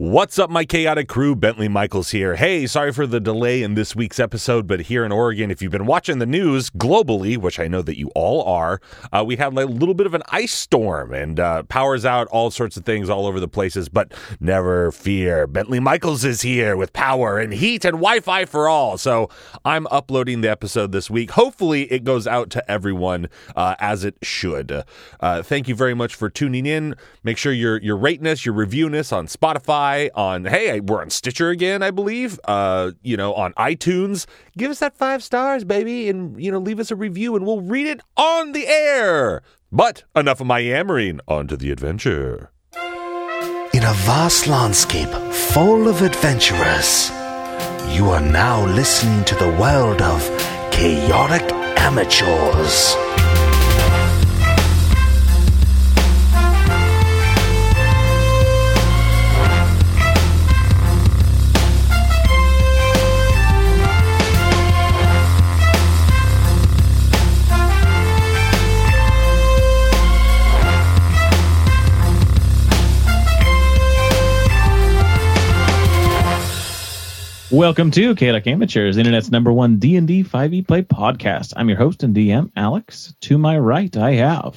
What's 0.00 0.38
up, 0.38 0.48
my 0.48 0.64
chaotic 0.64 1.08
crew? 1.08 1.36
Bentley 1.36 1.68
Michaels 1.68 2.10
here. 2.10 2.36
Hey, 2.36 2.66
sorry 2.66 2.90
for 2.90 3.06
the 3.06 3.20
delay 3.20 3.62
in 3.62 3.74
this 3.74 3.94
week's 3.94 4.18
episode, 4.18 4.66
but 4.66 4.80
here 4.80 5.04
in 5.04 5.12
Oregon, 5.12 5.50
if 5.50 5.60
you've 5.60 5.70
been 5.72 5.84
watching 5.84 6.20
the 6.20 6.24
news 6.24 6.70
globally, 6.70 7.36
which 7.36 7.60
I 7.60 7.68
know 7.68 7.82
that 7.82 7.98
you 7.98 8.10
all 8.14 8.42
are, 8.44 8.80
uh, 9.12 9.22
we 9.26 9.36
had 9.36 9.52
a 9.52 9.66
little 9.66 9.92
bit 9.92 10.06
of 10.06 10.14
an 10.14 10.22
ice 10.30 10.54
storm 10.54 11.12
and 11.12 11.38
uh, 11.38 11.64
powers 11.64 12.06
out, 12.06 12.28
all 12.28 12.50
sorts 12.50 12.78
of 12.78 12.86
things 12.86 13.10
all 13.10 13.26
over 13.26 13.38
the 13.38 13.46
places. 13.46 13.90
But 13.90 14.14
never 14.40 14.90
fear, 14.90 15.46
Bentley 15.46 15.80
Michaels 15.80 16.24
is 16.24 16.40
here 16.40 16.78
with 16.78 16.94
power 16.94 17.38
and 17.38 17.52
heat 17.52 17.84
and 17.84 17.96
Wi 17.96 18.20
Fi 18.20 18.46
for 18.46 18.70
all. 18.70 18.96
So 18.96 19.28
I'm 19.66 19.86
uploading 19.88 20.40
the 20.40 20.48
episode 20.48 20.92
this 20.92 21.10
week. 21.10 21.32
Hopefully, 21.32 21.82
it 21.92 22.04
goes 22.04 22.26
out 22.26 22.48
to 22.52 22.70
everyone 22.70 23.28
uh, 23.54 23.74
as 23.78 24.04
it 24.04 24.16
should. 24.22 24.82
Uh, 25.20 25.42
thank 25.42 25.68
you 25.68 25.74
very 25.74 25.92
much 25.92 26.14
for 26.14 26.30
tuning 26.30 26.64
in. 26.64 26.94
Make 27.22 27.36
sure 27.36 27.52
you're, 27.52 27.76
you're 27.82 27.98
rating 27.98 28.26
us, 28.26 28.46
you're 28.46 28.54
reviewing 28.54 28.94
us 28.94 29.12
on 29.12 29.26
Spotify 29.26 29.89
on 30.14 30.44
hey 30.44 30.80
we're 30.80 31.02
on 31.02 31.10
stitcher 31.10 31.50
again 31.50 31.82
i 31.82 31.90
believe 31.90 32.38
uh 32.44 32.90
you 33.02 33.16
know 33.16 33.34
on 33.34 33.52
itunes. 33.54 34.26
Give 34.56 34.70
us 34.70 34.80
that 34.80 34.96
five 34.96 35.22
stars 35.22 35.64
baby 35.64 36.08
and 36.08 36.42
you 36.42 36.50
know 36.50 36.58
leave 36.58 36.80
us 36.80 36.90
a 36.90 36.96
review 36.96 37.36
and 37.36 37.46
we'll 37.46 37.60
read 37.60 37.86
it 37.86 38.00
on 38.16 38.52
the 38.52 38.66
air. 38.66 39.42
But 39.72 40.04
enough 40.16 40.40
of 40.40 40.46
my 40.46 40.58
yammering. 40.58 41.20
On 41.28 41.46
to 41.46 41.56
the 41.56 41.70
adventure. 41.70 42.50
In 43.72 43.84
a 43.84 43.94
vast 44.08 44.46
landscape 44.48 45.10
full 45.52 45.88
of 45.88 46.02
adventurers 46.02 47.10
you 47.96 48.10
are 48.10 48.20
now 48.20 48.66
listening 48.66 49.24
to 49.24 49.34
the 49.34 49.50
world 49.60 50.00
of 50.02 50.20
chaotic 50.70 51.52
amateurs 51.78 52.94
Welcome 77.50 77.90
to 77.90 78.14
Chaotic 78.14 78.46
Amateurs, 78.46 78.96
Internet's 78.96 79.32
number 79.32 79.52
one 79.52 79.80
D&D 79.80 80.22
5e 80.22 80.68
play 80.68 80.82
podcast. 80.82 81.52
I'm 81.56 81.68
your 81.68 81.78
host 81.78 82.04
and 82.04 82.14
DM, 82.14 82.52
Alex. 82.54 83.12
To 83.22 83.38
my 83.38 83.58
right, 83.58 83.94
I 83.96 84.12
have... 84.12 84.56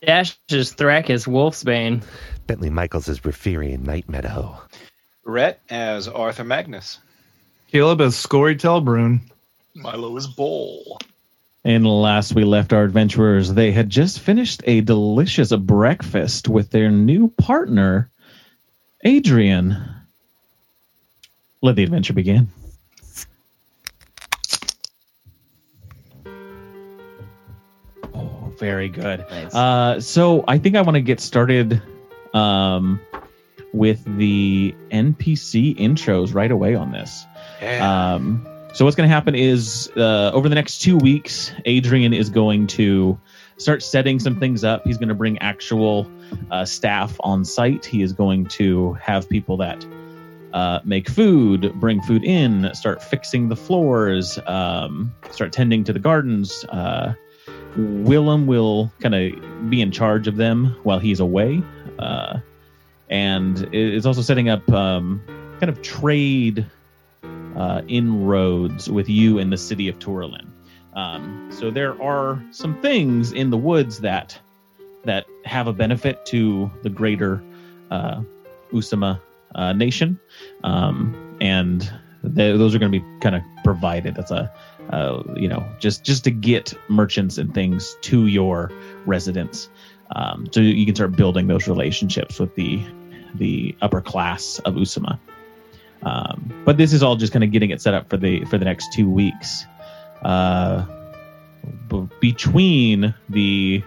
Dash 0.00 0.38
is 0.48 0.72
Thrak 0.72 1.10
as 1.10 1.24
Wolfsbane. 1.24 2.04
Bentley 2.46 2.70
Michaels 2.70 3.08
as 3.08 3.18
Rafiri 3.18 3.80
Night 3.80 4.08
Meadow. 4.08 4.56
Rhett 5.24 5.58
as 5.68 6.06
Arthur 6.06 6.44
Magnus. 6.44 7.00
Caleb 7.72 8.00
as 8.00 8.14
Scory 8.14 8.54
Telbrun. 8.54 9.18
Milo 9.74 10.16
as 10.16 10.28
Bull. 10.28 11.00
And 11.64 11.84
last 11.84 12.32
we 12.32 12.44
left 12.44 12.72
our 12.72 12.84
adventurers, 12.84 13.52
they 13.52 13.72
had 13.72 13.90
just 13.90 14.20
finished 14.20 14.62
a 14.66 14.82
delicious 14.82 15.50
breakfast 15.50 16.46
with 16.48 16.70
their 16.70 16.92
new 16.92 17.26
partner, 17.26 18.08
Adrian. 19.02 19.93
Let 21.64 21.76
the 21.76 21.82
adventure 21.82 22.12
begin. 22.12 22.48
Oh, 28.14 28.52
very 28.58 28.90
good. 28.90 29.24
Nice. 29.30 29.54
Uh, 29.54 29.98
so 29.98 30.44
I 30.46 30.58
think 30.58 30.76
I 30.76 30.82
want 30.82 30.96
to 30.96 31.00
get 31.00 31.20
started 31.20 31.80
um, 32.34 33.00
with 33.72 34.04
the 34.04 34.74
NPC 34.90 35.78
intros 35.78 36.34
right 36.34 36.50
away 36.50 36.74
on 36.74 36.92
this. 36.92 37.24
Yeah. 37.62 38.12
Um, 38.12 38.46
so 38.74 38.84
what's 38.84 38.94
going 38.94 39.08
to 39.08 39.14
happen 39.14 39.34
is 39.34 39.90
uh, 39.96 40.32
over 40.34 40.50
the 40.50 40.54
next 40.56 40.80
two 40.80 40.98
weeks, 40.98 41.50
Adrian 41.64 42.12
is 42.12 42.28
going 42.28 42.66
to 42.66 43.18
start 43.56 43.82
setting 43.82 44.20
some 44.20 44.38
things 44.38 44.64
up. 44.64 44.82
He's 44.84 44.98
going 44.98 45.08
to 45.08 45.14
bring 45.14 45.38
actual 45.38 46.10
uh, 46.50 46.66
staff 46.66 47.16
on 47.20 47.42
site. 47.46 47.86
He 47.86 48.02
is 48.02 48.12
going 48.12 48.48
to 48.48 48.92
have 49.00 49.30
people 49.30 49.56
that 49.56 49.82
uh, 50.54 50.78
make 50.84 51.08
food, 51.08 51.74
bring 51.80 52.00
food 52.00 52.22
in, 52.24 52.72
start 52.74 53.02
fixing 53.02 53.48
the 53.48 53.56
floors, 53.56 54.38
um, 54.46 55.12
start 55.32 55.52
tending 55.52 55.82
to 55.82 55.92
the 55.92 55.98
gardens. 55.98 56.64
Uh, 56.66 57.12
Willem 57.76 58.46
will 58.46 58.92
kind 59.00 59.16
of 59.16 59.68
be 59.68 59.80
in 59.80 59.90
charge 59.90 60.28
of 60.28 60.36
them 60.36 60.76
while 60.84 61.00
he's 61.00 61.18
away, 61.18 61.60
uh, 61.98 62.38
and 63.10 63.68
is 63.74 64.06
also 64.06 64.22
setting 64.22 64.48
up 64.48 64.70
um, 64.72 65.20
kind 65.58 65.68
of 65.68 65.82
trade 65.82 66.64
uh, 67.56 67.82
inroads 67.88 68.88
with 68.88 69.08
you 69.08 69.38
in 69.38 69.50
the 69.50 69.58
city 69.58 69.88
of 69.88 69.98
Turlin. 69.98 70.46
Um, 70.94 71.50
so 71.52 71.72
there 71.72 72.00
are 72.00 72.40
some 72.52 72.80
things 72.80 73.32
in 73.32 73.50
the 73.50 73.56
woods 73.56 73.98
that 74.00 74.38
that 75.04 75.26
have 75.44 75.66
a 75.66 75.72
benefit 75.72 76.24
to 76.26 76.70
the 76.82 76.88
greater 76.90 77.42
uh, 77.90 78.22
Usama 78.72 79.20
uh, 79.54 79.72
nation, 79.72 80.18
um, 80.62 81.36
and 81.40 81.80
th- 82.22 82.58
those 82.58 82.74
are 82.74 82.78
going 82.78 82.92
to 82.92 83.00
be 83.00 83.20
kind 83.20 83.36
of 83.36 83.42
provided. 83.62 84.14
That's 84.14 84.30
a 84.30 84.52
uh, 84.90 85.22
you 85.36 85.48
know 85.48 85.66
just 85.78 86.04
just 86.04 86.24
to 86.24 86.30
get 86.30 86.74
merchants 86.88 87.38
and 87.38 87.52
things 87.54 87.96
to 88.02 88.26
your 88.26 88.70
residence, 89.06 89.68
um, 90.14 90.46
so 90.50 90.60
you 90.60 90.84
can 90.86 90.94
start 90.94 91.12
building 91.12 91.46
those 91.46 91.68
relationships 91.68 92.38
with 92.38 92.54
the 92.54 92.82
the 93.34 93.76
upper 93.82 94.00
class 94.00 94.58
of 94.60 94.74
Usama. 94.74 95.18
Um, 96.02 96.52
but 96.64 96.76
this 96.76 96.92
is 96.92 97.02
all 97.02 97.16
just 97.16 97.32
kind 97.32 97.42
of 97.44 97.50
getting 97.50 97.70
it 97.70 97.80
set 97.80 97.94
up 97.94 98.10
for 98.10 98.16
the 98.16 98.44
for 98.46 98.58
the 98.58 98.64
next 98.64 98.92
two 98.92 99.08
weeks. 99.08 99.64
Uh, 100.22 100.84
b- 101.88 102.08
between 102.20 103.14
the 103.28 103.82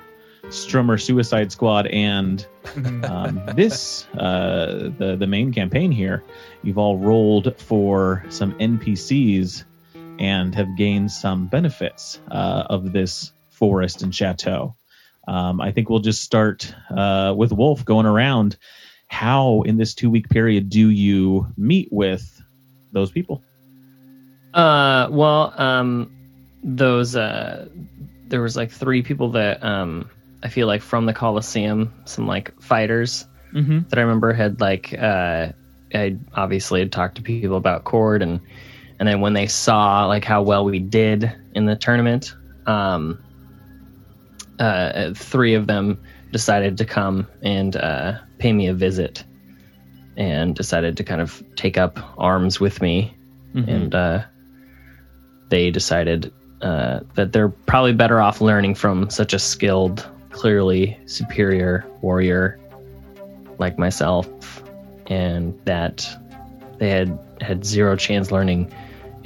Strummer 0.46 1.02
Suicide 1.02 1.52
Squad 1.52 1.88
and 1.88 2.46
um, 2.76 3.42
this 3.56 4.06
uh, 4.18 4.92
the 4.98 5.16
the 5.20 5.28
main 5.28 5.54
campaign 5.54 5.92
here, 5.92 6.24
you've 6.64 6.78
all 6.78 6.98
rolled 6.98 7.60
for 7.60 8.26
some 8.30 8.54
NPCs 8.54 9.64
and 10.20 10.56
have 10.56 10.76
gained 10.78 11.12
some 11.12 11.48
benefits 11.48 12.20
uh, 12.30 12.64
of 12.70 12.92
this 12.92 13.32
forest 13.52 14.02
and 14.02 14.14
chateau. 14.14 14.76
Um, 15.28 15.60
I 15.60 15.72
think 15.72 15.90
we'll 15.90 16.00
just 16.00 16.24
start 16.24 16.74
uh, 16.90 17.34
with 17.36 17.52
Wolf 17.52 17.84
going 17.84 18.06
around. 18.06 18.58
How 19.08 19.62
in 19.62 19.78
this 19.78 19.94
two 19.94 20.10
week 20.10 20.30
period 20.30 20.70
do 20.70 20.90
you 20.90 21.48
meet 21.58 21.90
with 21.92 22.42
those 22.92 23.12
people? 23.12 23.44
Uh, 24.54 25.08
well, 25.12 25.54
um, 25.58 26.12
those 26.64 27.16
uh, 27.16 27.68
there 28.28 28.42
was 28.42 28.56
like 28.56 28.72
three 28.72 29.04
people 29.04 29.32
that 29.32 29.64
um, 29.64 30.10
I 30.44 30.50
feel 30.50 30.68
like 30.68 30.82
from 30.82 31.06
the 31.06 31.14
Coliseum, 31.14 31.94
some 32.06 32.28
like 32.28 32.62
fighters 32.62 33.26
Mm-hmm. 33.54 33.88
that 33.88 33.98
I 33.98 34.02
remember 34.02 34.34
had 34.34 34.60
like 34.60 34.94
uh, 34.94 35.54
I 35.94 36.18
obviously 36.34 36.82
had 36.82 36.92
talked 36.92 37.16
to 37.16 37.22
people 37.22 37.56
about 37.56 37.86
Cord 37.86 38.22
and 38.22 38.42
and 39.00 39.08
then 39.08 39.22
when 39.22 39.34
they 39.34 39.48
saw 39.48 40.06
like 40.06 40.26
how 40.26 40.42
well 40.42 40.66
we 40.66 40.80
did 40.80 41.32
in 41.56 41.66
the 41.66 41.78
tournament, 41.78 42.36
um, 42.66 43.24
uh, 44.60 45.14
three 45.14 45.54
of 45.54 45.66
them 45.66 45.98
decided 46.32 46.80
to 46.80 46.86
come 46.86 47.26
and 47.42 47.74
uh, 47.76 48.20
pay 48.38 48.52
me 48.52 48.68
a 48.68 48.74
visit 48.74 49.24
and 50.18 50.54
decided 50.56 50.98
to 50.98 51.04
kind 51.06 51.22
of 51.22 51.42
take 51.56 51.78
up 51.78 52.00
arms 52.18 52.60
with 52.60 52.82
me 52.82 53.14
Mm-hmm. 53.56 53.70
and 53.70 53.96
uh, 53.96 54.24
they 55.50 55.72
decided 55.72 56.34
uh, 56.62 57.00
that 57.16 57.32
they're 57.32 57.50
probably 57.50 57.94
better 57.94 58.20
off 58.22 58.42
learning 58.42 58.76
from 58.76 59.10
such 59.10 59.34
a 59.34 59.40
skilled, 59.40 60.08
clearly 60.38 60.98
superior 61.08 61.84
warrior 62.02 62.60
like 63.58 63.78
myself, 63.80 64.28
and 65.08 65.58
that 65.66 66.08
they 66.78 66.90
had 66.90 67.18
had 67.42 67.66
zero 67.66 67.96
chance 67.96 68.32
learning 68.32 68.72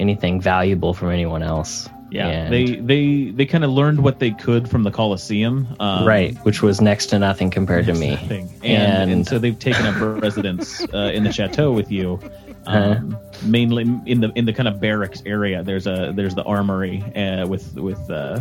anything 0.00 0.40
valuable 0.40 0.94
from 0.94 1.10
anyone 1.10 1.42
else. 1.42 1.88
Yeah, 2.10 2.28
And- 2.28 2.52
they 2.52 2.64
they 2.76 3.30
they 3.30 3.46
kind 3.46 3.64
of 3.64 3.70
learned 3.70 4.00
what 4.02 4.18
they 4.18 4.30
could 4.32 4.68
from 4.68 4.82
the 4.84 4.90
Coliseum, 4.90 5.66
um, 5.80 6.06
right, 6.06 6.36
which 6.44 6.62
was 6.62 6.80
next 6.80 7.06
to 7.06 7.18
nothing 7.18 7.50
compared 7.50 7.86
to 7.86 7.94
me. 7.94 8.18
And, 8.30 8.50
and 8.62 9.10
And- 9.10 9.26
so 9.26 9.38
they've 9.38 9.58
taken 9.58 9.84
up 9.86 10.22
residence 10.22 10.82
uh, 10.94 11.10
in 11.14 11.24
the 11.24 11.32
chateau 11.32 11.72
with 11.72 11.90
you, 11.90 12.18
Uh-huh. 12.66 12.96
um, 12.98 13.16
mainly 13.44 13.82
in 14.06 14.20
the 14.20 14.30
in 14.34 14.44
the 14.46 14.52
kind 14.52 14.68
of 14.68 14.78
barracks 14.80 15.22
area. 15.26 15.62
There's 15.62 15.86
a 15.86 16.12
there's 16.14 16.34
the 16.34 16.42
armory 16.44 17.02
uh, 17.16 17.46
with 17.46 17.74
with 17.76 18.10
uh, 18.10 18.40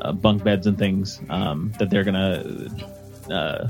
uh, 0.00 0.12
bunk 0.12 0.42
beds 0.44 0.66
and 0.66 0.78
things 0.78 1.20
um, 1.30 1.72
that 1.78 1.90
they're 1.90 2.04
gonna 2.04 2.68
uh, 3.30 3.68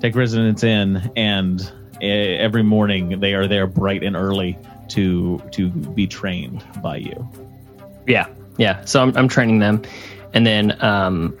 take 0.00 0.14
residence 0.14 0.62
in, 0.64 1.10
and 1.16 1.60
uh, 2.02 2.06
every 2.06 2.62
morning 2.62 3.20
they 3.20 3.34
are 3.34 3.46
there 3.46 3.66
bright 3.66 4.02
and 4.02 4.16
early 4.16 4.58
to 4.88 5.42
to 5.52 5.68
be 5.68 6.06
trained 6.06 6.64
by 6.82 6.96
you. 6.96 7.28
Yeah, 8.06 8.26
yeah. 8.56 8.84
So 8.84 9.02
I'm, 9.02 9.16
I'm 9.16 9.28
training 9.28 9.58
them, 9.60 9.82
and 10.32 10.46
then 10.46 10.82
um, 10.82 11.36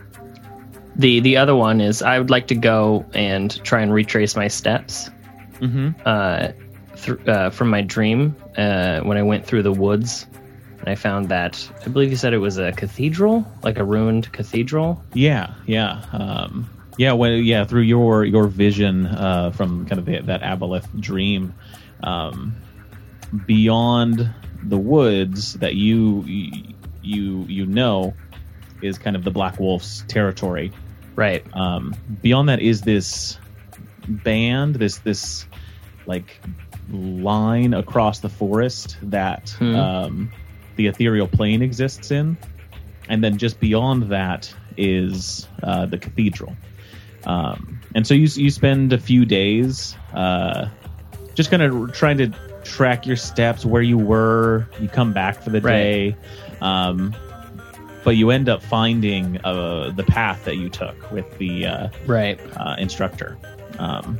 the 0.96 1.20
the 1.20 1.36
other 1.38 1.54
one 1.54 1.80
is 1.80 2.02
I 2.02 2.18
would 2.18 2.30
like 2.30 2.48
to 2.48 2.54
go 2.54 3.06
and 3.14 3.50
try 3.64 3.80
and 3.82 3.92
retrace 3.92 4.36
my 4.36 4.48
steps 4.48 5.10
Mm-hmm. 5.60 5.90
uh, 6.06 6.48
th- 6.96 7.28
uh, 7.28 7.50
from 7.50 7.68
my 7.68 7.82
dream 7.82 8.34
uh, 8.56 9.00
when 9.00 9.18
I 9.18 9.22
went 9.22 9.44
through 9.44 9.62
the 9.62 9.72
woods. 9.72 10.26
And 10.80 10.88
I 10.88 10.94
found 10.94 11.28
that 11.28 11.70
I 11.84 11.88
believe 11.88 12.10
you 12.10 12.16
said 12.16 12.32
it 12.32 12.38
was 12.38 12.58
a 12.58 12.72
cathedral, 12.72 13.50
like 13.62 13.78
a 13.78 13.84
ruined 13.84 14.32
cathedral. 14.32 15.02
Yeah, 15.12 15.52
yeah, 15.66 16.02
um, 16.12 16.70
yeah. 16.96 17.12
When 17.12 17.44
yeah, 17.44 17.64
through 17.64 17.82
your 17.82 18.24
your 18.24 18.46
vision 18.46 19.06
uh, 19.06 19.50
from 19.50 19.86
kind 19.86 19.98
of 19.98 20.06
the, 20.06 20.20
that 20.20 20.40
aboleth 20.42 20.88
dream, 20.98 21.54
um, 22.02 22.56
beyond 23.46 24.30
the 24.62 24.78
woods 24.78 25.54
that 25.54 25.74
you 25.74 26.24
you 27.02 27.44
you 27.46 27.66
know 27.66 28.14
is 28.82 28.98
kind 28.98 29.16
of 29.16 29.24
the 29.24 29.30
Black 29.30 29.60
Wolf's 29.60 30.04
territory. 30.08 30.72
Right. 31.14 31.44
Um, 31.54 31.94
beyond 32.22 32.48
that 32.48 32.60
is 32.60 32.80
this 32.80 33.38
band, 34.08 34.76
this 34.76 34.98
this 34.98 35.46
like 36.06 36.40
line 36.90 37.74
across 37.74 38.20
the 38.20 38.28
forest 38.30 38.96
that 39.02 39.50
Hmm. 39.50 39.74
um, 39.74 40.32
the 40.76 40.86
ethereal 40.86 41.26
plane 41.28 41.62
exists 41.62 42.10
in, 42.10 42.36
and 43.08 43.22
then 43.22 43.38
just 43.38 43.60
beyond 43.60 44.04
that 44.10 44.52
is 44.76 45.48
uh, 45.62 45.86
the 45.86 45.98
cathedral. 45.98 46.56
Um, 47.24 47.80
and 47.94 48.06
so 48.06 48.14
you 48.14 48.28
you 48.34 48.50
spend 48.50 48.92
a 48.92 48.98
few 48.98 49.24
days 49.26 49.96
uh, 50.14 50.68
just 51.34 51.50
kind 51.50 51.62
of 51.62 51.92
trying 51.92 52.18
to 52.18 52.28
track 52.64 53.06
your 53.06 53.16
steps, 53.16 53.64
where 53.64 53.82
you 53.82 53.98
were. 53.98 54.68
You 54.80 54.88
come 54.88 55.12
back 55.12 55.42
for 55.42 55.50
the 55.50 55.60
Right. 55.60 55.72
day. 55.72 56.16
Um, 56.60 57.14
but 58.04 58.16
you 58.16 58.30
end 58.30 58.48
up 58.48 58.62
finding 58.62 59.38
uh, 59.44 59.90
the 59.90 60.04
path 60.04 60.44
that 60.46 60.56
you 60.56 60.70
took 60.70 61.10
with 61.12 61.26
the 61.38 61.66
uh, 61.66 61.88
Right. 62.06 62.40
uh, 62.56 62.76
instructor. 62.78 63.36
Um, 63.78 64.18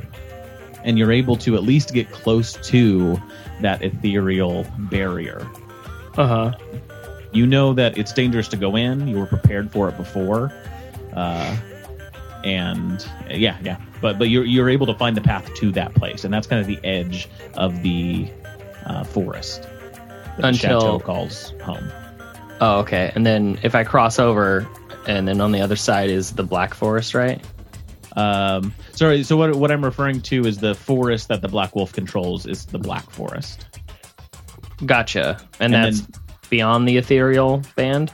and 0.83 0.97
you're 0.97 1.11
able 1.11 1.35
to 1.37 1.55
at 1.55 1.63
least 1.63 1.93
get 1.93 2.11
close 2.11 2.53
to 2.69 3.19
that 3.61 3.81
ethereal 3.83 4.65
barrier. 4.77 5.47
Uh 6.17 6.27
huh. 6.27 6.51
You 7.31 7.47
know 7.47 7.73
that 7.73 7.97
it's 7.97 8.11
dangerous 8.11 8.47
to 8.49 8.57
go 8.57 8.75
in. 8.75 9.07
You 9.07 9.17
were 9.19 9.25
prepared 9.25 9.71
for 9.71 9.87
it 9.87 9.95
before, 9.95 10.51
uh, 11.13 11.57
and 12.43 13.07
yeah, 13.29 13.57
yeah. 13.63 13.79
But 14.01 14.19
but 14.19 14.29
you're 14.29 14.43
you're 14.43 14.69
able 14.69 14.87
to 14.87 14.95
find 14.95 15.15
the 15.15 15.21
path 15.21 15.53
to 15.55 15.71
that 15.73 15.93
place, 15.95 16.25
and 16.25 16.33
that's 16.33 16.47
kind 16.47 16.59
of 16.59 16.67
the 16.67 16.79
edge 16.85 17.29
of 17.55 17.81
the 17.83 18.29
uh, 18.85 19.03
forest 19.05 19.63
that 19.63 20.37
the 20.37 20.47
Until- 20.47 20.81
chateau 20.81 20.99
calls 20.99 21.53
home. 21.63 21.91
Oh, 22.59 22.79
okay. 22.81 23.11
And 23.15 23.25
then 23.25 23.59
if 23.63 23.73
I 23.73 23.83
cross 23.83 24.19
over, 24.19 24.67
and 25.07 25.27
then 25.27 25.41
on 25.41 25.51
the 25.51 25.61
other 25.61 25.75
side 25.75 26.11
is 26.11 26.33
the 26.33 26.43
Black 26.43 26.75
Forest, 26.75 27.15
right? 27.15 27.43
Um, 28.15 28.73
sorry. 28.91 29.23
So 29.23 29.37
what 29.37 29.55
what 29.55 29.71
I'm 29.71 29.83
referring 29.83 30.21
to 30.23 30.45
is 30.45 30.57
the 30.57 30.75
forest 30.75 31.29
that 31.29 31.41
the 31.41 31.47
Black 31.47 31.75
Wolf 31.75 31.93
controls 31.93 32.45
is 32.45 32.65
the 32.65 32.77
Black 32.77 33.09
Forest. 33.09 33.65
Gotcha. 34.85 35.39
And, 35.59 35.73
And 35.73 35.85
that's 35.85 36.01
then- 36.01 36.21
beyond 36.49 36.87
the 36.87 36.97
ethereal 36.97 37.61
band. 37.75 38.13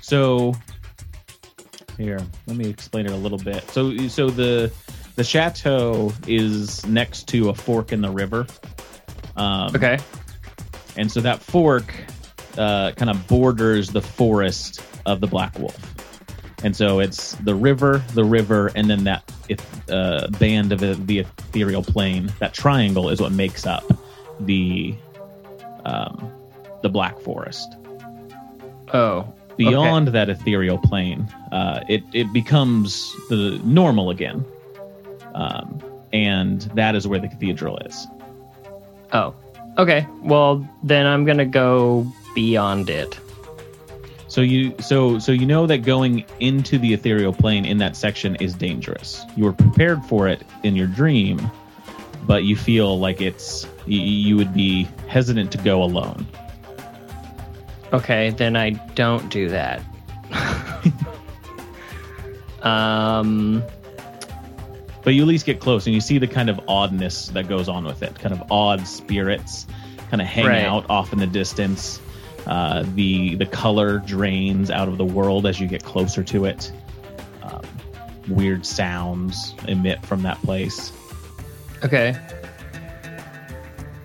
So 0.00 0.54
here, 1.98 2.20
let 2.46 2.56
me 2.56 2.68
explain 2.68 3.06
it 3.06 3.12
a 3.12 3.16
little 3.16 3.38
bit. 3.38 3.68
So 3.70 3.96
so 4.08 4.30
the 4.30 4.72
the 5.16 5.24
chateau 5.24 6.12
is 6.26 6.86
next 6.86 7.28
to 7.28 7.48
a 7.48 7.54
fork 7.54 7.92
in 7.92 8.00
the 8.02 8.10
river. 8.10 8.46
Um, 9.36 9.74
Okay. 9.74 9.98
And 10.96 11.10
so 11.10 11.20
that 11.20 11.40
fork 11.42 11.92
uh, 12.56 12.92
kind 12.92 13.10
of 13.10 13.26
borders 13.26 13.90
the 13.90 14.00
forest 14.00 14.80
of 15.04 15.20
the 15.20 15.26
Black 15.26 15.58
Wolf. 15.58 15.76
And 16.64 16.74
so 16.74 17.00
it's 17.00 17.34
the 17.34 17.54
river, 17.54 18.02
the 18.14 18.24
river, 18.24 18.70
and 18.74 18.88
then 18.88 19.04
that 19.04 19.30
uh, 19.90 20.28
band 20.38 20.72
of 20.72 20.80
the, 20.80 20.94
the 20.94 21.18
ethereal 21.20 21.82
plane. 21.82 22.32
That 22.40 22.54
triangle 22.54 23.10
is 23.10 23.20
what 23.20 23.32
makes 23.32 23.66
up 23.66 23.84
the 24.40 24.94
um, 25.84 26.32
the 26.82 26.88
Black 26.88 27.18
Forest 27.20 27.76
Oh. 28.92 29.32
beyond 29.56 30.08
that 30.08 30.28
ethereal 30.28 30.78
plane, 30.78 31.22
uh, 31.52 31.84
it 31.88 32.02
it 32.12 32.32
becomes 32.32 33.12
the 33.28 33.60
normal 33.64 34.10
again, 34.10 34.44
um, 35.34 35.82
and 36.12 36.62
that 36.74 36.94
is 36.94 37.06
where 37.06 37.18
the 37.18 37.28
cathedral 37.28 37.78
is. 37.78 38.06
Oh. 39.12 39.34
Okay. 39.78 40.06
Well, 40.22 40.66
then 40.82 41.06
I'm 41.06 41.24
gonna 41.24 41.44
go 41.46 42.06
beyond 42.34 42.88
it. 42.90 43.18
So 44.28 44.40
you 44.40 44.74
so 44.80 45.18
so 45.18 45.32
you 45.32 45.46
know 45.46 45.66
that 45.66 45.78
going 45.78 46.24
into 46.40 46.78
the 46.78 46.92
ethereal 46.94 47.32
plane 47.32 47.64
in 47.64 47.78
that 47.78 47.96
section 47.96 48.36
is 48.36 48.54
dangerous. 48.54 49.24
You 49.36 49.44
were 49.44 49.52
prepared 49.52 50.04
for 50.04 50.28
it 50.28 50.42
in 50.62 50.76
your 50.76 50.86
dream, 50.86 51.50
but 52.26 52.44
you 52.44 52.56
feel 52.56 52.98
like 52.98 53.20
it's 53.20 53.66
you, 53.86 54.00
you 54.00 54.36
would 54.36 54.54
be 54.54 54.84
hesitant 55.08 55.52
to 55.52 55.58
go 55.58 55.82
alone. 55.82 56.26
Okay, 57.92 58.30
then 58.30 58.56
I 58.56 58.70
don't 58.70 59.28
do 59.30 59.48
that. 59.48 59.82
um. 62.62 63.62
but 65.04 65.14
you 65.14 65.22
at 65.22 65.28
least 65.28 65.46
get 65.46 65.60
close 65.60 65.86
and 65.86 65.94
you 65.94 66.00
see 66.00 66.18
the 66.18 66.26
kind 66.26 66.50
of 66.50 66.60
oddness 66.68 67.28
that 67.28 67.48
goes 67.48 67.68
on 67.68 67.84
with 67.84 68.02
it 68.02 68.18
kind 68.18 68.34
of 68.34 68.42
odd 68.50 68.86
spirits 68.86 69.66
kind 70.10 70.20
of 70.20 70.26
hang 70.26 70.46
Right. 70.46 70.64
out 70.64 70.88
off 70.90 71.12
in 71.12 71.20
the 71.20 71.26
distance 71.28 72.00
uh, 72.46 72.84
the 72.94 73.34
the 73.36 73.46
color 73.46 73.98
drains 73.98 74.70
out 74.70 74.88
of 74.88 74.98
the 74.98 75.04
world 75.04 75.46
as 75.46 75.60
you 75.60 75.68
get 75.68 75.84
closer 75.84 76.24
to 76.24 76.44
it 76.44 76.72
um, 77.42 77.62
weird 78.28 78.66
sounds 78.66 79.54
emit 79.68 80.04
from 80.04 80.22
that 80.22 80.40
place 80.42 80.92
Okay. 81.84 82.16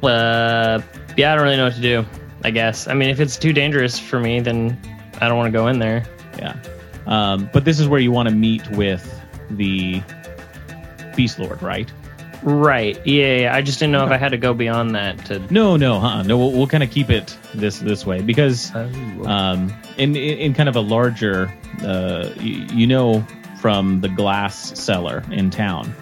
Uh. 0.03 0.81
Yeah, 1.18 1.33
I 1.33 1.36
don't 1.36 1.44
really 1.44 1.57
know 1.57 1.65
what 1.65 1.75
to 1.75 1.81
do. 1.81 2.06
I 2.44 2.51
guess. 2.51 2.88
I 2.88 2.94
mean, 2.94 3.09
if 3.09 3.19
it's 3.19 3.38
too 3.38 3.53
dangerous 3.53 4.00
for 4.00 4.19
me, 4.19 4.39
then 4.39 4.80
I 5.19 5.27
don't 5.27 5.38
want 5.38 5.51
to 5.53 5.57
go 5.57 5.68
in 5.68 5.80
there. 5.80 6.03
yeah 6.39 6.56
um, 7.06 7.50
but 7.51 7.65
this 7.65 7.80
is 7.80 7.88
where 7.88 8.00
you 8.00 8.12
want 8.12 8.30
to 8.30 8.36
meet 8.36 8.68
with 8.71 9.03
the 9.50 10.01
beast 11.15 11.38
lord 11.39 11.62
right 11.62 11.92
Right. 12.44 13.00
Yeah. 13.06 13.36
yeah. 13.38 13.56
I 13.56 13.62
just 13.62 13.77
didn't 13.77 13.92
know 13.92 14.03
if 14.03 14.09
I 14.12 14.18
had 14.18 14.30
to 14.30 14.38
go 14.38 14.53
beyond 14.56 14.95
that 14.95 15.24
to. 15.25 15.39
no 15.53 15.77
no 15.77 16.00
huh 16.00 16.24
no 16.24 16.38
we'll, 16.39 16.51
we'll 16.51 16.65
kind 16.68 16.81
of 16.81 16.89
keep 16.89 17.12
it 17.12 17.38
this 17.53 17.77
this 17.80 18.03
way 18.06 18.21
because 18.21 18.74
um, 18.75 19.71
in, 19.98 20.15
in 20.15 20.38
in 20.39 20.53
kind 20.56 20.68
of 20.68 20.75
a 20.75 20.80
larger, 20.81 21.53
uh, 21.83 22.30
you, 22.39 22.65
you 22.74 22.88
know, 22.88 23.24
from 23.59 24.01
the 24.01 24.09
glass 24.09 24.80
cellar 24.80 25.24
in 25.31 25.51
town, 25.51 25.94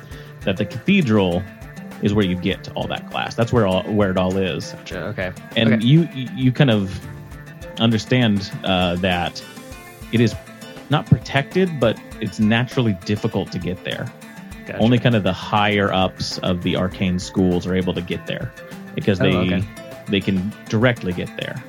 that 0.45 0.55
the 0.55 0.63
cathedral 0.65 1.43
is 2.01 2.13
where 2.13 2.25
you 2.25 2.35
get 2.35 2.71
all 2.75 2.87
that 2.87 3.09
class. 3.11 3.35
That's 3.35 3.51
where 3.53 3.67
all 3.67 3.83
where 3.83 4.11
it 4.11 4.17
all 4.17 4.37
is, 4.37 4.71
Gotcha, 4.73 5.05
Okay. 5.07 5.31
and 5.55 5.73
okay. 5.73 5.85
you 5.85 6.07
you 6.13 6.51
kind 6.51 6.69
of 6.69 6.99
understand 7.79 8.51
uh, 8.63 8.95
that 8.97 9.43
it 10.11 10.19
is 10.19 10.35
not 10.89 11.05
protected, 11.05 11.79
but 11.79 11.99
it's 12.19 12.39
naturally 12.39 12.93
difficult 13.05 13.51
to 13.51 13.59
get 13.59 13.83
there. 13.83 14.11
Gotcha. 14.65 14.79
Only 14.79 14.99
kind 14.99 15.15
of 15.15 15.23
the 15.23 15.33
higher 15.33 15.91
ups 15.93 16.37
of 16.39 16.63
the 16.63 16.75
arcane 16.75 17.19
schools 17.19 17.65
are 17.67 17.75
able 17.75 17.93
to 17.93 18.01
get 18.01 18.25
there 18.27 18.51
because 18.95 19.19
Oh, 19.21 19.23
they 19.23 19.35
okay. 19.35 19.63
they 20.07 20.19
can 20.21 20.51
directly 20.69 21.13
get 21.13 21.29
there. 21.37 21.63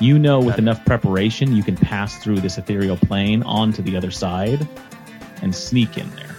You 0.00 0.18
know, 0.18 0.38
with 0.38 0.48
Got 0.50 0.58
it. 0.58 0.62
enough 0.62 0.84
preparation, 0.84 1.54
you 1.54 1.62
can 1.62 1.76
pass 1.76 2.16
through 2.18 2.40
this 2.40 2.58
ethereal 2.58 2.96
plane 2.96 3.42
onto 3.44 3.80
the 3.82 3.96
other 3.96 4.10
side 4.10 4.66
and 5.42 5.54
sneak 5.54 5.96
in 5.98 6.10
there. 6.16 6.34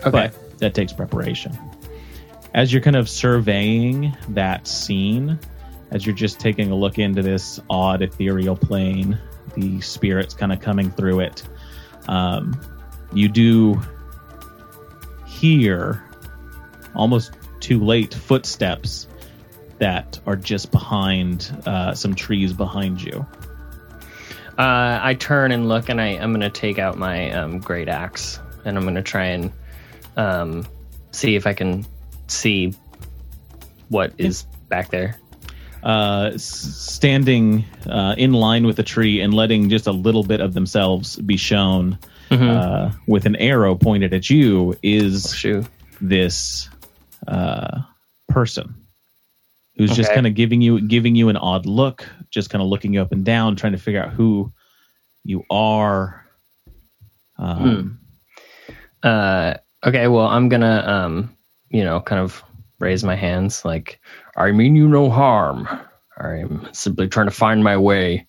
Okay. 0.00 0.10
But 0.10 0.58
that 0.60 0.72
takes 0.74 0.92
preparation. 0.92 1.56
As 2.52 2.72
you're 2.72 2.82
kind 2.82 2.96
of 2.96 3.08
surveying 3.08 4.16
that 4.30 4.66
scene, 4.66 5.38
as 5.90 6.04
you're 6.04 6.14
just 6.14 6.40
taking 6.40 6.70
a 6.70 6.74
look 6.74 6.98
into 6.98 7.22
this 7.22 7.60
odd 7.70 8.02
ethereal 8.02 8.56
plane, 8.56 9.18
the 9.54 9.80
spirits 9.80 10.34
kind 10.34 10.52
of 10.52 10.60
coming 10.60 10.90
through 10.90 11.20
it, 11.20 11.46
um, 12.08 12.60
you 13.12 13.28
do 13.28 13.80
hear 15.26 16.04
almost 16.94 17.36
too 17.60 17.82
late 17.84 18.14
footsteps 18.14 19.06
that 19.78 20.18
are 20.26 20.36
just 20.36 20.70
behind 20.70 21.62
uh, 21.66 21.94
some 21.94 22.14
trees 22.14 22.52
behind 22.52 23.02
you. 23.02 23.26
Uh, 24.58 24.98
I 25.02 25.14
turn 25.14 25.52
and 25.52 25.68
look, 25.68 25.88
and 25.88 26.00
I, 26.00 26.08
I'm 26.08 26.32
going 26.32 26.40
to 26.42 26.50
take 26.50 26.78
out 26.78 26.98
my 26.98 27.30
um, 27.30 27.60
great 27.60 27.88
axe, 27.88 28.38
and 28.64 28.76
I'm 28.76 28.82
going 28.82 28.96
to 28.96 29.02
try 29.02 29.26
and 29.26 29.52
um, 30.16 30.66
see 31.12 31.34
if 31.34 31.46
I 31.46 31.54
can 31.54 31.86
see 32.32 32.74
what 33.88 34.12
is 34.18 34.44
back 34.68 34.90
there. 34.90 35.16
uh, 35.82 36.36
standing 36.36 37.64
uh, 37.88 38.14
in 38.18 38.32
line 38.32 38.66
with 38.66 38.76
the 38.76 38.82
tree 38.82 39.20
and 39.20 39.32
letting 39.32 39.68
just 39.70 39.86
a 39.86 39.92
little 39.92 40.22
bit 40.22 40.40
of 40.40 40.52
themselves 40.54 41.16
be 41.16 41.36
shown 41.38 41.98
Mhm. 42.30 42.48
uh, 42.48 42.90
with 43.08 43.24
an 43.26 43.34
arrow 43.36 43.74
pointed 43.74 44.12
at 44.14 44.28
you 44.30 44.76
is 44.82 45.34
Shoot. 45.34 45.66
this 46.00 46.68
uh, 47.26 47.80
person 48.28 48.74
who's 49.76 49.96
just 49.96 50.12
kind 50.12 50.26
of 50.26 50.34
giving 50.34 50.60
you 50.60 50.80
giving 50.86 51.16
you 51.16 51.28
an 51.30 51.36
odd 51.38 51.64
look, 51.66 52.06
just 52.30 52.50
kind 52.50 52.62
of 52.62 52.68
looking 52.68 52.92
you 52.94 53.00
up 53.00 53.10
and 53.12 53.24
down, 53.24 53.56
trying 53.56 53.72
to 53.72 53.78
figure 53.78 54.02
out 54.02 54.10
who 54.12 54.52
you 55.24 55.44
are. 55.50 56.24
Um, 57.38 57.98
Uh, 59.02 59.54
okay, 59.84 60.06
well, 60.08 60.26
I'm 60.26 60.48
gonna 60.50 60.84
um, 60.86 61.36
you 61.70 61.84
know, 61.84 62.00
kind 62.00 62.20
of 62.20 62.42
raise 62.78 63.04
my 63.04 63.14
hands 63.16 63.64
like, 63.64 64.00
I 64.36 64.52
mean 64.52 64.76
you 64.76 64.88
no 64.88 65.10
harm. 65.10 65.68
I'm 66.18 66.68
simply 66.72 67.08
trying 67.08 67.26
to 67.26 67.30
find 67.34 67.64
my 67.64 67.76
way 67.76 68.26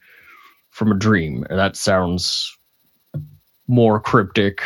from 0.70 0.92
a 0.92 0.96
dream. 0.98 1.46
That 1.50 1.76
sounds 1.76 2.58
more 3.68 4.00
cryptic. 4.00 4.62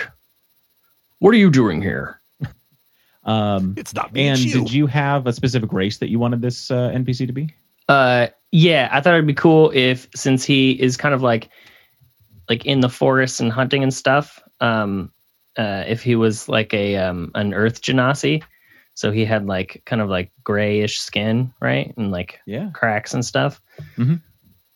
What 1.20 1.34
are 1.34 1.38
you 1.38 1.50
doing 1.50 1.82
here? 1.82 2.20
Um, 3.24 3.74
It's 3.76 3.96
not 3.96 4.14
me. 4.14 4.28
and 4.28 4.38
it's 4.40 4.46
you. 4.54 4.60
did 4.62 4.72
you 4.72 4.86
have 4.86 5.26
a 5.26 5.34
specific 5.34 5.74
race 5.74 5.98
that 5.98 6.10
you 6.12 6.20
wanted 6.20 6.44
this 6.44 6.70
uh, 6.70 6.92
NPC 6.94 7.26
to 7.26 7.34
be? 7.34 7.50
Uh, 7.90 8.28
yeah, 8.52 8.88
I 8.92 9.02
thought 9.02 9.16
it'd 9.16 9.26
be 9.26 9.34
cool 9.34 9.72
if 9.74 10.08
since 10.16 10.46
he 10.46 10.80
is 10.80 10.96
kind 10.96 11.16
of 11.16 11.24
like 11.24 11.50
like 12.50 12.68
in 12.68 12.82
the 12.82 12.90
forest 12.90 13.40
and 13.40 13.52
hunting 13.52 13.82
and 13.82 13.92
stuff. 13.92 14.40
Um, 14.62 15.12
uh, 15.58 15.86
if 15.88 16.04
he 16.04 16.16
was 16.16 16.48
like 16.48 16.72
a 16.76 16.98
um 16.98 17.32
an 17.34 17.56
Earth 17.56 17.82
Genasi, 17.82 18.44
so 18.96 19.12
he 19.12 19.24
had 19.26 19.46
like 19.46 19.84
kind 19.86 20.02
of 20.02 20.10
like 20.10 20.32
grayish 20.44 21.00
skin, 21.00 21.54
right, 21.62 21.94
and 21.98 22.10
like 22.12 22.40
Yeah. 22.48 22.72
cracks 22.74 23.14
and 23.14 23.24
stuff. 23.24 23.62
Mhm. 23.98 24.22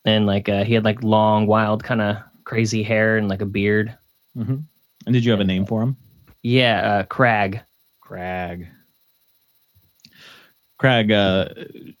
And 0.04 0.26
like 0.26 0.48
uh, 0.48 0.62
he 0.64 0.74
had 0.74 0.84
like 0.84 1.02
long, 1.02 1.46
wild, 1.46 1.82
kind 1.82 2.00
of 2.00 2.16
crazy 2.44 2.82
hair 2.82 3.16
and 3.16 3.28
like 3.28 3.42
a 3.42 3.46
beard. 3.46 3.96
hmm 4.34 4.58
And 5.06 5.12
did 5.12 5.24
you 5.24 5.30
have 5.32 5.40
a 5.40 5.44
name 5.44 5.66
for 5.66 5.82
him? 5.82 5.96
Yeah, 6.42 6.80
uh, 6.80 7.02
Crag. 7.04 7.60
Crag. 8.00 8.68
Crag, 10.78 11.12
uh, 11.12 11.48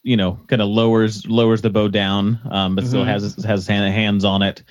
you 0.02 0.16
know, 0.16 0.40
kind 0.48 0.62
of 0.62 0.68
lowers 0.68 1.26
lowers 1.26 1.60
the 1.60 1.68
bow 1.68 1.88
down, 1.88 2.40
um, 2.50 2.74
but 2.76 2.86
still 2.86 3.04
Mhm. 3.04 3.08
has 3.08 3.44
has 3.44 3.66
hands 3.66 4.24
on 4.24 4.40
it, 4.42 4.62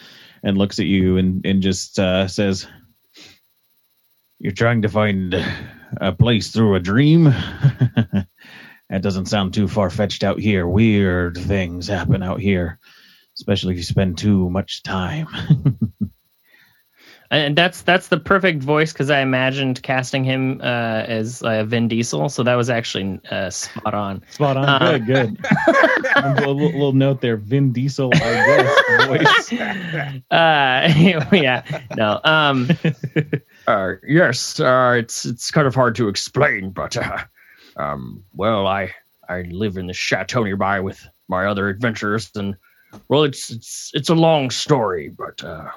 and 0.42 0.58
looks 0.58 0.80
at 0.80 0.88
you 0.88 1.18
and 1.18 1.46
and 1.46 1.62
just 1.62 2.00
uh, 2.00 2.28
says, 2.28 2.68
"You're 4.40 4.52
trying 4.52 4.82
to 4.82 4.90
find 4.90 5.36
a 5.98 6.12
place 6.12 6.52
through 6.52 6.76
a 6.76 6.80
dream. 6.80 7.24
that 8.90 9.02
doesn't 9.02 9.28
sound 9.28 9.54
too 9.54 9.68
far 9.68 9.90
fetched 9.90 10.24
out 10.24 10.40
here. 10.40 10.68
Weird 10.68 11.38
things 11.38 11.88
happen 11.88 12.24
out 12.24 12.40
here, 12.40 12.80
especially 13.38 13.74
if 13.74 13.78
you 13.78 13.84
spend 13.84 14.18
too 14.18 14.50
much 14.50 14.84
time." 14.84 15.28
And 17.32 17.56
that's 17.56 17.84
that's 17.84 18.08
the 18.08 18.18
perfect 18.18 18.64
voice 18.64 18.92
because 18.92 19.12
I 19.12 19.20
imagined 19.20 19.84
casting 19.84 20.24
him 20.24 20.62
uh, 20.64 21.04
as 21.06 21.44
uh, 21.44 21.64
Vin 21.64 21.88
Diesel, 21.88 22.28
so 22.28 22.42
that 22.42 22.56
was 22.56 22.72
actually 22.72 23.20
uh, 23.30 23.52
spot 23.52 23.94
on. 23.94 24.24
Spot 24.32 24.58
on. 24.58 24.68
Uh, 24.68 24.98
good, 24.98 25.38
good. 25.38 25.46
a 26.16 26.34
little, 26.40 26.56
little 26.56 26.94
note 26.94 27.22
there. 27.22 27.38
Vin 27.38 27.72
Diesel, 27.72 28.10
I 28.16 28.18
guess, 28.18 29.08
voice. 29.08 29.62
Uh, 30.32 31.26
yeah, 31.32 31.82
no. 31.96 32.20
Um, 32.24 32.68
uh, 33.70 33.94
yes, 34.08 34.60
uh, 34.60 34.96
it's 34.98 35.26
it's 35.26 35.52
kind 35.52 35.68
of 35.68 35.76
hard 35.76 35.96
to 35.96 36.08
explain, 36.08 36.72
but 36.72 36.98
uh, 36.98 37.20
um, 37.78 38.24
well, 38.34 38.66
I 38.66 38.92
I 39.28 39.44
live 39.44 39.78
in 39.78 39.86
the 39.86 39.94
chateau 39.94 40.44
nearby 40.44 40.80
with 40.80 41.08
my 41.28 41.46
other 41.46 41.70
adventurers, 41.70 42.32
and 42.36 42.56
well, 43.08 43.24
it's 43.24 43.52
it's 43.52 43.92
it's 43.94 44.10
a 44.10 44.16
long 44.16 44.50
story, 44.50 45.10
but 45.10 45.44
uh, 45.44 45.70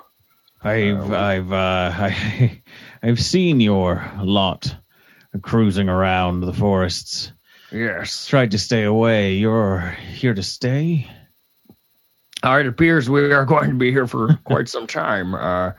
I've 0.63 1.13
I've 1.13 1.53
uh, 1.53 1.93
I, 1.95 2.63
I've 3.03 3.21
seen 3.21 3.61
your 3.61 4.11
lot 4.23 4.75
cruising 5.43 5.91
around 5.91 6.41
the 6.41 6.55
forests. 6.55 7.33
yes, 7.71 8.27
Tried 8.27 8.53
to 8.53 8.59
stay 8.59 8.85
away. 8.85 9.35
You're 9.35 9.81
here 10.15 10.35
to 10.35 10.43
stay. 10.43 11.11
Uh, 12.43 12.59
it 12.61 12.67
appears 12.67 13.11
we 13.11 13.33
are 13.33 13.45
going 13.55 13.69
to 13.69 13.77
be 13.77 13.91
here 13.91 14.07
for 14.07 14.35
quite 14.45 14.69
some 14.69 14.87
time. 14.87 15.35
Uh, 15.35 15.73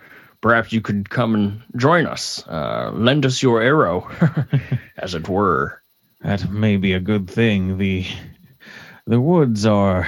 perhaps 0.44 0.74
you 0.74 0.82
could 0.82 1.10
come 1.10 1.34
and 1.34 1.62
join 1.78 2.06
us. 2.06 2.46
Uh, 2.48 2.92
lend 2.94 3.26
us 3.26 3.42
your 3.42 3.62
arrow, 3.62 4.12
as 4.98 5.16
it 5.16 5.28
were. 5.28 5.82
That 6.22 6.52
may 6.52 6.76
be 6.76 6.94
a 6.94 7.00
good 7.00 7.30
thing. 7.30 7.78
The 7.78 8.06
the 9.08 9.20
woods 9.20 9.66
are 9.66 10.06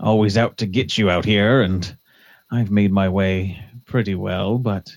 always 0.00 0.36
out 0.36 0.58
to 0.58 0.66
get 0.66 0.98
you 0.98 1.10
out 1.10 1.24
here, 1.24 1.60
and 1.60 1.96
I've 2.50 2.70
made 2.70 2.92
my 2.92 3.10
way 3.10 3.62
pretty 3.84 4.14
well, 4.14 4.58
but 4.58 4.96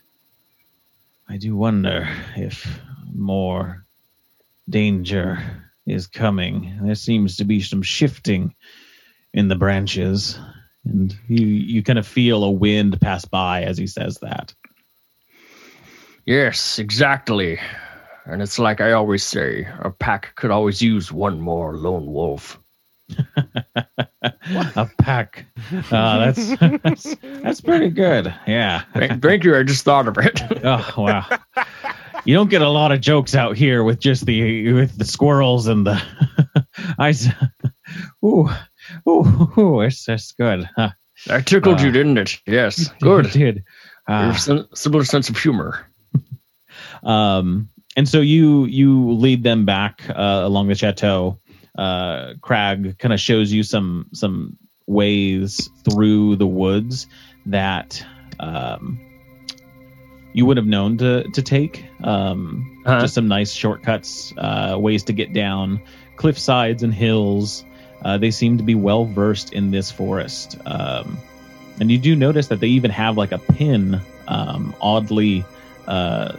I 1.29 1.37
do 1.37 1.55
wonder 1.55 2.07
if 2.35 2.79
more 3.13 3.85
danger 4.69 5.39
is 5.85 6.07
coming. 6.07 6.79
There 6.81 6.95
seems 6.95 7.37
to 7.37 7.45
be 7.45 7.61
some 7.61 7.81
shifting 7.81 8.55
in 9.33 9.49
the 9.49 9.55
branches, 9.55 10.39
and 10.85 11.13
you 11.27 11.45
you 11.45 11.83
kind 11.83 11.99
of 11.99 12.07
feel 12.07 12.45
a 12.45 12.51
wind 12.51 12.99
pass 13.01 13.25
by 13.25 13.63
as 13.63 13.77
he 13.77 13.87
says 13.87 14.19
that. 14.21 14.53
Yes, 16.27 16.77
exactly. 16.77 17.57
And 18.25 18.41
it's 18.41 18.59
like 18.59 18.81
I 18.81 18.91
always 18.91 19.23
say, 19.23 19.65
a 19.79 19.89
pack 19.89 20.35
could 20.35 20.51
always 20.51 20.81
use 20.81 21.09
one 21.09 21.39
more 21.39 21.77
lone 21.77 22.05
wolf. 22.05 22.59
a 23.37 24.89
pack. 24.99 25.45
Uh, 25.89 26.31
that's, 26.31 26.57
that's 26.83 27.15
that's 27.21 27.61
pretty 27.61 27.89
good. 27.89 28.33
Yeah. 28.45 28.83
Thank, 28.93 29.45
you. 29.45 29.55
I 29.57 29.63
just 29.63 29.85
thought 29.85 30.09
of 30.09 30.17
it. 30.17 30.41
Oh 30.65 30.93
wow! 30.97 31.25
You 32.25 32.35
don't 32.35 32.49
get 32.49 32.61
a 32.61 32.67
lot 32.69 32.91
of 32.91 32.99
jokes 32.99 33.33
out 33.33 33.55
here 33.55 33.81
with 33.85 34.01
just 34.01 34.25
the 34.25 34.73
with 34.73 34.97
the 34.97 35.05
squirrels 35.05 35.67
and 35.67 35.87
the 35.87 36.01
I. 36.99 37.13
Ooh, 38.25 38.49
ooh, 39.07 39.51
ooh! 39.57 39.81
It's 39.81 40.03
that's 40.03 40.33
good. 40.33 40.69
Huh. 40.75 40.89
I 41.29 41.39
tickled 41.39 41.79
Uh, 41.79 41.85
you, 41.85 41.91
didn't 41.91 42.17
it? 42.17 42.41
Yes. 42.45 42.89
Good. 42.99 43.31
did. 43.31 43.63
Your 44.09 44.17
Uh, 44.17 44.63
similar 44.73 45.05
sense 45.05 45.29
of 45.29 45.37
humor. 45.37 45.87
Um, 47.03 47.69
and 47.95 48.07
so 48.07 48.21
you 48.21 48.65
you 48.65 49.11
lead 49.13 49.43
them 49.43 49.65
back 49.65 50.03
uh, 50.09 50.41
along 50.43 50.67
the 50.67 50.75
chateau. 50.75 51.39
Uh, 51.77 52.33
Crag 52.41 52.97
kind 52.97 53.13
of 53.13 53.19
shows 53.19 53.51
you 53.51 53.63
some 53.63 54.07
some 54.13 54.57
ways 54.87 55.69
through 55.83 56.35
the 56.37 56.47
woods 56.47 57.07
that 57.45 58.03
um, 58.39 58.99
you 60.33 60.45
would 60.45 60.57
have 60.57 60.67
known 60.67 60.97
to 60.97 61.23
to 61.33 61.41
take. 61.41 61.85
Um, 62.03 62.73
Uh-huh. 62.87 63.01
Just 63.01 63.15
some 63.15 63.27
nice 63.27 63.51
shortcuts, 63.51 64.33
uh, 64.37 64.77
ways 64.79 65.03
to 65.03 65.13
get 65.13 65.33
down 65.33 65.81
cliff 66.15 66.39
sides 66.39 66.83
and 66.83 66.93
hills. 66.93 67.65
Uh, 68.01 68.17
they 68.17 68.31
seem 68.31 68.57
to 68.57 68.63
be 68.63 68.75
well 68.75 69.03
versed 69.03 69.51
in 69.51 69.71
this 69.71 69.91
forest. 69.91 70.57
Um, 70.65 71.17
and 71.81 71.91
you 71.91 71.97
do 71.97 72.15
notice 72.15 72.47
that 72.47 72.61
they 72.61 72.67
even 72.67 72.91
have 72.91 73.17
like 73.17 73.33
a 73.33 73.39
pin, 73.39 73.99
um, 74.29 74.73
oddly, 74.79 75.43
uh, 75.85 76.37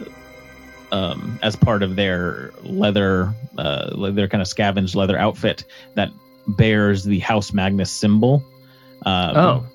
um, 0.91 1.39
as 1.41 1.55
part 1.55 1.83
of 1.83 1.95
their 1.95 2.51
leather, 2.63 3.33
uh, 3.57 4.09
their 4.11 4.27
kind 4.27 4.41
of 4.41 4.47
scavenged 4.47 4.95
leather 4.95 5.17
outfit 5.17 5.63
that 5.95 6.11
bears 6.47 7.03
the 7.03 7.19
House 7.19 7.53
Magnus 7.53 7.91
symbol. 7.91 8.43
Um, 9.05 9.37
Oh. 9.37 9.65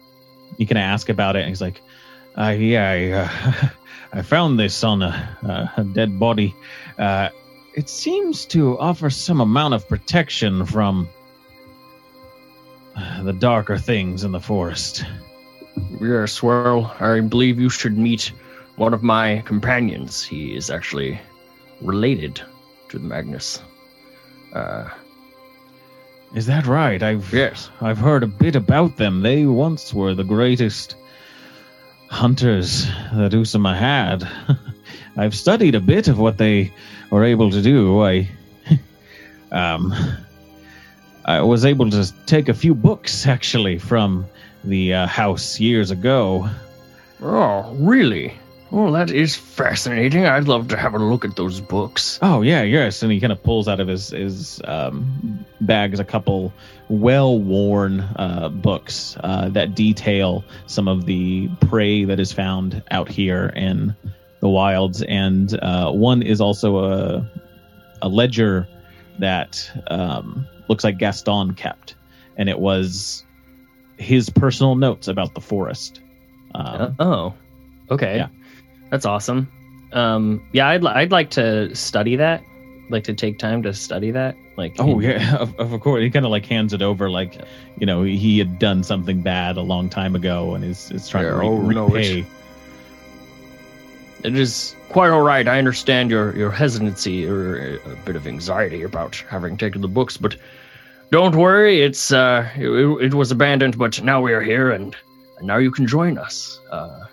you 0.59 0.67
can 0.67 0.77
ask 0.77 1.09
about 1.09 1.37
it, 1.37 1.41
and 1.41 1.49
he's 1.49 1.61
like, 1.61 1.81
uh, 2.37 2.55
"Yeah, 2.59 2.91
I, 2.91 3.11
uh, 3.13 3.69
I 4.19 4.23
found 4.23 4.59
this 4.59 4.83
on 4.85 5.03
a, 5.03 5.73
a 5.77 5.85
dead 5.85 6.19
body. 6.19 6.55
Uh, 6.99 7.29
it 7.75 7.89
seems 7.89 8.45
to 8.47 8.79
offer 8.79 9.11
some 9.11 9.41
amount 9.41 9.75
of 9.75 9.89
protection 9.89 10.65
from 10.67 11.09
uh, 12.97 13.23
the 13.23 13.33
darker 13.33 13.79
things 13.79 14.25
in 14.25 14.33
the 14.33 14.41
forest." 14.41 15.05
Yes, 16.01 16.33
Swirl, 16.33 16.93
I 17.01 17.21
believe 17.21 17.59
you 17.59 17.69
should 17.69 17.99
meet 17.99 18.31
one 18.77 18.95
of 18.95 19.03
my 19.03 19.43
companions. 19.47 20.23
He 20.23 20.55
is 20.55 20.71
actually 20.71 21.21
related 21.81 22.41
to 22.89 22.99
the 22.99 23.05
Magnus. 23.05 23.63
Uh, 24.53 24.89
Is 26.35 26.47
that 26.47 26.67
right? 26.67 27.03
I've 27.03 27.33
yes. 27.33 27.71
I've 27.81 27.99
heard 27.99 28.23
a 28.23 28.27
bit 28.27 28.57
about 28.57 28.97
them. 28.97 29.23
They 29.23 29.47
once 29.47 29.93
were 29.95 30.15
the 30.15 30.25
greatest 30.25 30.97
hunters 32.09 32.87
that 33.13 33.33
Usama 33.33 33.77
had. 33.77 34.29
I've 35.17 35.35
studied 35.35 35.75
a 35.75 35.81
bit 35.81 36.09
of 36.09 36.19
what 36.19 36.39
they 36.39 36.73
were 37.11 37.25
able 37.25 37.51
to 37.51 37.63
do. 37.63 38.03
I 38.03 38.29
um 39.53 39.95
I 41.25 41.41
was 41.41 41.65
able 41.65 41.91
to 41.91 42.13
take 42.27 42.49
a 42.49 42.55
few 42.55 42.75
books 42.75 43.27
actually 43.27 43.79
from 43.79 44.27
the 44.63 44.95
uh, 44.95 45.07
house 45.07 45.59
years 45.61 45.91
ago. 45.91 46.49
Oh, 47.23 47.75
really? 47.79 48.35
Well, 48.75 48.91
that 48.95 49.13
is 49.13 49.37
fascinating. 49.37 50.27
I'd 50.27 50.49
love 50.49 50.67
to 50.69 50.77
have 50.77 50.95
a 50.95 50.99
look 50.99 51.25
at 51.25 51.37
those 51.37 51.61
books. 51.61 52.19
Oh 52.21 52.43
yeah, 52.43 52.63
yes, 52.63 53.05
and 53.05 53.13
he 53.13 53.21
kind 53.21 53.33
of 53.33 53.41
pulls 53.41 53.69
out 53.69 53.79
of 53.79 53.87
his 53.87 54.09
his 54.09 54.61
um, 54.65 55.47
bags 55.61 56.01
a 56.01 56.05
couple 56.05 56.53
well-worn 56.89 58.01
uh, 58.01 58.49
books 58.49 59.17
uh, 59.23 59.49
that 59.51 59.77
detail 59.77 60.45
some 60.67 60.89
of 60.89 61.07
the 61.07 61.49
prey 61.69 62.05
that 62.07 62.19
is 62.19 62.33
found 62.33 62.83
out 62.91 63.09
here 63.09 63.47
in 63.47 63.95
the 64.41 64.49
wilds, 64.49 65.03
and 65.03 65.57
uh, 65.63 65.93
one 65.93 66.23
is 66.23 66.41
also 66.41 66.79
a 66.79 67.31
a 68.03 68.09
ledger 68.09 68.67
that 69.21 69.71
um, 69.87 70.49
looks 70.69 70.83
like 70.83 70.99
Gaston 70.99 71.55
kept, 71.55 71.95
and 72.37 72.49
it 72.49 72.59
was 72.59 73.25
his 73.99 74.31
personal 74.31 74.75
notes 74.75 75.07
about 75.07 75.33
the 75.33 75.41
forest. 75.41 76.01
Um, 76.57 76.97
oh, 76.99 77.35
okay. 77.89 78.17
yeah. 78.17 78.29
That's 78.95 79.07
awesome. 79.07 79.51
Um, 79.93 80.41
yeah, 80.53 80.69
I'd, 80.69 80.85
li- 80.85 80.93
I'd 80.95 81.11
like 81.11 81.31
to 81.31 81.75
study 81.75 82.15
that. 82.15 82.45
like 82.91 83.03
to 83.05 83.13
take 83.15 83.41
time 83.41 83.61
to 83.65 83.75
study 83.75 84.13
that? 84.13 84.37
Like, 84.57 84.77
Oh 84.79 85.01
yeah, 85.01 85.37
of, 85.41 85.59
of 85.59 85.81
course. 85.81 86.01
He 86.01 86.11
kind 86.11 86.25
of 86.25 86.31
like 86.31 86.47
hands 86.47 86.73
it 86.73 86.81
over, 86.81 87.11
like 87.11 87.41
you 87.81 87.87
know 87.87 88.05
he 88.05 88.39
had 88.39 88.61
done 88.61 88.85
something 88.85 89.21
bad 89.21 89.57
a 89.57 89.63
long 89.63 89.89
time 89.91 90.15
ago, 90.15 90.55
and 90.55 90.65
is 90.65 90.93
is 90.93 91.09
trying 91.09 91.25
Yeah, 91.25 91.31
to 91.33 91.37
re- 91.39 91.47
oh, 91.49 91.59
no, 91.71 91.87
it's- 91.97 92.15
repay. 92.15 92.27
It 94.23 94.37
is 94.37 94.77
quite 94.91 95.11
all 95.11 95.23
right. 95.23 95.49
I 95.49 95.59
understand 95.59 96.09
your 96.13 96.37
your 96.37 96.53
hesitancy 96.53 97.27
or 97.27 97.77
a 97.85 97.97
bit 98.07 98.15
of 98.15 98.29
anxiety 98.29 98.85
about 98.85 99.17
having 99.29 99.57
taken 99.57 99.81
the 99.83 99.89
books, 99.89 100.17
but 100.17 100.37
don't 101.11 101.35
worry. 101.35 101.83
It's 101.83 102.13
uh, 102.13 102.49
it, 102.57 102.69
it 103.07 103.15
was 103.15 103.33
abandoned, 103.33 103.77
but 103.77 104.01
now 104.05 104.21
we 104.23 104.33
are 104.35 104.41
here, 104.41 104.71
and, 104.71 104.97
and 105.39 105.47
now 105.49 105.57
you 105.59 105.73
can 105.73 105.87
join 105.89 106.17
us. 106.17 106.61
Uh, 106.71 107.07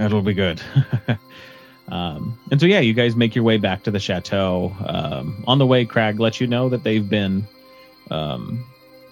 That'll 0.00 0.22
be 0.22 0.32
good. 0.32 0.62
um, 1.88 2.38
and 2.50 2.58
so, 2.58 2.64
yeah, 2.64 2.80
you 2.80 2.94
guys 2.94 3.14
make 3.14 3.34
your 3.34 3.44
way 3.44 3.58
back 3.58 3.82
to 3.82 3.90
the 3.90 4.00
chateau. 4.00 4.74
Um, 4.82 5.44
on 5.46 5.58
the 5.58 5.66
way, 5.66 5.84
Crag 5.84 6.18
lets 6.18 6.40
you 6.40 6.46
know 6.46 6.70
that 6.70 6.82
they've 6.82 7.06
been 7.06 7.46
um, 8.10 8.64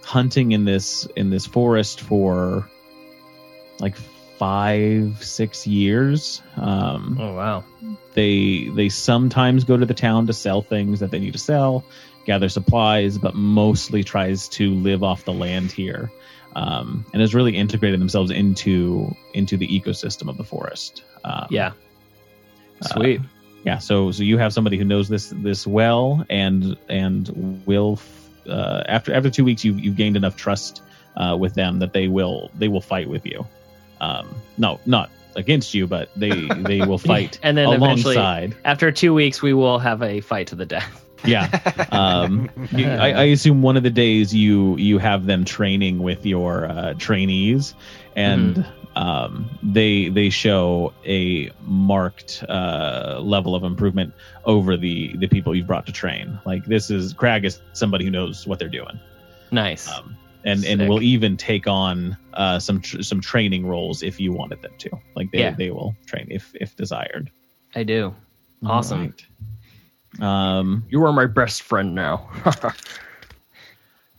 hunting 0.03 0.53
in 0.53 0.65
this 0.65 1.07
in 1.15 1.29
this 1.29 1.45
forest 1.45 2.01
for 2.01 2.71
like 3.81 3.97
five, 4.39 5.23
six 5.23 5.67
years. 5.67 6.41
Um, 6.57 7.19
oh 7.21 7.35
wow, 7.35 7.65
they 8.15 8.69
they 8.69 8.89
sometimes 8.89 9.65
go 9.65 9.77
to 9.77 9.85
the 9.85 9.93
town 9.93 10.27
to 10.29 10.33
sell 10.33 10.63
things 10.63 11.01
that 11.01 11.11
they 11.11 11.19
need 11.19 11.35
to 11.35 11.39
sell, 11.39 11.85
gather 12.25 12.49
supplies, 12.49 13.19
but 13.19 13.35
mostly 13.35 14.03
tries 14.05 14.49
to 14.49 14.73
live 14.73 15.03
off 15.03 15.27
the 15.27 15.35
land 15.35 15.71
here, 15.71 16.11
um, 16.55 17.05
and 17.13 17.21
has 17.21 17.35
really 17.35 17.57
integrated 17.57 18.01
themselves 18.01 18.31
into 18.31 19.15
into 19.35 19.57
the 19.57 19.67
ecosystem 19.69 20.29
of 20.29 20.37
the 20.37 20.45
forest. 20.45 21.05
Um, 21.25 21.47
yeah, 21.51 21.73
uh, 22.83 22.89
sweet. 22.89 23.21
yeah. 23.65 23.79
So 23.79 24.11
so 24.13 24.23
you 24.23 24.39
have 24.39 24.53
somebody 24.53 24.77
who 24.79 24.85
knows 24.85 25.09
this 25.09 25.33
this 25.37 25.67
well, 25.67 26.25
and 26.31 26.77
and 26.89 27.63
will 27.67 27.99
uh, 28.49 28.83
after 28.87 29.13
after 29.13 29.31
two 29.31 29.45
weeks 29.45 29.65
you 29.65 29.75
you've 29.75 29.97
gained 29.97 30.17
enough 30.17 30.37
trust 30.37 30.83
uh, 31.17 31.37
with 31.39 31.55
them 31.55 31.79
that 31.81 31.93
they 31.93 32.09
will 32.09 32.51
they 32.59 32.69
will 32.69 32.81
fight 32.81 33.09
with 33.09 33.27
you. 33.27 33.47
Um, 34.01 34.29
no, 34.57 34.81
not 34.87 35.11
against 35.37 35.75
you, 35.75 35.87
but 35.87 36.09
they 36.17 36.49
they 36.49 36.81
will 36.81 36.99
fight 37.13 37.39
And 37.43 37.57
then 37.57 37.69
eventually- 37.73 38.17
alongside. 38.17 38.57
After 38.65 38.91
two 38.93 39.15
weeks, 39.15 39.43
we 39.43 39.53
will 39.55 39.79
have 39.79 40.03
a 40.03 40.21
fight 40.21 40.49
to 40.49 40.55
the 40.57 40.67
death. 40.67 41.05
Yeah. 41.25 41.49
Um, 41.91 42.49
you- 42.73 42.87
I, 42.89 43.11
I 43.11 43.25
assume 43.25 43.63
one 43.63 43.77
of 43.77 43.83
the 43.83 43.91
days 43.91 44.35
you 44.35 44.77
you 44.77 44.99
have 44.99 45.27
them 45.27 45.45
training 45.45 45.99
with 45.99 46.25
your 46.27 46.65
uh, 46.67 46.95
trainees, 46.99 47.75
and 48.15 48.65
um, 48.97 49.51
they 49.63 50.09
they 50.09 50.31
show 50.31 50.93
a 51.05 51.51
marked 51.67 52.45
uh, 52.49 53.21
level 53.23 53.55
of 53.55 53.65
improvement 53.65 54.15
over 54.45 54.77
the 54.77 55.17
the 55.17 55.27
people 55.29 55.55
you've 55.55 55.67
brought 55.67 55.87
to 55.87 55.93
train. 55.93 56.39
Like 56.47 56.65
this 56.65 56.91
is 56.91 57.13
Crag 57.15 57.45
is 57.45 57.61
somebody 57.73 58.05
who 58.05 58.11
knows 58.11 58.47
what 58.47 58.59
they're 58.59 58.69
doing, 58.69 58.99
Nice. 59.51 59.89
um, 59.91 60.17
and 60.45 60.61
Sick. 60.61 60.71
and 60.81 60.89
will 60.89 61.03
even 61.03 61.37
take 61.37 61.67
on 61.67 62.17
uh, 62.33 62.59
some 62.61 62.81
tr- 62.81 63.03
some 63.03 63.21
training 63.21 63.67
roles 63.67 64.03
if 64.03 64.21
you 64.21 64.33
wanted 64.33 64.63
them 64.63 64.73
to. 64.79 64.91
Like 65.17 65.31
they 65.33 65.41
Yeah. 65.41 65.51
they 65.55 65.71
will 65.71 65.95
train 66.07 66.29
if 66.31 66.53
if 66.55 66.77
desired. 66.77 67.31
I 67.75 67.83
do. 67.83 68.15
Awesome. 68.65 69.15
Um, 70.21 70.85
You 70.89 71.05
are 71.05 71.13
my 71.13 71.27
best 71.27 71.63
friend 71.63 71.95
now. 71.95 72.29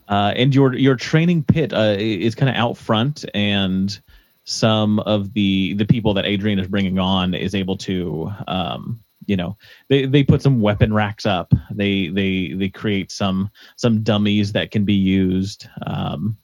uh, 0.08 0.32
and 0.36 0.54
your 0.54 0.74
your 0.74 0.96
training 0.96 1.44
pit 1.44 1.72
uh, 1.72 1.96
is 1.98 2.34
kind 2.34 2.48
of 2.48 2.56
out 2.56 2.76
front, 2.76 3.24
and 3.34 3.98
some 4.44 4.98
of 5.00 5.32
the 5.34 5.74
the 5.74 5.84
people 5.84 6.14
that 6.14 6.24
Adrian 6.24 6.58
is 6.58 6.68
bringing 6.68 6.98
on 6.98 7.34
is 7.34 7.54
able 7.54 7.76
to, 7.76 8.32
um, 8.48 9.00
you 9.26 9.36
know, 9.36 9.56
they 9.88 10.06
they 10.06 10.24
put 10.24 10.42
some 10.42 10.60
weapon 10.60 10.92
racks 10.92 11.26
up. 11.26 11.52
They 11.70 12.08
they 12.08 12.52
they 12.54 12.68
create 12.68 13.12
some 13.12 13.50
some 13.76 14.02
dummies 14.02 14.52
that 14.52 14.70
can 14.70 14.84
be 14.84 14.94
used. 14.94 15.68
Um, 15.86 16.36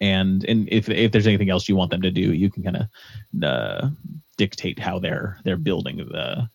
and 0.00 0.44
and 0.44 0.68
if 0.70 0.88
if 0.88 1.12
there's 1.12 1.26
anything 1.26 1.50
else 1.50 1.68
you 1.68 1.76
want 1.76 1.90
them 1.90 2.02
to 2.02 2.10
do, 2.10 2.32
you 2.32 2.50
can 2.50 2.62
kind 2.62 2.76
of 2.76 3.42
uh, 3.44 3.90
dictate 4.36 4.78
how 4.78 4.98
they're 4.98 5.38
they're 5.44 5.56
building 5.56 5.98
the 5.98 6.48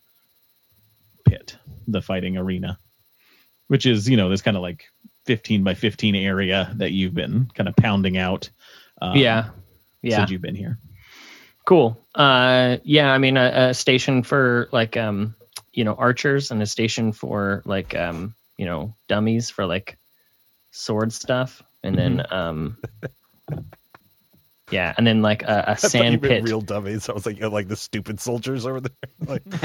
pit, 1.25 1.57
the 1.87 2.01
fighting 2.01 2.37
arena, 2.37 2.79
which 3.67 3.85
is 3.85 4.09
you 4.09 4.17
know 4.17 4.29
this 4.29 4.41
kind 4.41 4.55
of 4.55 4.63
like 4.63 4.85
15 5.25 5.63
by 5.63 5.73
15 5.73 6.15
area 6.15 6.71
that 6.77 6.91
you've 6.91 7.13
been 7.13 7.49
kind 7.53 7.67
of 7.67 7.75
pounding 7.75 8.17
out. 8.17 8.49
Um, 9.01 9.17
yeah. 9.17 9.49
Yeah. 10.01 10.17
since 10.17 10.31
you've 10.31 10.41
been 10.41 10.55
here. 10.55 10.77
Cool. 11.65 11.99
Uh, 12.13 12.77
yeah, 12.83 13.11
I 13.11 13.17
mean, 13.17 13.37
a, 13.37 13.69
a 13.69 13.73
station 13.73 14.21
for 14.21 14.69
like, 14.71 14.95
um, 14.97 15.35
you 15.73 15.83
know, 15.83 15.95
archers 15.95 16.51
and 16.51 16.61
a 16.61 16.67
station 16.67 17.11
for 17.11 17.63
like, 17.65 17.95
um, 17.95 18.35
you 18.55 18.65
know, 18.65 18.95
dummies 19.07 19.49
for 19.49 19.65
like 19.65 19.97
sword 20.71 21.11
stuff. 21.11 21.63
And 21.81 21.97
then, 21.97 22.25
um, 22.31 22.77
yeah, 24.75 24.93
and 24.97 25.07
then 25.07 25.21
like 25.21 25.41
a, 25.43 25.45
thought 25.77 25.83
you 25.83 25.89
sand 25.89 26.21
pit. 26.21 26.43
real 26.43 26.61
dummies. 26.61 27.07
I 27.09 27.13
was 27.13 27.25
like, 27.25 27.37
you 27.37 27.43
know, 27.43 27.49
like 27.49 27.67
the 27.67 27.75
stupid 27.75 28.19
soldiers 28.19 28.65
over 28.65 28.81
there. 28.81 28.91
Like, 29.27 29.41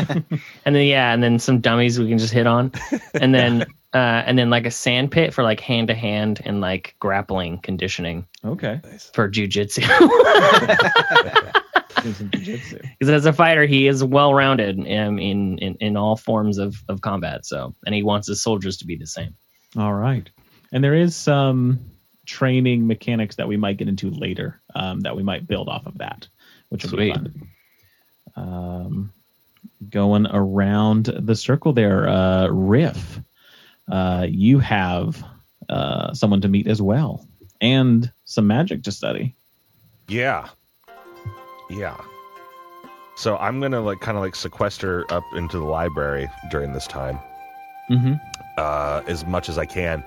and 0.64 0.74
then, 0.76 0.86
yeah, 0.86 1.12
and 1.12 1.22
then 1.22 1.38
some 1.38 1.60
dummies 1.60 1.98
we 1.98 2.08
can 2.08 2.16
just 2.18 2.32
hit 2.32 2.46
on. 2.46 2.72
And 3.14 3.34
then, 3.34 3.62
uh, 3.92 4.22
and 4.24 4.38
then 4.38 4.48
like 4.48 4.64
a 4.64 4.70
sand 4.70 5.10
pit 5.10 5.34
for 5.34 5.42
like 5.42 5.60
hand 5.60 5.88
to 5.88 5.94
hand 5.94 6.40
and 6.44 6.60
like 6.62 6.94
grappling 7.00 7.58
conditioning 7.60 8.26
Okay. 8.44 8.80
for 9.12 9.28
jujitsu. 9.28 9.82
Do 12.02 12.58
because 12.98 13.10
as 13.10 13.26
a 13.26 13.32
fighter, 13.32 13.66
he 13.66 13.86
is 13.86 14.02
well 14.02 14.32
rounded 14.32 14.78
um, 14.78 15.18
in, 15.18 15.58
in 15.58 15.74
in 15.80 15.96
all 15.96 16.16
forms 16.16 16.56
of, 16.56 16.76
of 16.88 17.02
combat. 17.02 17.44
So, 17.44 17.74
and 17.84 17.94
he 17.94 18.02
wants 18.02 18.26
his 18.28 18.42
soldiers 18.42 18.78
to 18.78 18.86
be 18.86 18.96
the 18.96 19.06
same. 19.06 19.34
All 19.76 19.92
right. 19.92 20.28
And 20.72 20.82
there 20.82 20.94
is 20.94 21.14
some 21.14 21.80
training 22.30 22.86
mechanics 22.86 23.36
that 23.36 23.48
we 23.48 23.56
might 23.56 23.76
get 23.76 23.88
into 23.88 24.08
later 24.08 24.60
um, 24.76 25.00
that 25.00 25.16
we 25.16 25.22
might 25.22 25.48
build 25.48 25.68
off 25.68 25.84
of 25.86 25.98
that, 25.98 26.28
which 26.68 26.84
will 26.84 26.96
be 26.96 27.12
fun. 27.12 27.48
Um, 28.36 29.12
going 29.88 30.28
around 30.28 31.06
the 31.06 31.34
circle 31.34 31.72
there, 31.72 32.08
uh, 32.08 32.46
Riff, 32.46 33.20
uh, 33.90 34.26
you 34.28 34.60
have 34.60 35.22
uh, 35.68 36.14
someone 36.14 36.40
to 36.42 36.48
meet 36.48 36.68
as 36.68 36.80
well 36.80 37.26
and 37.60 38.10
some 38.24 38.46
magic 38.46 38.84
to 38.84 38.92
study. 38.92 39.34
yeah, 40.06 40.48
yeah. 41.68 42.00
So 43.16 43.36
I'm 43.38 43.60
gonna 43.60 43.80
like 43.80 44.00
kind 44.00 44.16
of 44.16 44.22
like 44.22 44.36
sequester 44.36 45.04
up 45.12 45.24
into 45.34 45.58
the 45.58 45.64
library 45.64 46.30
during 46.50 46.72
this 46.72 46.86
time. 46.86 47.18
Mm-hmm. 47.90 48.14
uh, 48.56 49.02
as 49.08 49.26
much 49.26 49.48
as 49.48 49.58
I 49.58 49.66
can. 49.66 50.04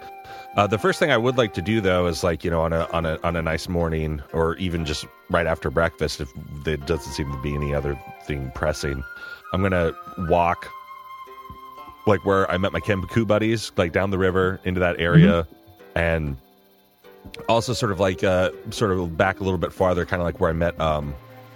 Uh, 0.56 0.68
the 0.68 0.78
first 0.78 1.00
thing 1.00 1.10
I 1.12 1.18
would 1.18 1.36
like 1.38 1.54
to 1.56 1.62
do, 1.64 1.82
though, 1.82 2.06
is 2.06 2.24
like 2.24 2.44
you 2.44 2.52
know 2.52 2.62
on 2.62 2.74
a 2.74 2.88
on 2.94 3.06
a 3.08 3.18
on 3.24 3.36
a 3.36 3.42
nice 3.42 3.68
morning, 3.68 4.22
or 4.34 4.56
even 4.58 4.86
just 4.86 5.06
right 5.32 5.48
after 5.48 5.72
breakfast, 5.72 6.22
if 6.22 6.32
there 6.64 6.78
doesn't 6.78 7.12
seem 7.14 7.32
to 7.32 7.42
be 7.42 7.56
any 7.56 7.74
other 7.74 8.00
thing 8.26 8.52
pressing, 8.54 9.04
I'm 9.52 9.64
gonna 9.64 9.94
walk 10.30 10.68
like 12.06 12.24
where 12.26 12.50
I 12.52 12.58
met 12.58 12.72
my 12.72 12.82
Kenbaku 12.82 13.26
buddies, 13.26 13.72
like 13.78 13.94
down 13.94 14.12
the 14.12 14.18
river 14.20 14.60
into 14.64 14.80
that 14.80 15.00
area, 15.00 15.48
and 15.96 16.38
also 17.50 17.74
sort 17.74 17.92
of 17.92 18.00
like 18.00 18.24
uh 18.24 18.52
sort 18.70 18.92
of 18.92 19.18
back 19.18 19.40
a 19.40 19.44
little 19.44 19.58
bit 19.58 19.74
farther, 19.74 20.06
kind 20.06 20.22
of 20.22 20.26
like 20.26 20.40
where 20.40 20.52
I 20.52 20.54
met 20.54 20.80
um 20.80 21.16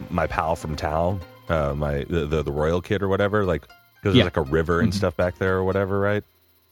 my 0.10 0.25
pal 0.25 0.55
from 0.55 0.75
town, 0.75 1.21
uh 1.49 1.75
my 1.75 2.03
the 2.10 2.25
the, 2.25 2.41
the 2.41 2.51
royal 2.51 2.81
kid 2.81 3.03
or 3.03 3.10
whatever, 3.10 3.45
like 3.45 3.62
because 4.01 4.15
Yeah. 4.15 4.23
there's 4.23 4.36
like 4.36 4.38
a 4.38 4.49
river 4.51 4.79
and 4.81 4.91
Mhm. 4.91 4.95
stuff 4.95 5.15
back 5.15 5.38
there 5.38 5.57
or 5.57 5.63
whatever, 5.63 5.99
right? 5.99 6.23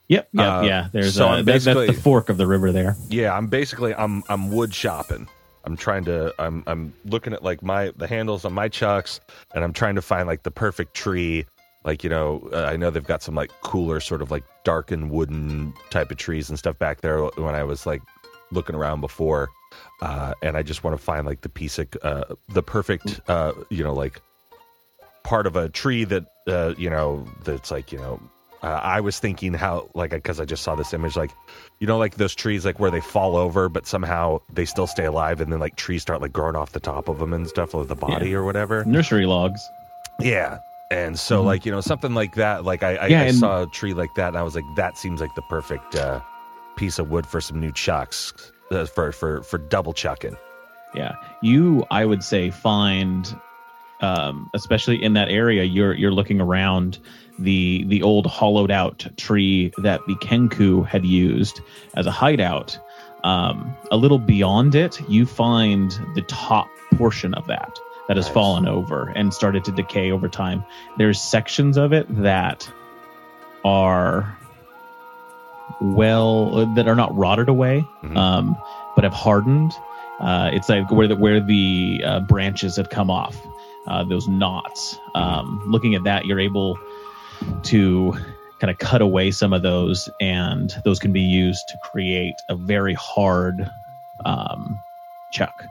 Yep. 0.07 0.29
Yep. 0.33 0.45
Uh, 0.53 0.61
yeah. 0.63 0.87
There's 0.91 1.15
so 1.15 1.27
uh, 1.27 1.35
that- 1.37 1.45
that's 1.45 1.65
the 1.65 1.93
fork 1.93 2.29
of 2.29 2.37
the 2.37 2.47
river 2.47 2.71
there. 2.71 2.95
Yeah, 3.09 3.35
I'm 3.35 3.47
basically 3.47 3.93
I'm 3.95 4.23
I'm 4.29 4.51
wood 4.51 4.73
shopping. 4.73 5.27
I'm 5.63 5.75
trying 5.75 6.05
to 6.05 6.33
I'm 6.37 6.63
I'm 6.67 6.93
looking 7.05 7.33
at 7.33 7.43
like 7.43 7.63
my 7.63 7.91
the 7.97 8.05
handles 8.07 8.45
on 8.45 8.53
my 8.53 8.67
chucks 8.69 9.19
and 9.55 9.63
I'm 9.63 9.73
trying 9.73 9.95
to 9.95 10.01
find 10.01 10.27
like 10.27 10.43
the 10.43 10.51
perfect 10.51 10.93
tree. 10.93 11.45
Like, 11.83 12.03
you 12.03 12.09
know, 12.09 12.47
uh, 12.53 12.63
I 12.65 12.77
know 12.77 12.89
they've 12.89 13.03
got 13.05 13.21
some 13.23 13.35
like 13.35 13.51
cooler 13.61 13.99
sort 13.99 14.21
of 14.23 14.31
like 14.31 14.43
darkened 14.63 15.09
wooden 15.11 15.73
type 15.91 16.09
of 16.11 16.17
trees 16.17 16.49
and 16.49 16.57
stuff 16.57 16.77
back 16.79 17.01
there 17.01 17.23
when 17.23 17.53
I 17.55 17.63
was 17.63 17.85
like 17.85 18.01
looking 18.51 18.75
around 18.75 19.01
before. 19.01 19.49
Uh 20.01 20.33
and 20.43 20.55
I 20.55 20.61
just 20.61 20.83
want 20.83 20.95
to 20.97 21.03
find 21.03 21.25
like 21.25 21.41
the 21.41 21.49
piece 21.49 21.79
of 21.79 21.87
uh 22.03 22.23
the 22.49 22.61
perfect 22.63 23.19
uh 23.27 23.53
you 23.69 23.83
know 23.83 23.93
like 23.93 24.21
part 25.23 25.47
of 25.47 25.55
a 25.55 25.69
tree 25.69 26.03
that 26.05 26.25
uh 26.47 26.73
you 26.77 26.89
know 26.89 27.25
that's 27.43 27.71
like, 27.71 27.91
you 27.91 27.97
know, 27.97 28.19
uh, 28.65 28.79
I 28.81 28.99
was 29.01 29.19
thinking 29.19 29.53
how 29.53 29.89
like 29.93 30.11
because 30.11 30.39
I 30.39 30.45
just 30.45 30.63
saw 30.63 30.73
this 30.75 30.93
image 30.93 31.15
like 31.15 31.31
you 31.79 31.87
know 31.87 31.97
like 31.99 32.15
those 32.15 32.33
trees 32.33 32.65
like 32.65 32.79
where 32.79 32.91
they 32.91 33.01
fall 33.01 33.35
over 33.37 33.69
but 33.69 33.85
somehow 33.85 34.39
they 34.57 34.65
still 34.65 34.87
stay 34.87 35.05
alive 35.05 35.39
and 35.41 35.51
then 35.51 35.59
like 35.59 35.75
trees 35.75 36.01
start 36.01 36.19
like 36.21 36.33
growing 36.33 36.55
off 36.55 36.71
the 36.71 36.79
top 36.79 37.07
of 37.07 37.19
them 37.19 37.31
and 37.33 37.47
stuff 37.47 37.73
like 37.73 37.87
the 37.87 37.95
body 37.95 38.33
or 38.33 38.43
whatever 38.43 38.83
Nursery 38.85 39.25
logs. 39.25 39.61
yeah 40.19 40.57
and 40.91 41.17
so 41.19 41.41
Mhm. 41.41 41.45
like 41.45 41.65
you 41.65 41.71
know 41.71 41.81
something 41.81 42.13
like 42.13 42.35
that 42.35 42.63
like 42.63 42.81
i 42.83 42.95
i, 42.95 43.07
Yeah, 43.07 43.21
I 43.21 43.23
and- 43.25 43.37
saw 43.37 43.63
a 43.63 43.67
tree 43.67 43.93
like 43.93 44.13
that 44.15 44.29
and 44.29 44.37
i 44.37 44.43
was 44.43 44.55
like 44.55 44.63
that 44.77 44.97
seems 44.97 45.19
like 45.21 45.33
the 45.35 45.41
perfect 45.43 45.95
uh 45.95 46.21
piece 46.77 46.99
of 46.99 47.09
wood 47.09 47.25
for 47.27 47.41
some 47.41 47.59
new 47.59 47.71
chucks 47.73 48.33
uh, 48.71 48.85
for 48.85 49.11
for 49.11 49.41
for 49.43 49.57
double 49.57 49.93
chucking 49.93 50.35
Yeah. 50.95 51.15
You, 51.41 51.85
I 51.91 52.05
would 52.05 52.23
say, 52.23 52.49
find 52.51 53.27
um, 54.01 54.49
especially 54.53 55.01
in 55.01 55.13
that 55.13 55.29
area, 55.29 55.63
you're 55.63 55.93
you're 55.93 56.11
looking 56.11 56.39
around 56.41 56.99
the 57.39 57.83
the 57.87 58.03
old 58.03 58.25
hollowed 58.25 58.71
out 58.71 59.05
tree 59.17 59.71
that 59.79 60.01
the 60.07 60.15
Kenku 60.15 60.85
had 60.85 61.05
used 61.05 61.59
as 61.95 62.05
a 62.05 62.11
hideout. 62.11 62.79
Um, 63.23 63.75
a 63.91 63.97
little 63.97 64.19
beyond 64.19 64.75
it, 64.75 65.01
you 65.09 65.25
find 65.25 65.89
the 66.13 66.21
top 66.27 66.67
portion 66.95 67.33
of 67.33 67.47
that 67.47 67.75
that 68.07 68.17
has 68.17 68.27
Nice. 68.27 68.33
fallen 68.35 68.67
over 68.67 69.09
and 69.09 69.33
started 69.33 69.63
to 69.65 69.71
decay 69.71 70.11
over 70.11 70.29
time. 70.29 70.63
There's 70.97 71.19
sections 71.19 71.75
of 71.77 71.91
it 71.91 72.05
that 72.21 72.69
are 73.63 74.37
well 75.81 76.65
that 76.75 76.87
are 76.87 76.95
not 76.95 77.15
rotted 77.17 77.49
away, 77.49 77.85
Mhm. 78.03 78.15
um, 78.17 78.57
but 78.95 79.03
have 79.03 79.13
hardened. 79.13 79.71
Uh, 80.19 80.51
it's 80.53 80.69
like 80.69 80.89
where 80.91 81.07
the 81.07 81.15
where 81.15 81.39
the 81.41 82.01
uh, 82.05 82.19
branches 82.21 82.77
have 82.77 82.89
come 82.89 83.09
off, 83.09 83.35
uh, 83.87 84.03
those 84.03 84.27
knots. 84.27 84.97
Um, 85.13 85.63
looking 85.67 85.95
at 85.95 86.03
that, 86.03 86.25
you're 86.25 86.39
able 86.39 86.77
to 87.63 88.13
kind 88.59 88.71
of 88.71 88.77
cut 88.77 89.01
away 89.01 89.31
some 89.31 89.53
of 89.53 89.61
those, 89.61 90.09
and 90.21 90.73
those 90.85 90.99
can 90.99 91.11
be 91.11 91.21
used 91.21 91.61
to 91.69 91.77
create 91.91 92.35
a 92.49 92.55
very 92.55 92.93
hard 92.93 93.69
um, 94.25 94.79
chuck. 95.31 95.65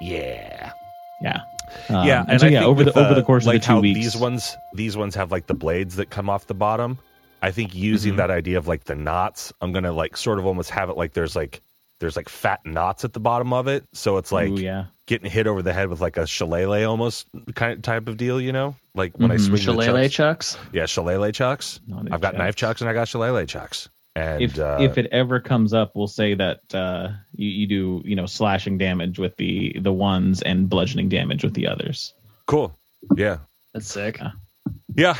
Yeah. 0.00 0.72
Yeah, 1.20 1.40
Um, 1.88 2.06
yeah, 2.06 2.24
and 2.28 2.40
so 2.40 2.46
I 2.46 2.50
yeah, 2.50 2.60
think 2.60 2.68
over 2.68 2.84
the 2.84 2.90
with, 2.90 2.96
over 2.96 3.14
the 3.14 3.22
course 3.22 3.46
like 3.46 3.56
of 3.56 3.62
the 3.62 3.66
two 3.66 3.72
how 3.74 3.80
weeks, 3.80 3.98
these 3.98 4.16
ones 4.16 4.56
these 4.74 4.96
ones 4.96 5.14
have 5.14 5.30
like 5.30 5.46
the 5.46 5.54
blades 5.54 5.96
that 5.96 6.10
come 6.10 6.28
off 6.28 6.46
the 6.46 6.54
bottom. 6.54 6.98
I 7.40 7.50
think 7.50 7.74
using 7.74 8.14
Mhm. 8.14 8.16
that 8.18 8.30
idea 8.30 8.58
of 8.58 8.66
like 8.66 8.84
the 8.84 8.94
knots, 8.94 9.52
I'm 9.60 9.72
gonna 9.72 9.92
like 9.92 10.16
sort 10.16 10.38
of 10.38 10.44
almost 10.46 10.70
have 10.70 10.90
it 10.90 10.96
like 10.96 11.12
there's 11.14 11.34
like 11.36 11.62
there's 12.00 12.16
like 12.16 12.28
fat 12.28 12.60
knots 12.64 13.04
at 13.04 13.12
the 13.12 13.20
bottom 13.20 13.52
of 13.52 13.68
it, 13.68 13.84
so 13.92 14.16
it's 14.18 14.32
like 14.32 14.50
Ooh, 14.50 14.60
yeah, 14.60 14.86
getting 15.06 15.30
hit 15.30 15.46
over 15.46 15.62
the 15.62 15.72
head 15.72 15.88
with 15.88 16.00
like 16.00 16.16
a 16.16 16.26
shillelagh 16.26 16.84
almost 16.84 17.26
kind 17.54 17.74
of 17.74 17.82
type 17.82 18.08
of 18.08 18.16
deal, 18.16 18.40
you 18.40 18.52
know? 18.52 18.74
Like 18.94 19.18
when 19.18 19.30
I 19.30 19.36
Mhm. 19.36 19.40
swing 19.40 19.52
the 19.52 19.58
Shillelagh 19.58 20.08
chucks. 20.08 20.54
chucks. 20.54 20.58
Yeah, 20.72 20.86
shillelagh 20.86 21.32
chucks. 21.32 21.80
I've 21.90 22.20
got 22.20 22.22
chucks. 22.32 22.38
knife 22.38 22.56
chucks 22.56 22.80
and 22.80 22.90
I 22.90 22.92
got 22.94 23.08
shillelagh 23.08 23.46
chucks. 23.46 23.88
And 24.16 24.42
if 24.42 24.58
uh, 24.58 24.78
if 24.80 24.96
it 24.98 25.08
ever 25.10 25.40
comes 25.40 25.72
up, 25.74 25.92
we'll 25.96 26.06
say 26.06 26.34
that 26.34 26.72
uh, 26.72 27.08
you, 27.34 27.48
you 27.48 27.66
do 27.66 28.02
you 28.04 28.14
know 28.14 28.26
slashing 28.26 28.78
damage 28.78 29.18
with 29.18 29.36
the 29.36 29.76
the 29.80 29.92
ones 29.92 30.40
and 30.42 30.68
bludgeoning 30.68 31.08
damage 31.08 31.42
with 31.42 31.54
the 31.54 31.66
others. 31.66 32.14
cool. 32.46 32.72
Yeah. 33.16 33.38
That's 33.72 33.88
sick. 33.88 34.18
Yeah, 34.20 34.30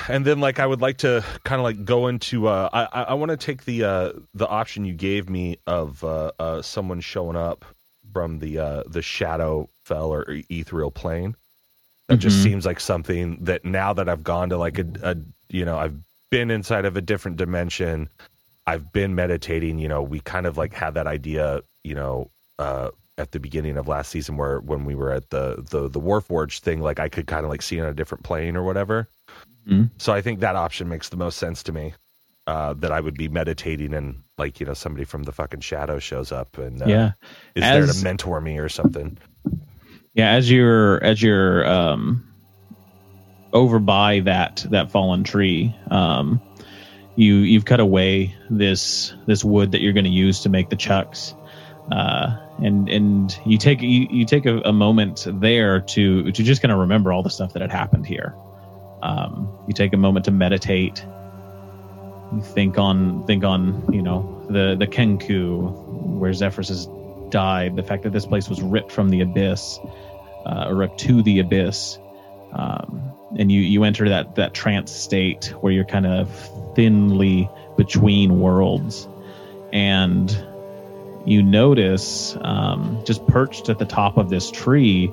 and 0.09 0.25
then 0.25 0.41
like 0.41 0.59
I 0.59 0.67
would 0.67 0.81
like 0.81 0.99
to 0.99 1.25
kind 1.45 1.61
of 1.61 1.65
like 1.65 1.85
go 1.85 2.07
into 2.07 2.47
uh 2.49 2.69
I 2.73 3.03
I, 3.03 3.15
want 3.15 3.31
to 3.31 3.37
take 3.37 3.65
the 3.65 3.85
uh 3.85 4.13
the 4.33 4.47
option 4.47 4.85
you 4.85 4.95
gave 4.95 5.29
me 5.29 5.59
of 5.67 6.03
uh, 6.05 6.33
uh 6.39 6.63
someone 6.63 7.01
showing 7.01 7.37
up 7.37 7.65
from 8.13 8.39
the 8.39 8.59
uh 8.59 8.83
the 8.87 9.03
shadow 9.03 9.69
fell 9.85 10.13
or 10.13 10.25
ethereal 10.51 10.91
plane. 10.91 11.37
That 12.09 12.19
just 12.19 12.39
Mhm. 12.39 12.43
seems 12.43 12.67
like 12.67 12.81
something 12.81 13.39
that 13.45 13.65
now 13.65 13.93
that 13.95 14.09
I've 14.09 14.23
gone 14.23 14.51
to 14.51 14.59
like 14.59 14.79
a, 14.79 14.87
a 15.03 15.17
you 15.49 15.65
know, 15.65 15.79
I've 15.79 15.97
been 16.31 16.51
inside 16.51 16.85
of 16.85 16.97
a 16.97 17.01
different 17.01 17.37
dimension. 17.37 18.09
I've 18.67 18.93
been 18.93 19.15
meditating, 19.15 19.79
you 19.79 19.89
know, 19.89 20.03
we 20.03 20.21
kind 20.21 20.47
of 20.47 20.57
like 20.57 20.73
had 20.73 20.95
that 20.95 21.07
idea, 21.07 21.63
you 21.83 21.95
know, 21.95 22.31
uh 22.59 22.91
at 23.17 23.31
the 23.33 23.39
beginning 23.39 23.77
of 23.77 23.87
last 23.89 24.11
season 24.11 24.37
where 24.37 24.59
when 24.61 24.85
we 24.85 24.95
were 24.95 25.13
at 25.13 25.31
the 25.31 25.65
the 25.71 25.89
the 25.89 26.01
Warforged 26.01 26.61
thing, 26.61 26.81
like 26.81 26.99
I 26.99 27.09
could 27.09 27.27
kind 27.27 27.45
of 27.45 27.51
like 27.51 27.63
see 27.63 27.81
on 27.81 27.87
a 27.89 27.95
different 27.95 28.25
plane 28.25 28.57
or 28.57 28.63
whatever. 28.63 29.09
Mhm. 29.69 29.91
So 29.99 30.13
I 30.13 30.21
think 30.21 30.41
that 30.41 30.57
option 30.57 30.89
makes 30.89 31.09
the 31.09 31.17
most 31.17 31.39
sense 31.39 31.63
to 31.65 31.73
me. 31.73 31.95
Uh, 32.47 32.75
that 32.75 32.93
I 32.93 33.01
would 33.01 33.15
be 33.15 33.29
meditating 33.29 33.95
and 33.95 34.23
like 34.37 34.61
you 34.61 34.67
know 34.67 34.75
somebody 34.75 35.07
from 35.07 35.23
the 35.23 35.33
fucking 35.33 35.61
shadow 35.61 35.99
shows 35.99 36.31
up 36.31 36.59
and 36.59 36.83
uh, 36.83 36.87
yeah, 36.87 37.13
is 37.55 37.63
there 37.63 37.87
to 37.87 38.05
mentor 38.05 38.39
me 38.43 38.59
or 38.59 38.69
something. 38.69 39.17
yeah. 40.13 40.31
As 40.33 40.51
you're 40.51 41.03
as 41.03 41.23
you're 41.23 41.67
um, 41.67 42.23
over 43.55 43.79
by 43.79 44.21
that 44.21 44.67
that 44.71 44.91
fallen 44.91 45.25
tree, 45.25 45.75
um, 45.91 46.39
you 47.17 47.37
you've 47.37 47.65
cut 47.65 47.81
away 47.81 48.37
this 48.51 49.15
this 49.27 49.43
wood 49.43 49.73
that 49.73 49.81
you're 49.81 49.95
going 49.95 50.05
to 50.05 50.11
use 50.11 50.41
to 50.41 50.51
make 50.51 50.69
the 50.69 50.77
chucks. 50.77 51.35
Uh, 51.91 52.37
and 52.63 52.89
and 52.89 53.39
you 53.45 53.59
take 53.59 53.83
you, 53.83 54.07
you 54.11 54.25
take 54.25 54.47
a, 54.47 54.59
a 54.61 54.73
moment 54.73 55.27
there 55.29 55.81
to 55.81 56.31
to 56.33 56.43
just 56.43 56.63
kind 56.63 56.73
of 56.73 56.79
remember 56.79 57.13
all 57.13 57.23
the 57.23 57.31
stuff 57.31 57.53
that 57.53 57.63
had 57.63 57.71
happened 57.71 58.07
here. 58.07 58.35
Um, 59.03 59.59
you 59.67 59.75
take 59.75 59.93
a 59.93 59.97
moment 59.97 60.25
to 60.27 60.31
meditate. 60.31 61.05
You 62.33 62.41
think 62.43 62.79
on 62.79 63.27
think 63.27 63.45
on 63.45 63.93
you 63.93 64.03
know 64.03 64.47
the 64.49 64.77
the 64.79 64.87
Kenku 64.87 66.19
where 66.19 66.33
Zephyrus 66.33 66.69
has 66.69 66.89
died. 67.29 67.77
The 67.77 67.83
fact 67.83 68.05
that 68.05 68.13
this 68.13 68.25
place 68.25 68.49
was 68.49 68.63
ripped 68.63 68.93
from 68.93 69.11
the 69.11 69.21
abyss, 69.21 69.79
uh, 70.47 70.67
or 70.69 70.75
ripped 70.77 71.01
to 71.01 71.23
the 71.23 71.41
abyss, 71.41 71.99
um, 72.53 73.13
and 73.39 73.53
you 73.53 73.61
you 73.61 73.85
enter 73.85 74.09
that 74.09 74.37
that 74.37 74.55
trance 74.55 74.91
state 74.91 75.53
where 75.61 75.73
you're 75.73 75.85
kind 75.85 76.07
of 76.07 76.31
thinly 76.75 77.51
between 77.77 78.41
worlds, 78.41 79.07
and 79.73 80.31
you 81.25 81.43
notice 81.43 82.37
um, 82.41 83.03
just 83.05 83.27
perched 83.27 83.69
at 83.69 83.79
the 83.79 83.87
top 83.87 84.17
of 84.17 84.29
this 84.31 84.51
tree 84.51 85.11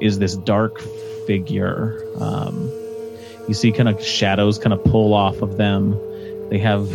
is 0.00 0.18
this 0.18 0.36
dark 0.36 0.80
figure. 1.26 2.02
Um, 2.18 2.70
you 3.46 3.54
see 3.54 3.72
kind 3.72 3.88
of 3.88 4.02
shadows 4.02 4.58
kind 4.58 4.72
of 4.72 4.82
pull 4.84 5.14
off 5.14 5.42
of 5.42 5.56
them. 5.56 5.98
They 6.48 6.58
have 6.58 6.88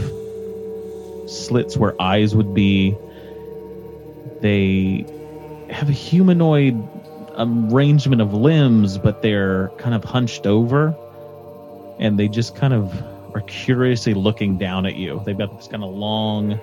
slits 1.28 1.78
where 1.78 2.00
eyes 2.02 2.36
would 2.36 2.54
be. 2.54 2.98
They 4.42 5.06
have 5.70 5.90
a 5.90 5.94
humanoid 5.94 6.88
arrangement 7.38 8.22
of 8.22 8.34
limbs, 8.34 8.98
but 8.98 9.22
they're 9.22 9.70
kind 9.78 9.96
of 9.96 10.04
hunched 10.04 10.46
over. 10.46 10.96
And 12.00 12.18
they 12.18 12.28
just 12.28 12.56
kind 12.56 12.74
of 12.74 12.94
are 13.36 13.42
curiously 13.42 14.14
looking 14.14 14.58
down 14.58 14.86
at 14.86 14.96
you. 14.96 15.22
They've 15.26 15.38
got 15.38 15.56
this 15.56 15.68
kind 15.68 15.84
of 15.84 15.94
long 15.94 16.60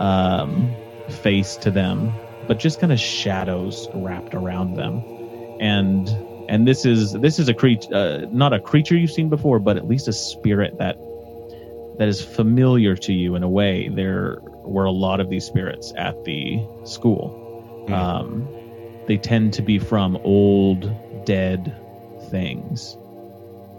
um, 0.00 0.74
face 1.10 1.56
to 1.58 1.70
them, 1.70 2.12
but 2.46 2.58
just 2.58 2.80
kind 2.80 2.92
of 2.92 3.00
shadows 3.00 3.88
wrapped 3.94 4.34
around 4.34 4.74
them. 4.74 5.02
And 5.60 6.08
and 6.48 6.66
this 6.66 6.84
is 6.84 7.12
this 7.12 7.38
is 7.38 7.48
a 7.48 7.54
creature, 7.54 7.94
uh, 7.94 8.26
not 8.30 8.52
a 8.52 8.60
creature 8.60 8.96
you've 8.96 9.10
seen 9.12 9.28
before, 9.28 9.58
but 9.60 9.76
at 9.76 9.86
least 9.86 10.08
a 10.08 10.12
spirit 10.12 10.78
that 10.78 10.96
that 11.98 12.08
is 12.08 12.22
familiar 12.22 12.96
to 12.96 13.12
you 13.12 13.34
in 13.36 13.42
a 13.42 13.48
way. 13.48 13.88
There 13.88 14.38
were 14.42 14.84
a 14.84 14.90
lot 14.90 15.20
of 15.20 15.28
these 15.28 15.44
spirits 15.44 15.92
at 15.96 16.24
the 16.24 16.58
school. 16.84 17.84
Hmm. 17.86 17.92
Um, 17.94 18.48
they 19.06 19.18
tend 19.18 19.54
to 19.54 19.62
be 19.62 19.78
from 19.78 20.16
old, 20.16 21.24
dead 21.26 21.76
things. 22.30 22.96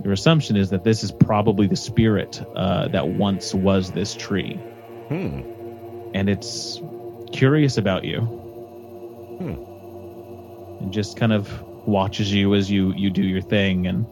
Your 0.04 0.14
assumption 0.14 0.56
is 0.56 0.72
that 0.72 0.84
this 0.84 1.04
is 1.04 1.12
probably 1.12 1.68
the 1.68 1.76
spirit 1.76 2.42
uh, 2.56 2.88
that 2.90 3.08
once 3.08 3.54
was 3.54 3.92
this 3.92 4.16
tree, 4.16 4.56
Hmm. 5.10 5.42
and 6.14 6.30
it's 6.30 6.82
curious 7.32 7.78
about 7.78 8.04
you, 8.04 8.22
Hmm. 9.40 9.56
and 10.84 10.92
just 10.94 11.18
kind 11.18 11.34
of 11.34 11.50
watches 11.88 12.32
you 12.34 12.54
as 12.56 12.70
you 12.70 12.94
you 12.94 13.10
do 13.10 13.24
your 13.24 13.42
thing, 13.42 13.88
and 13.88 14.06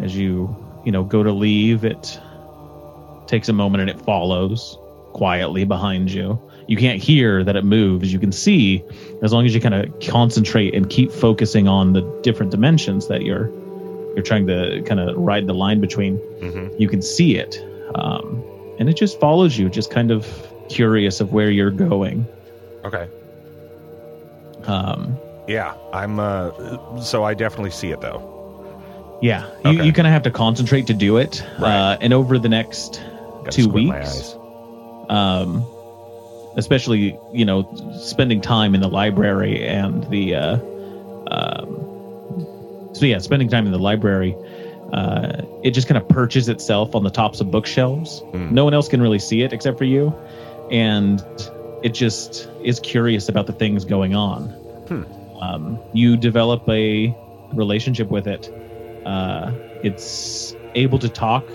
as 0.00 0.16
you 0.16 0.54
you 0.84 0.92
know 0.92 1.04
go 1.04 1.22
to 1.22 1.32
leave, 1.32 1.84
it 1.84 2.20
takes 3.26 3.48
a 3.48 3.52
moment 3.52 3.80
and 3.80 3.90
it 3.90 4.00
follows 4.04 4.78
quietly 5.12 5.64
behind 5.64 6.12
you. 6.12 6.38
You 6.66 6.76
can't 6.76 7.02
hear 7.02 7.44
that 7.44 7.56
it 7.56 7.64
moves. 7.64 8.12
You 8.12 8.18
can 8.18 8.32
see 8.32 8.82
as 9.22 9.32
long 9.32 9.44
as 9.46 9.54
you 9.54 9.60
kind 9.60 9.74
of 9.74 10.00
concentrate 10.00 10.74
and 10.74 10.88
keep 10.88 11.12
focusing 11.12 11.68
on 11.68 11.92
the 11.92 12.00
different 12.22 12.50
dimensions 12.50 13.08
that 13.08 13.22
you're 13.22 13.50
you're 14.14 14.22
trying 14.22 14.46
to 14.46 14.82
kind 14.86 15.00
of 15.00 15.16
ride 15.16 15.46
the 15.46 15.54
line 15.54 15.80
between. 15.80 16.16
hmm 16.40 16.68
You 16.78 16.88
can 16.88 17.02
see 17.02 17.36
it, 17.36 17.62
um, 17.94 18.42
and 18.78 18.88
it 18.88 18.94
just 18.94 19.18
follows 19.20 19.58
you, 19.58 19.68
just 19.68 19.90
kind 19.90 20.10
of 20.10 20.26
curious 20.68 21.20
of 21.20 21.32
where 21.32 21.50
you're 21.50 21.70
going. 21.70 22.26
Okay. 22.84 23.08
Um, 24.64 25.16
Yeah, 25.48 25.74
I'm. 25.92 26.18
uh 26.18 27.00
So 27.00 27.24
I 27.24 27.34
definitely 27.34 27.70
see 27.70 27.90
it 27.90 28.00
though. 28.00 29.18
yeah, 29.22 29.46
you, 29.64 29.70
Okay. 29.70 29.84
you 29.86 29.92
kind 29.92 30.06
of 30.06 30.12
have 30.12 30.22
to 30.24 30.30
concentrate 30.30 30.86
to 30.88 30.94
do 30.94 31.16
it. 31.18 31.44
Right. 31.58 31.92
Uh, 31.92 31.98
and 32.00 32.12
over 32.12 32.38
the 32.38 32.48
next 32.48 33.02
Gotta 33.44 33.50
two 33.50 33.68
weeks, 33.68 34.34
um, 35.08 35.64
especially 36.56 37.18
you 37.32 37.44
know 37.44 37.68
spending 38.00 38.40
time 38.40 38.74
in 38.74 38.80
the 38.80 38.88
library 38.88 39.66
and 39.66 40.04
the 40.10 40.34
uh, 40.34 40.56
um, 41.30 42.88
so 42.94 43.06
yeah 43.06 43.18
spending 43.18 43.48
time 43.48 43.66
in 43.66 43.72
the 43.72 43.78
library 43.78 44.34
uh, 44.92 45.42
it 45.62 45.72
just 45.72 45.88
kind 45.88 45.98
of 46.00 46.08
perches 46.08 46.48
itself 46.48 46.94
on 46.94 47.02
the 47.02 47.10
tops 47.10 47.40
of 47.40 47.50
bookshelves 47.50 48.22
Mm. 48.32 48.52
no 48.52 48.64
one 48.64 48.72
else 48.74 48.88
can 48.88 49.02
really 49.02 49.18
see 49.18 49.42
it 49.42 49.52
except 49.52 49.76
for 49.78 49.84
you 49.84 50.14
and 50.70 51.22
it 51.82 51.90
just 51.90 52.48
is 52.60 52.80
curious 52.80 53.28
about 53.28 53.46
the 53.46 53.52
things 53.52 53.84
going 53.84 54.14
on 54.14 54.54
Hmm. 54.88 55.04
um, 55.40 55.82
you 55.92 56.16
develop 56.16 56.68
a 56.68 57.16
relationship 57.52 58.10
with 58.10 58.26
it 58.26 58.50
uh, 59.04 59.52
it's 59.82 60.56
able 60.74 60.98
to 60.98 61.08
talk 61.10 61.52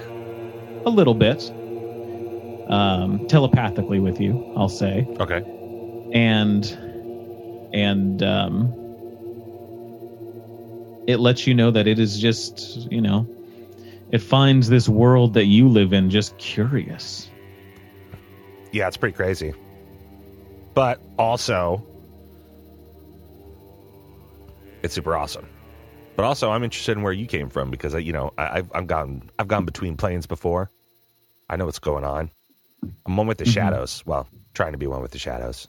a 0.86 0.90
little 0.90 1.16
bit 1.16 1.52
um, 2.68 3.26
telepathically 3.28 4.00
with 4.00 4.20
you, 4.20 4.44
I'll 4.56 4.70
say, 4.70 5.08
Okay. 5.20 5.44
and 6.12 6.78
and 7.74 8.22
um, 8.24 8.78
it 11.08 11.20
lets 11.20 11.48
you 11.48 11.54
know 11.54 11.72
that 11.72 11.88
it 11.88 12.00
is 12.00 12.20
just 12.20 12.76
you 12.92 13.02
know 13.02 13.28
it 14.10 14.22
finds 14.22 14.70
this 14.70 14.88
world 14.90 15.34
that 15.34 15.46
you 15.46 15.70
live 15.70 15.94
in 15.94 16.10
just 16.10 16.38
curious 16.38 17.32
Yeah, 18.72 18.88
it's 18.88 18.98
pretty 18.98 19.16
crazy. 19.16 19.54
But 20.76 21.02
also, 21.18 21.84
it's 24.84 24.94
super 24.94 25.16
awesome. 25.16 25.48
But 26.16 26.26
also, 26.26 26.52
I'm 26.52 26.64
interested 26.64 26.98
in 26.98 27.04
where 27.04 27.14
you 27.14 27.26
came 27.26 27.50
from 27.50 27.72
because 27.72 27.96
I, 27.96 28.00
you 28.00 28.14
know 28.14 28.34
I, 28.38 28.60
I've 28.60 28.72
I've 28.76 28.88
gone 28.88 29.30
I've 29.40 29.48
gone 29.48 29.66
between 29.66 29.98
planes 29.98 30.28
before. 30.28 30.70
I 31.50 31.56
know 31.56 31.66
what's 31.66 31.80
going 31.80 32.04
on. 32.04 32.30
I'm 33.06 33.18
one 33.18 33.28
with 33.28 33.38
the 33.40 33.46
Mhm. 33.46 33.54
shadows. 33.54 34.04
Well, 34.06 34.28
trying 34.54 34.74
to 34.74 34.78
be 34.78 34.88
one 34.88 35.02
with 35.02 35.12
the 35.12 35.20
shadows. 35.20 35.68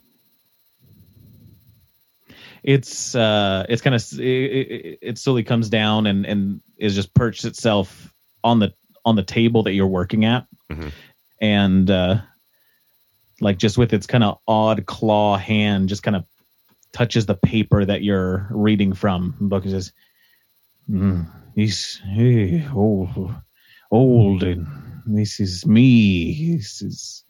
it's 2.62 3.14
uh 3.14 3.64
it's 3.70 3.80
kind 3.80 3.96
of 3.96 4.02
it, 4.18 4.22
it, 4.22 4.98
it 5.00 5.18
slowly 5.18 5.42
comes 5.42 5.70
down 5.70 6.06
and 6.06 6.26
and 6.26 6.60
is 6.76 6.94
just 6.94 7.14
perched 7.14 7.46
itself 7.46 8.12
on 8.44 8.58
the 8.58 8.72
on 9.04 9.16
the 9.16 9.22
table 9.22 9.62
that 9.62 9.72
you're 9.72 9.86
working 9.86 10.26
at 10.26 10.46
Mhm. 10.70 10.92
and 11.40 11.90
uh 11.90 12.20
like 13.40 13.58
just 13.58 13.78
with 13.78 13.92
its 13.92 14.06
kind 14.06 14.24
of 14.24 14.38
odd 14.46 14.86
claw 14.86 15.36
hand 15.36 15.88
just 15.88 16.02
kind 16.02 16.16
of 16.16 16.24
touches 16.92 17.26
the 17.26 17.34
paper 17.34 17.84
that 17.84 18.02
you're 18.02 18.48
reading 18.50 18.92
from 18.92 19.34
the 19.40 19.46
book 19.46 19.64
says 19.64 19.92
mm, 20.88 21.26
he's 21.54 22.00
hey, 22.04 22.66
old 22.74 23.34
old 23.90 24.42
and 24.42 24.66
this 25.06 25.40
is 25.40 25.66
me 25.66 26.56
this 26.56 26.82
is 26.82 27.24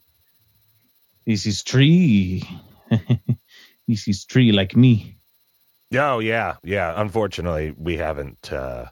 this 1.27 1.47
is 1.47 1.63
tree 1.63 2.43
this 3.89 4.09
is 4.09 4.25
tree 4.25 4.53
like 4.53 4.75
me 4.75 5.21
Oh 5.93 6.21
yeah, 6.21 6.57
yeah. 6.63 6.95
Unfortunately, 6.97 7.75
we 7.77 7.97
haven't 7.97 8.53
uh, 8.53 8.87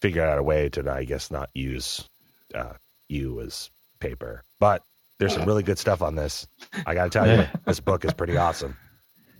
figured 0.00 0.28
out 0.28 0.38
a 0.38 0.42
way 0.42 0.68
to, 0.70 0.90
I 0.90 1.04
guess, 1.04 1.30
not 1.30 1.48
use 1.54 2.06
uh, 2.54 2.74
you 3.08 3.40
as 3.40 3.70
paper. 4.00 4.42
But 4.60 4.82
there's 5.18 5.34
some 5.34 5.44
really 5.46 5.62
good 5.62 5.78
stuff 5.78 6.02
on 6.02 6.14
this. 6.14 6.46
I 6.84 6.94
got 6.94 7.04
to 7.04 7.10
tell 7.10 7.26
you, 7.28 7.46
this 7.64 7.80
book 7.80 8.04
is 8.04 8.12
pretty 8.12 8.36
awesome. 8.36 8.76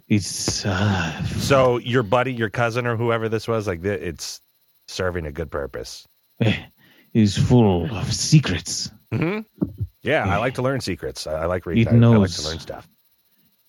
It's 0.08 0.64
uh, 0.64 1.24
So 1.24 1.78
your 1.78 2.02
buddy, 2.02 2.32
your 2.32 2.50
cousin, 2.50 2.86
or 2.86 2.96
whoever 2.96 3.28
this 3.28 3.46
was, 3.48 3.66
like 3.66 3.84
it's 3.84 4.40
serving 4.88 5.26
a 5.26 5.32
good 5.32 5.50
purpose. 5.50 6.06
is 7.12 7.36
full 7.36 7.94
of 7.96 8.12
secrets. 8.12 8.90
hmm 9.12 9.40
Yeah, 10.02 10.24
I 10.26 10.36
like 10.38 10.54
to 10.54 10.62
learn 10.62 10.80
secrets. 10.80 11.26
I, 11.26 11.42
I 11.42 11.46
like 11.46 11.66
reading. 11.66 11.82
It 11.82 11.88
I, 11.88 11.90
I 11.90 11.94
like 11.94 12.00
knows. 12.20 12.36
to 12.36 12.48
learn 12.48 12.58
stuff. 12.58 12.88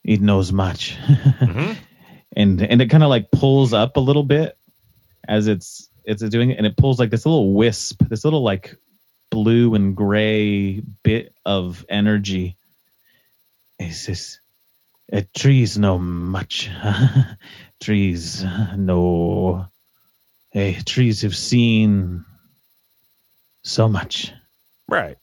It 0.03 0.21
knows 0.21 0.51
much, 0.53 0.95
Mhm. 0.97 1.75
and 2.35 2.61
and 2.61 2.81
it 2.81 2.89
kind 2.89 3.03
of 3.03 3.09
like 3.09 3.31
pulls 3.31 3.73
up 3.73 3.97
a 3.97 3.99
little 4.01 4.23
bit 4.23 4.57
as 5.27 5.47
it's 5.47 5.89
it's 6.05 6.21
doing 6.23 6.51
it, 6.51 6.57
and 6.57 6.65
it 6.67 6.77
pulls 6.77 6.99
like 6.99 7.09
this 7.09 7.25
little 7.25 7.53
wisp, 7.53 8.03
this 8.09 8.23
little 8.23 8.43
like 8.43 8.75
blue 9.29 9.75
and 9.75 9.95
gray 9.95 10.81
bit 11.03 11.33
of 11.45 11.85
energy. 11.89 12.57
It 13.79 13.93
says, 13.93 14.39
uh, 15.11 15.21
"Trees 15.35 15.77
know 15.77 15.97
much. 15.97 16.69
trees 17.81 18.43
know. 18.75 19.67
Hey, 20.51 20.77
trees 20.85 21.21
have 21.21 21.35
seen 21.35 22.25
so 23.63 23.87
much." 23.87 24.31
Right. 24.87 25.17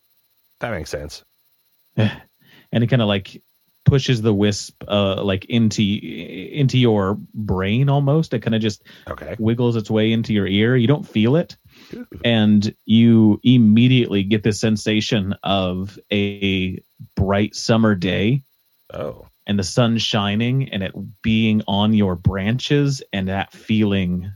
That 0.60 0.70
makes 0.70 0.90
sense. 0.90 1.24
and 1.96 2.20
it 2.72 2.88
kind 2.88 3.02
of 3.02 3.08
like 3.08 3.42
pushes 3.84 4.22
the 4.22 4.32
wisp 4.32 4.82
uh 4.88 5.22
like 5.22 5.44
into 5.44 5.82
into 5.82 6.78
your 6.78 7.18
brain 7.34 7.90
almost 7.90 8.32
it 8.32 8.40
kind 8.40 8.54
of 8.54 8.62
just 8.62 8.82
Okay. 9.08 9.36
wiggles 9.38 9.76
its 9.76 9.90
way 9.90 10.10
into 10.10 10.32
your 10.32 10.46
ear 10.46 10.74
you 10.74 10.86
don't 10.86 11.06
feel 11.06 11.36
it 11.36 11.56
and 12.24 12.74
you 12.84 13.40
immediately 13.42 14.22
get 14.22 14.42
this 14.42 14.60
sensation 14.60 15.34
of 15.42 15.98
a 16.12 16.82
bright 17.16 17.54
summer 17.54 17.94
day 17.94 18.42
Oh. 18.92 19.26
and 19.46 19.58
the 19.58 19.62
sun 19.64 19.98
shining 19.98 20.68
and 20.70 20.82
it 20.82 20.92
being 21.22 21.62
on 21.66 21.92
your 21.94 22.14
branches 22.16 23.02
and 23.12 23.28
that 23.28 23.52
feeling 23.52 24.32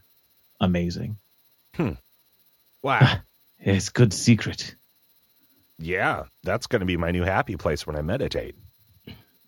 amazing 0.61 1.17
Hmm. 1.75 1.93
Wow. 2.83 3.19
it's 3.61 3.89
good 3.91 4.13
secret 4.13 4.75
yeah, 5.81 6.25
that's 6.43 6.67
going 6.67 6.81
to 6.81 6.87
be 6.87 6.97
my 6.97 7.13
new 7.13 7.23
happy 7.23 7.57
place 7.57 7.87
when 7.87 7.95
I 7.95 8.03
meditate. 8.03 8.57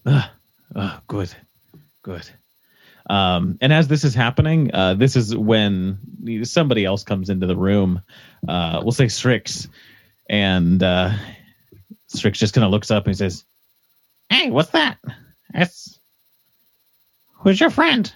Ah, 0.07 0.33
ah, 0.77 1.03
good, 1.09 1.29
good. 2.03 2.31
Um, 3.09 3.59
and 3.61 3.73
as 3.73 3.89
this 3.89 4.05
is 4.05 4.15
happening, 4.15 4.73
uh, 4.75 4.95
this 4.95 5.17
is 5.17 5.35
when 5.35 5.99
somebody 6.45 6.85
else 6.85 7.03
comes 7.03 7.31
into 7.31 7.47
the 7.47 7.57
room. 7.57 8.03
Uh, 8.47 8.81
we'll 8.83 8.93
say 8.93 9.09
Strix, 9.09 9.69
and 10.29 10.83
uh, 10.83 11.13
Strix 12.09 12.39
just 12.39 12.55
kind 12.55 12.65
of 12.65 12.71
looks 12.71 12.91
up 12.91 13.05
and 13.07 13.15
he 13.15 13.19
says, 13.19 13.45
"Hey, 14.29 14.51
what's 14.51 14.71
that? 14.71 14.99
That's 15.53 15.99
who's 17.35 17.61
your 17.61 17.71
friend?" 17.71 18.13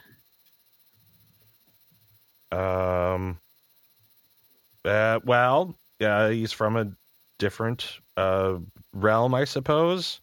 Um. 2.52 3.38
Uh, 4.84 5.18
well, 5.24 5.74
yeah, 5.98 6.28
he's 6.30 6.52
from 6.52 6.76
a 6.76 6.92
different 7.38 7.98
uh 8.16 8.58
realm, 8.92 9.34
I 9.34 9.44
suppose. 9.44 10.20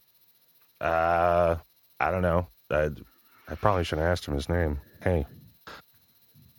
Uh, 0.80 1.56
I 2.00 2.12
don't 2.12 2.22
know. 2.22 2.48
I 3.52 3.56
probably 3.56 3.84
should 3.84 4.00
have 4.00 4.08
asked 4.08 4.26
him 4.26 4.34
his 4.34 4.48
name. 4.48 4.80
Hey, 5.04 5.28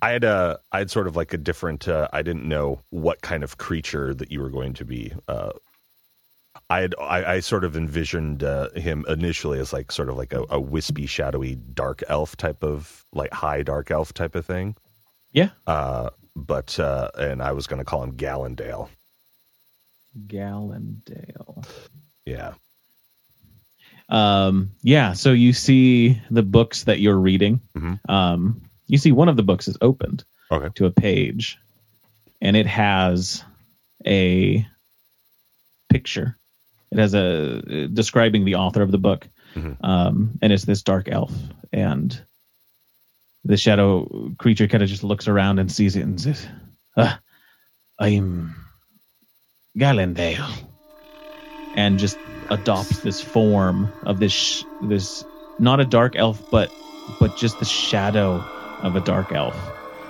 I 0.03 0.11
had 0.11 0.25
a, 0.25 0.61
I 0.73 0.81
had 0.81 0.91
sort 0.91 1.07
of 1.07 1.17
like 1.17 1.33
a 1.33 1.39
different. 1.39 1.89
Uh, 1.89 2.07
I 2.13 2.21
didn't 2.21 2.47
know 2.47 2.83
what 2.91 3.23
kind 3.23 3.43
of 3.43 3.57
creature 3.57 4.13
that 4.13 4.31
you 4.31 4.41
were 4.41 4.51
going 4.51 4.75
to 4.75 4.85
be. 4.85 5.13
Uh, 5.27 5.53
I 6.69 6.81
had, 6.81 6.95
I, 7.01 7.25
I 7.25 7.41
sort 7.41 7.65
of 7.65 7.77
envisioned 7.77 8.45
uh, 8.45 8.71
him 8.73 9.07
initially 9.09 9.59
as 9.59 9.73
like 9.73 9.91
sort 9.91 10.11
of 10.11 10.19
like 10.19 10.35
a, 10.35 10.45
a 10.51 10.61
wispy, 10.61 11.07
shadowy, 11.07 11.55
dark 11.55 12.03
elf 12.09 12.37
type 12.37 12.63
of 12.63 13.07
like 13.13 13.33
high 13.33 13.63
dark 13.63 13.91
elf 13.91 14.13
type 14.13 14.35
of 14.35 14.45
thing. 14.45 14.77
Yeah. 15.33 15.51
Uh, 15.67 16.11
but 16.37 16.79
uh, 16.79 17.11
and 17.17 17.43
I 17.43 17.53
was 17.53 17.67
going 17.67 17.79
to 17.79 17.87
call 17.87 18.03
him 18.03 18.17
Gallendale. 18.17 18.91
Gallendale. 20.27 21.67
Yeah. 22.27 22.53
Um, 24.13 24.71
yeah. 24.83 25.15
So 25.15 25.33
you 25.33 25.53
see 25.53 26.21
the 26.31 26.43
books 26.43 26.85
that 26.85 27.01
you're 27.01 27.19
reading. 27.19 27.61
Mhm. 27.77 27.99
Um, 28.09 28.61
you 28.87 28.99
see 28.99 29.11
one 29.11 29.29
of 29.29 29.37
the 29.37 29.43
books 29.43 29.67
is 29.69 29.77
opened. 29.81 30.25
Okay. 30.53 30.69
to 30.75 30.85
a 30.85 30.91
page 30.91 31.57
and 32.43 32.55
it 32.59 32.67
has 32.67 33.43
a 34.05 34.67
picture 35.89 36.37
it 36.91 36.99
has 36.99 37.15
a 37.15 37.89
describing 37.89 38.45
the 38.45 38.57
author 38.57 38.83
of 38.83 38.91
the 38.91 38.99
book 38.99 39.27
Mhm. 39.55 39.77
um, 39.83 40.39
and 40.43 40.53
it's 40.53 40.67
this 40.67 40.83
dark 40.83 41.09
elf 41.11 41.33
and 41.73 42.21
the 43.47 43.57
shadow 43.57 44.31
creature 44.39 44.69
kind 44.69 44.83
of 44.83 44.91
just 44.91 45.05
looks 45.05 45.27
around 45.27 45.59
and 45.59 45.73
sees 45.73 45.97
it 45.97 46.03
and 46.03 46.21
says 46.21 46.47
ah, 46.99 47.19
i'm 47.99 48.55
Galendale 49.79 50.53
and 51.77 51.99
just 51.99 52.19
adopts 52.53 53.01
this 53.03 53.21
form 53.21 53.91
of 54.05 54.19
this 54.19 54.33
sh- 54.33 54.63
this 54.83 55.25
not 55.59 55.81
a 55.81 55.85
dark 55.85 56.15
elf 56.17 56.41
but 56.51 56.71
but 57.21 57.37
just 57.37 57.59
the 57.59 57.65
shadow 57.65 58.43
of 58.83 58.95
a 58.97 59.01
dark 59.01 59.33
elf 59.33 59.57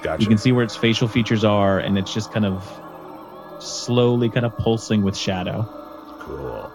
Gotcha. 0.03 0.23
you 0.23 0.29
can 0.29 0.39
see 0.39 0.51
where 0.53 0.65
its 0.65 0.75
facial 0.75 1.07
features 1.07 1.45
are, 1.45 1.79
and 1.79 1.97
it's 1.97 2.13
just 2.13 2.33
kind 2.33 2.45
of 2.45 2.69
slowly 3.61 4.29
kind 4.29 4.45
of 4.45 4.57
pulsing 4.59 5.03
with 5.05 5.17
shadow. 5.17 5.63
cool. 6.19 6.69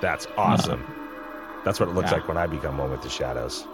That's 0.00 0.26
awesome. 0.36 0.84
That's 1.64 1.78
what 1.78 1.88
it 1.88 1.94
looks 1.94 2.10
Yeah. 2.10 2.16
like 2.16 2.26
when 2.26 2.36
I 2.36 2.46
become 2.48 2.76
one 2.76 2.90
with 2.90 3.02
the 3.02 3.08
shadows. 3.08 3.64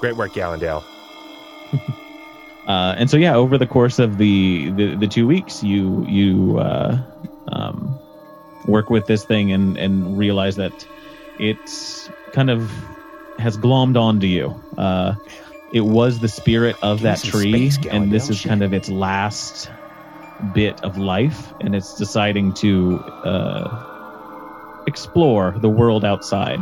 Great 0.00 0.16
work, 0.16 0.32
Gallendale. 0.32 0.82
Uh, 2.66 2.96
and 2.98 3.08
so, 3.08 3.16
yeah, 3.16 3.36
over 3.36 3.58
the 3.58 3.66
course 3.68 4.00
of 4.00 4.18
the 4.18 4.70
the, 4.72 4.96
the 4.96 5.06
two 5.06 5.24
weeks, 5.24 5.62
you 5.62 6.04
you 6.08 6.58
uh, 6.58 6.98
um, 7.52 7.95
work 8.66 8.90
with 8.90 9.06
this 9.06 9.24
thing 9.24 9.52
and 9.52 9.76
and 9.76 10.18
realize 10.18 10.56
that 10.56 10.86
it's 11.38 12.08
kind 12.32 12.50
of 12.50 12.70
has 13.38 13.56
glommed 13.56 13.96
onto 13.96 14.26
you. 14.26 14.54
Uh, 14.78 15.14
it 15.72 15.82
was 15.82 16.20
the 16.20 16.28
spirit 16.28 16.76
of 16.82 17.02
that 17.02 17.18
tree, 17.18 17.70
space, 17.70 17.86
and 17.86 18.12
this 18.12 18.26
Galendale. 18.26 18.30
is 18.30 18.42
kind 18.42 18.62
of 18.62 18.72
its 18.72 18.88
last 18.88 19.70
bit 20.54 20.82
of 20.84 20.96
life, 20.96 21.52
and 21.60 21.74
it's 21.74 21.96
deciding 21.96 22.54
to 22.54 22.98
uh, 23.24 24.82
explore 24.86 25.52
the 25.58 25.68
world 25.68 26.04
outside. 26.04 26.60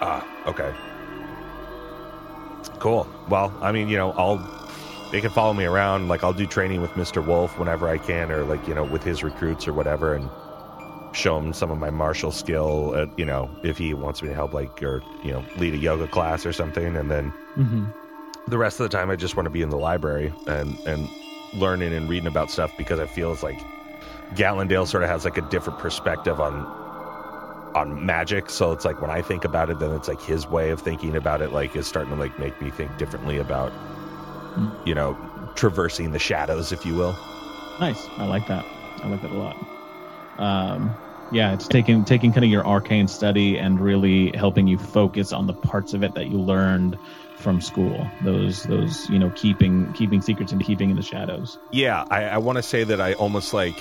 Ah, 0.00 0.26
okay. 0.46 0.72
Cool. 2.78 3.06
Well, 3.28 3.52
I 3.60 3.72
mean, 3.72 3.88
you 3.88 3.96
know, 3.96 4.12
I'll 4.12 4.38
they 5.10 5.20
can 5.20 5.30
follow 5.30 5.52
me 5.52 5.64
around. 5.64 6.08
Like 6.08 6.24
I'll 6.24 6.32
do 6.32 6.46
training 6.46 6.80
with 6.80 6.92
Mr. 6.92 7.24
Wolf 7.24 7.58
whenever 7.58 7.88
I 7.88 7.98
can, 7.98 8.30
or 8.30 8.44
like 8.44 8.66
you 8.68 8.74
know, 8.74 8.84
with 8.84 9.02
his 9.02 9.22
recruits 9.22 9.66
or 9.66 9.72
whatever, 9.72 10.14
and 10.14 10.30
show 11.12 11.36
him 11.38 11.52
some 11.52 11.70
of 11.70 11.78
my 11.78 11.90
martial 11.90 12.30
skill. 12.32 12.92
Uh, 12.94 13.06
you 13.16 13.24
know, 13.24 13.50
if 13.62 13.76
he 13.78 13.94
wants 13.94 14.22
me 14.22 14.28
to 14.28 14.34
help, 14.34 14.52
like 14.52 14.82
or 14.82 15.02
you 15.24 15.32
know, 15.32 15.44
lead 15.56 15.74
a 15.74 15.78
yoga 15.78 16.06
class 16.08 16.44
or 16.46 16.52
something, 16.52 16.96
and 16.96 17.10
then 17.10 17.32
Mm-hmm. 17.56 17.86
the 18.48 18.56
rest 18.58 18.78
of 18.80 18.88
the 18.88 18.96
time 18.96 19.10
I 19.10 19.16
just 19.16 19.36
want 19.36 19.46
to 19.46 19.50
be 19.50 19.60
in 19.62 19.70
the 19.70 19.76
library 19.78 20.32
and 20.46 20.78
and 20.86 21.08
learning 21.54 21.92
and 21.92 22.08
reading 22.08 22.28
about 22.28 22.50
stuff 22.50 22.72
because 22.78 23.00
I 23.00 23.06
feel 23.06 23.32
it's 23.32 23.42
like 23.42 23.58
Gallendale 24.34 24.86
sort 24.86 25.02
of 25.02 25.08
has 25.10 25.24
like 25.24 25.36
a 25.36 25.42
different 25.50 25.80
perspective 25.80 26.40
on 26.40 26.54
on 27.74 28.04
magic. 28.06 28.50
So 28.50 28.72
it's 28.72 28.84
like 28.84 29.00
when 29.02 29.10
I 29.10 29.20
think 29.22 29.44
about 29.44 29.70
it, 29.70 29.78
then 29.80 29.90
it's 29.92 30.08
like 30.08 30.20
his 30.22 30.46
way 30.46 30.70
of 30.70 30.80
thinking 30.80 31.16
about 31.16 31.42
it, 31.42 31.52
like 31.52 31.74
is 31.76 31.86
starting 31.88 32.12
to 32.14 32.18
like 32.20 32.38
make 32.38 32.60
me 32.60 32.70
think 32.70 32.96
differently 32.98 33.38
about 33.38 33.72
you 34.84 34.94
know 34.94 35.16
traversing 35.56 36.12
the 36.12 36.18
shadows, 36.18 36.70
if 36.72 36.86
you 36.86 36.94
will. 36.94 37.16
Nice. 37.80 38.08
I 38.18 38.26
like 38.26 38.46
that. 38.46 38.64
I 39.02 39.08
like 39.08 39.22
that 39.22 39.30
a 39.32 39.34
lot. 39.34 39.56
Um, 40.40 40.94
yeah, 41.32 41.52
it's 41.52 41.68
taking 41.68 42.04
taking 42.04 42.32
kind 42.32 42.44
of 42.44 42.50
your 42.50 42.66
arcane 42.66 43.06
study 43.06 43.56
and 43.56 43.80
really 43.80 44.32
helping 44.32 44.66
you 44.66 44.78
focus 44.78 45.32
on 45.32 45.46
the 45.46 45.52
parts 45.52 45.94
of 45.94 46.02
it 46.02 46.14
that 46.14 46.26
you 46.26 46.40
learned 46.40 46.98
from 47.36 47.60
school. 47.60 48.06
Those 48.24 48.64
those 48.64 49.08
you 49.08 49.18
know 49.18 49.30
keeping 49.30 49.92
keeping 49.92 50.20
secrets 50.20 50.52
and 50.52 50.64
keeping 50.64 50.90
in 50.90 50.96
the 50.96 51.02
shadows. 51.02 51.58
Yeah, 51.70 52.04
I, 52.10 52.24
I 52.24 52.38
want 52.38 52.56
to 52.56 52.62
say 52.62 52.84
that 52.84 53.00
I 53.00 53.12
almost 53.14 53.54
like 53.54 53.78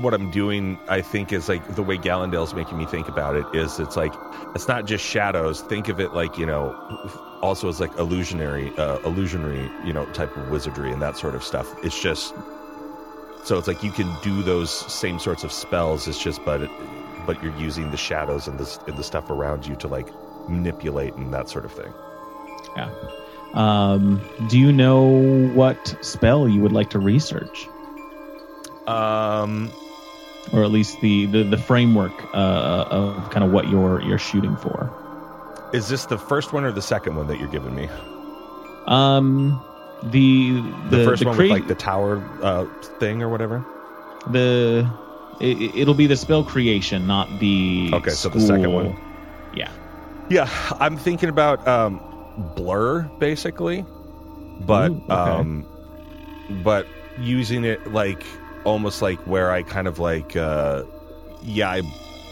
what 0.00 0.12
I'm 0.12 0.30
doing. 0.30 0.78
I 0.88 1.00
think 1.00 1.32
is 1.32 1.48
like 1.48 1.74
the 1.74 1.82
way 1.82 1.96
Gallendale's 1.96 2.54
making 2.54 2.76
me 2.76 2.84
think 2.84 3.08
about 3.08 3.36
it 3.36 3.46
is 3.54 3.78
it's 3.78 3.96
like 3.96 4.12
it's 4.54 4.68
not 4.68 4.84
just 4.84 5.04
shadows. 5.04 5.62
Think 5.62 5.88
of 5.88 5.98
it 5.98 6.12
like 6.12 6.36
you 6.36 6.46
know, 6.46 6.74
also 7.42 7.68
as 7.68 7.80
like 7.80 7.96
illusionary, 7.96 8.76
uh, 8.76 8.98
illusionary, 8.98 9.70
you 9.84 9.92
know, 9.92 10.04
type 10.12 10.36
of 10.36 10.50
wizardry 10.50 10.92
and 10.92 11.00
that 11.00 11.16
sort 11.16 11.34
of 11.34 11.42
stuff. 11.42 11.72
It's 11.82 11.98
just 11.98 12.34
so 13.48 13.58
it's 13.58 13.66
like 13.66 13.82
you 13.82 13.90
can 13.90 14.14
do 14.22 14.42
those 14.42 14.70
same 14.70 15.18
sorts 15.18 15.42
of 15.42 15.50
spells. 15.52 16.06
It's 16.06 16.22
just 16.22 16.44
but 16.44 16.62
it, 16.62 16.70
but 17.26 17.42
you're 17.42 17.56
using 17.56 17.90
the 17.90 17.96
shadows 17.96 18.46
and 18.46 18.58
the 18.58 18.80
and 18.86 18.96
the 18.96 19.02
stuff 19.02 19.30
around 19.30 19.66
you 19.66 19.74
to 19.76 19.88
like 19.88 20.08
manipulate 20.48 21.14
and 21.14 21.32
that 21.32 21.48
sort 21.48 21.64
of 21.64 21.72
thing. 21.72 21.92
Yeah. 22.76 22.90
Um, 23.54 24.20
do 24.48 24.58
you 24.58 24.72
know 24.72 25.48
what 25.54 25.96
spell 26.02 26.46
you 26.48 26.60
would 26.60 26.72
like 26.72 26.90
to 26.90 26.98
research, 26.98 27.66
Um, 28.86 29.72
or 30.52 30.62
at 30.62 30.70
least 30.70 31.00
the 31.00 31.26
the, 31.26 31.42
the 31.44 31.58
framework 31.58 32.12
uh, 32.34 32.84
of 32.90 33.30
kind 33.30 33.44
of 33.44 33.50
what 33.50 33.68
you're 33.68 34.02
you're 34.02 34.18
shooting 34.18 34.56
for? 34.56 34.92
is 35.72 35.88
this 35.88 36.06
the 36.06 36.18
first 36.18 36.52
one 36.52 36.64
or 36.64 36.72
the 36.72 36.82
second 36.82 37.16
one 37.16 37.26
that 37.28 37.38
you're 37.38 37.48
giving 37.48 37.74
me? 37.74 37.88
Um, 38.86 39.62
the 40.04 40.60
The, 40.90 40.96
the 40.98 41.04
first 41.04 41.22
the 41.22 41.28
one 41.28 41.36
crea- 41.36 41.50
with 41.50 41.60
like 41.60 41.68
the 41.68 41.74
tower 41.74 42.22
uh, 42.42 42.64
thing 42.98 43.22
or 43.22 43.28
whatever. 43.28 43.64
the 44.30 44.88
it, 45.40 45.74
it'll 45.76 45.94
be 45.94 46.06
the 46.08 46.16
spell 46.16 46.42
creation, 46.42 47.06
not 47.06 47.28
the 47.38 47.90
Okay, 47.94 48.10
so 48.10 48.28
the 48.28 48.40
second 48.40 48.72
one. 48.72 48.96
Yeah. 49.54 49.70
Yeah, 50.28 50.48
I'm 50.80 50.96
thinking 50.96 51.28
about 51.28 51.66
um, 51.66 52.00
Blur 52.56 53.02
basically, 53.18 53.84
but 54.60 54.90
Ooh, 54.90 54.96
okay. 55.04 55.12
um, 55.14 55.66
but 56.62 56.86
using 57.18 57.64
it 57.64 57.92
like 57.92 58.22
almost 58.64 59.00
like 59.00 59.18
where 59.26 59.50
I 59.50 59.62
kind 59.62 59.86
of 59.88 59.98
like 59.98 60.36
uh, 60.36 60.82
yeah 61.42 61.70
I 61.70 61.82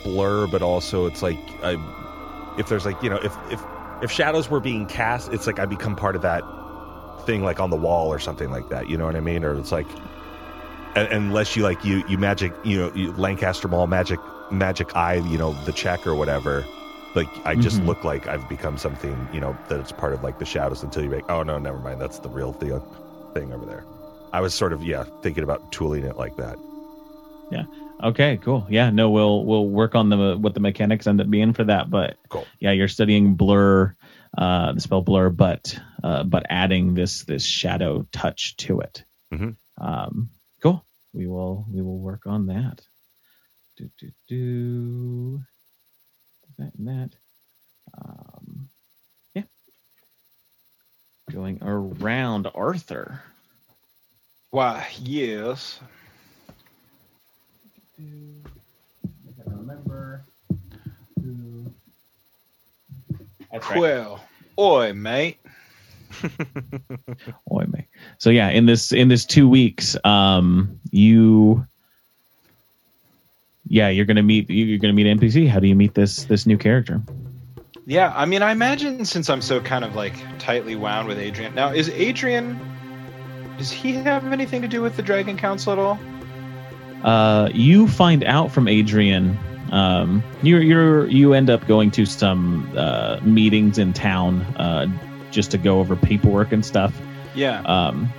blur, 0.05 0.47
but 0.49 0.63
also 0.63 1.07
it's 1.07 1.23
like 1.23 1.39
I 1.63 1.77
if 2.59 2.69
there's 2.69 2.85
like 2.85 3.01
you 3.03 3.09
know 3.11 3.19
if 3.23 3.35
if 3.51 3.63
if 4.03 4.11
shadows 4.11 4.51
were 4.51 4.61
being 4.61 4.87
cast, 4.87 5.33
it's 5.33 5.47
like 5.47 5.59
I 5.59 5.65
become 5.65 5.97
part 5.97 6.17
of 6.17 6.23
that 6.23 6.43
thing 7.27 7.43
like 7.43 7.61
on 7.61 7.71
the 7.71 7.77
wall 7.77 8.09
or 8.09 8.19
something 8.19 8.51
like 8.51 8.69
that. 8.71 8.89
You 8.89 8.97
know 8.97 9.05
what 9.07 9.17
I 9.17 9.21
mean? 9.21 9.45
Or 9.45 9.59
it's 9.59 9.73
like 9.73 9.87
un- 10.97 11.07
unless 11.11 11.57
you 11.57 11.63
like 11.63 11.85
you 11.85 12.03
you 12.09 12.19
magic 12.19 12.53
you 12.65 12.79
know 12.79 12.93
you 12.95 13.13
Lancaster 13.13 13.69
Mall 13.69 13.87
magic 13.87 14.19
magic 14.51 14.95
eye 14.97 15.15
you 15.17 15.37
know 15.39 15.53
the 15.65 15.73
check 15.73 16.07
or 16.07 16.15
whatever. 16.15 16.65
Like 17.15 17.29
I 17.47 17.55
just 17.55 17.81
Mhm. 17.81 17.87
look 17.87 18.05
like 18.05 18.27
I've 18.27 18.49
become 18.49 18.77
something 18.79 19.29
you 19.33 19.41
know 19.41 19.57
that 19.69 19.81
it's 19.81 19.93
part 19.93 20.13
of 20.13 20.23
like 20.23 20.39
the 20.39 20.45
shadows 20.45 20.83
until 20.83 21.03
you 21.03 21.11
make 21.11 21.29
oh 21.31 21.43
no 21.43 21.59
never 21.59 21.79
mind 21.79 22.01
that's 22.01 22.19
the 22.21 22.29
real 22.29 22.53
thing 22.53 22.81
thing 23.35 23.53
over 23.53 23.65
there. 23.67 23.85
I 24.33 24.41
was 24.41 24.55
sort 24.55 24.73
of 24.73 24.83
yeah 24.85 25.05
thinking 25.23 25.43
about 25.43 25.73
tooling 25.73 26.05
it 26.05 26.17
like 26.17 26.37
that. 26.37 26.59
Yeah. 27.51 27.65
Okay, 28.03 28.37
cool. 28.39 28.67
Yeah, 28.69 28.91
no, 28.91 29.09
we'll 29.09 29.45
we'll 29.47 29.69
work 29.69 29.95
on 29.95 30.11
the 30.11 30.37
what 30.39 30.53
the 30.53 30.61
mechanics 30.61 31.07
end 31.07 31.21
up 31.21 31.31
being 31.31 31.55
for 31.55 31.65
that. 31.65 31.89
But 31.89 32.17
Cool. 32.29 32.47
yeah, 32.61 32.73
you're 32.73 32.89
studying 32.89 33.35
blur, 33.35 33.95
uh, 34.37 34.73
the 34.73 34.81
spell 34.81 35.01
blur, 35.01 35.31
but 35.31 35.79
uh, 36.07 36.23
but 36.23 36.47
adding 36.49 36.95
this 36.95 37.25
this 37.25 37.45
shadow 37.45 38.07
touch 38.13 38.57
to 38.59 38.81
it. 38.81 39.03
Mhm. 39.33 39.57
Um, 39.79 40.31
cool. 40.63 40.85
We 41.13 41.27
will 41.27 41.67
we 41.73 41.83
will 41.83 41.99
work 41.99 42.27
on 42.27 42.47
that. 42.47 42.81
Do 43.77 43.91
do 43.99 44.11
do. 44.29 45.43
That 46.59 46.73
and 46.79 46.89
that. 46.89 47.11
Um, 47.99 48.69
yeah. 49.35 49.43
Going 51.31 51.59
around 51.63 52.47
Arthur. 52.55 53.21
Why, 54.51 54.87
yes. 55.03 55.81
I 57.99 58.03
gotta 59.37 59.57
remember. 59.57 60.25
who- 61.21 61.73
That's 63.53 63.69
right. 63.71 63.81
Well, 63.81 64.25
oi, 64.59 64.93
mate. 64.95 65.39
Oy 67.53 67.65
vey. 67.69 67.87
So 68.19 68.31
yeah, 68.31 68.49
in 68.51 68.67
this 68.67 68.93
in 68.93 69.09
this 69.09 69.25
two 69.25 69.49
weeks, 69.49 69.97
um, 70.05 70.81
you, 70.91 71.67
yeah, 73.69 73.89
you're 73.89 74.05
gonna 74.05 74.23
meet 74.23 74.49
you- 74.51 74.65
you're 74.67 74.79
gonna 74.79 74.93
meet 74.93 75.07
NPC. 75.07 75.49
How 75.49 75.59
do 75.61 75.67
you 75.69 75.75
meet 75.75 75.95
this 75.95 76.25
this 76.25 76.47
new 76.47 76.59
character? 76.59 77.01
Yeah, 77.87 78.13
I 78.17 78.25
mean, 78.25 78.43
I 78.43 78.51
imagine 78.53 79.05
since 79.05 79.31
I'm 79.31 79.41
so 79.43 79.61
kind 79.61 79.85
of 79.85 79.95
like 79.95 80.15
tightly 80.39 80.75
wound 80.75 81.07
with 81.07 81.19
Adrian. 81.19 81.55
Now, 81.55 81.73
is 81.73 81.89
Adrian. 81.91 82.59
Does 83.59 83.71
he 83.71 83.93
have 83.95 84.27
anything 84.33 84.63
to 84.63 84.69
do 84.69 84.83
with 84.83 84.97
the 84.97 85.03
Dragon 85.03 85.37
Council 85.39 85.73
at 85.73 85.79
all? 85.79 85.99
Uh, 87.03 87.49
you 87.55 87.87
find 87.89 88.25
out 88.25 88.51
from 88.51 88.69
Adrian. 88.69 89.39
Um, 89.71 90.23
you're 90.43 90.61
you're 90.63 91.07
you 91.09 91.33
end 91.33 91.49
up 91.51 91.67
going 91.67 91.91
to 91.93 92.07
some 92.07 92.71
uh, 92.77 93.19
meetings 93.23 93.79
in 93.79 93.93
town 93.93 94.43
uh, 94.57 94.87
just 95.31 95.51
to 95.53 95.59
go 95.59 95.81
over 95.81 95.97
paperwork 95.97 96.53
and 96.53 96.65
stuff. 96.65 96.95
Yeah. 97.35 97.61
um, 97.63 98.13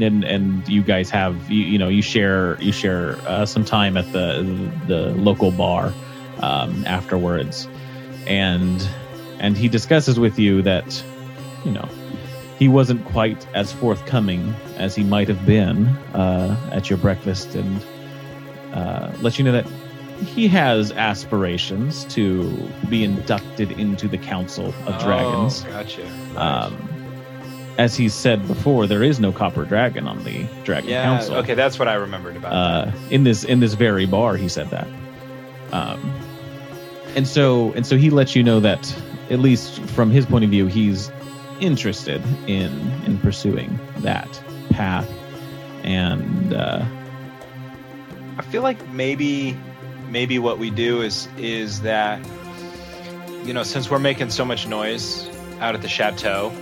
and 0.00 0.24
and 0.24 0.68
you 0.68 0.82
guys 0.82 1.10
have 1.10 1.50
you, 1.50 1.64
you 1.64 1.78
know 1.78 1.88
you 1.88 2.02
share 2.02 2.60
you 2.60 2.72
share 2.72 3.16
uh, 3.26 3.46
some 3.46 3.64
time 3.64 3.96
at 3.96 4.10
the 4.12 4.70
the 4.86 5.10
local 5.10 5.50
bar 5.50 5.92
um, 6.40 6.84
afterwards, 6.86 7.68
and 8.26 8.86
and 9.38 9.56
he 9.56 9.68
discusses 9.68 10.18
with 10.18 10.38
you 10.38 10.62
that 10.62 11.02
you 11.64 11.72
know 11.72 11.88
he 12.58 12.68
wasn't 12.68 13.04
quite 13.06 13.46
as 13.54 13.72
forthcoming 13.72 14.54
as 14.76 14.94
he 14.94 15.04
might 15.04 15.28
have 15.28 15.44
been 15.46 15.86
uh, 16.14 16.70
at 16.72 16.90
your 16.90 16.98
breakfast, 16.98 17.54
and 17.54 17.84
uh, 18.72 19.12
let 19.20 19.38
you 19.38 19.44
know 19.44 19.52
that 19.52 19.66
he 20.24 20.48
has 20.48 20.92
aspirations 20.92 22.04
to 22.06 22.50
be 22.88 23.04
inducted 23.04 23.72
into 23.72 24.08
the 24.08 24.18
Council 24.18 24.74
of 24.86 25.02
Dragons. 25.02 25.64
Oh, 25.66 25.70
gotcha. 25.70 26.06
Um, 26.36 26.98
as 27.78 27.96
he 27.96 28.08
said 28.08 28.46
before, 28.48 28.86
there 28.86 29.04
is 29.04 29.20
no 29.20 29.30
copper 29.30 29.64
dragon 29.64 30.08
on 30.08 30.24
the 30.24 30.46
Dragon 30.64 30.90
yeah. 30.90 31.04
Council. 31.04 31.36
Okay, 31.36 31.54
that's 31.54 31.78
what 31.78 31.86
I 31.86 31.94
remembered 31.94 32.36
about. 32.36 32.52
Uh, 32.52 32.92
in 33.10 33.22
this 33.22 33.44
in 33.44 33.60
this 33.60 33.74
very 33.74 34.04
bar, 34.04 34.36
he 34.36 34.48
said 34.48 34.68
that. 34.70 34.88
Um, 35.70 36.12
and 37.14 37.26
so 37.26 37.72
and 37.72 37.86
so 37.86 37.96
he 37.96 38.10
lets 38.10 38.34
you 38.34 38.42
know 38.42 38.58
that 38.60 38.94
at 39.30 39.38
least 39.38 39.80
from 39.80 40.10
his 40.10 40.26
point 40.26 40.44
of 40.44 40.50
view, 40.50 40.66
he's 40.66 41.10
interested 41.60 42.20
in 42.48 42.72
in 43.06 43.18
pursuing 43.18 43.78
that 43.98 44.28
path. 44.70 45.08
And 45.84 46.52
uh, 46.52 46.84
I 48.38 48.42
feel 48.42 48.62
like 48.62 48.88
maybe 48.88 49.56
maybe 50.10 50.38
what 50.38 50.58
we 50.58 50.70
do 50.70 51.02
is 51.02 51.28
is 51.38 51.82
that 51.82 52.20
you 53.44 53.52
know 53.52 53.62
since 53.62 53.90
we're 53.90 53.98
making 53.98 54.30
so 54.30 54.44
much 54.44 54.66
noise 54.66 55.28
out 55.60 55.74
at 55.74 55.82
the 55.82 55.88
chateau 55.88 56.52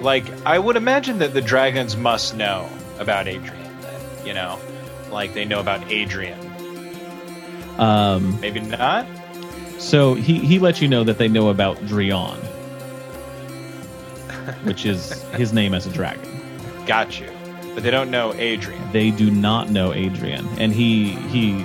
like 0.00 0.24
I 0.44 0.58
would 0.58 0.76
imagine 0.76 1.18
that 1.18 1.34
the 1.34 1.40
dragons 1.40 1.96
must 1.96 2.36
know 2.36 2.68
about 2.98 3.28
Adrian 3.28 3.80
then, 3.80 4.26
you 4.26 4.34
know? 4.34 4.58
Like 5.10 5.34
they 5.34 5.44
know 5.44 5.60
about 5.60 5.90
Adrian. 5.90 6.38
Um, 7.78 8.40
maybe 8.40 8.60
not? 8.60 9.06
so 9.78 10.14
he 10.14 10.38
he 10.38 10.58
lets 10.58 10.80
you 10.80 10.88
know 10.88 11.04
that 11.04 11.18
they 11.18 11.28
know 11.28 11.50
about 11.50 11.76
Drion, 11.78 12.38
which 14.64 14.86
is 14.86 15.22
his 15.32 15.52
name 15.52 15.74
as 15.74 15.86
a 15.86 15.90
dragon. 15.90 16.40
got 16.86 17.20
you. 17.20 17.30
But 17.74 17.82
they 17.82 17.90
don't 17.90 18.10
know 18.10 18.32
Adrian. 18.34 18.80
They 18.92 19.10
do 19.10 19.30
not 19.30 19.68
know 19.68 19.92
Adrian, 19.92 20.46
and 20.58 20.72
he 20.72 21.10
he 21.10 21.64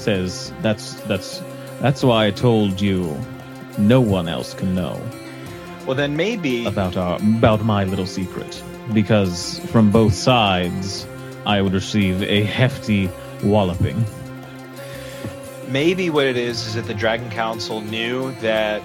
says 0.00 0.52
that's 0.62 0.94
that's 1.02 1.42
that's 1.80 2.02
why 2.02 2.26
I 2.26 2.30
told 2.30 2.80
you 2.80 3.16
no 3.78 4.00
one 4.00 4.28
else 4.28 4.54
can 4.54 4.74
know 4.74 5.00
well 5.86 5.94
then 5.94 6.16
maybe 6.16 6.66
about 6.66 6.96
our 6.96 7.16
about 7.16 7.64
my 7.64 7.84
little 7.84 8.06
secret 8.06 8.62
because 8.92 9.60
from 9.70 9.90
both 9.90 10.14
sides 10.14 11.06
I 11.46 11.62
would 11.62 11.72
receive 11.72 12.22
a 12.22 12.42
hefty 12.42 13.10
walloping. 13.42 14.04
maybe 15.68 16.10
what 16.10 16.26
it 16.26 16.36
is 16.36 16.66
is 16.66 16.74
that 16.74 16.86
the 16.86 16.94
Dragon 16.94 17.30
Council 17.30 17.80
knew 17.80 18.32
that 18.40 18.82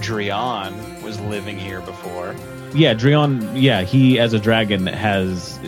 Drian 0.00 1.02
was 1.02 1.20
living 1.20 1.58
here 1.58 1.80
before 1.80 2.34
yeah, 2.76 2.94
Drion. 2.94 3.52
Yeah, 3.54 3.82
he 3.82 4.18
as 4.18 4.32
a 4.32 4.38
dragon 4.38 4.86
has 4.86 5.58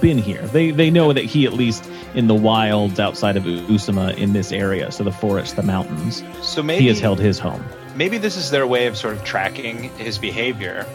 been 0.00 0.18
here. 0.18 0.42
They 0.48 0.70
they 0.70 0.90
know 0.90 1.12
that 1.12 1.24
he 1.24 1.46
at 1.46 1.52
least 1.52 1.88
in 2.14 2.26
the 2.26 2.34
wilds 2.34 2.98
outside 2.98 3.36
of 3.36 3.44
Usama 3.44 4.16
in 4.16 4.32
this 4.32 4.52
area, 4.52 4.90
so 4.90 5.04
the 5.04 5.12
forest, 5.12 5.56
the 5.56 5.62
mountains. 5.62 6.22
So 6.42 6.62
maybe 6.62 6.82
he 6.82 6.88
has 6.88 7.00
held 7.00 7.20
his 7.20 7.38
home. 7.38 7.64
maybe 7.96 8.18
this 8.18 8.36
is 8.36 8.50
their 8.50 8.66
way 8.66 8.86
of 8.86 8.96
sort 8.96 9.14
of 9.14 9.24
tracking 9.24 9.90
his 9.98 10.18
behavior 10.18 10.86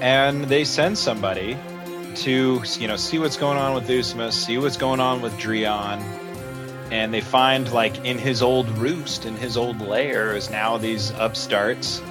and 0.00 0.44
they 0.44 0.64
send 0.64 0.98
somebody 0.98 1.56
to 2.16 2.62
you 2.78 2.88
know 2.88 2.96
see 2.96 3.18
what's 3.18 3.36
going 3.36 3.58
on 3.58 3.74
with 3.74 3.88
Usama, 3.88 4.32
see 4.32 4.58
what's 4.58 4.76
going 4.76 5.00
on 5.00 5.22
with 5.22 5.32
Drion, 5.34 6.00
and 6.90 7.12
they 7.12 7.20
find 7.20 7.70
like 7.72 8.04
in 8.04 8.18
his 8.18 8.42
old 8.42 8.68
roost, 8.78 9.26
in 9.26 9.36
his 9.36 9.56
old 9.56 9.80
lair, 9.80 10.34
is 10.34 10.50
now 10.50 10.76
these 10.78 11.10
upstarts 11.12 12.02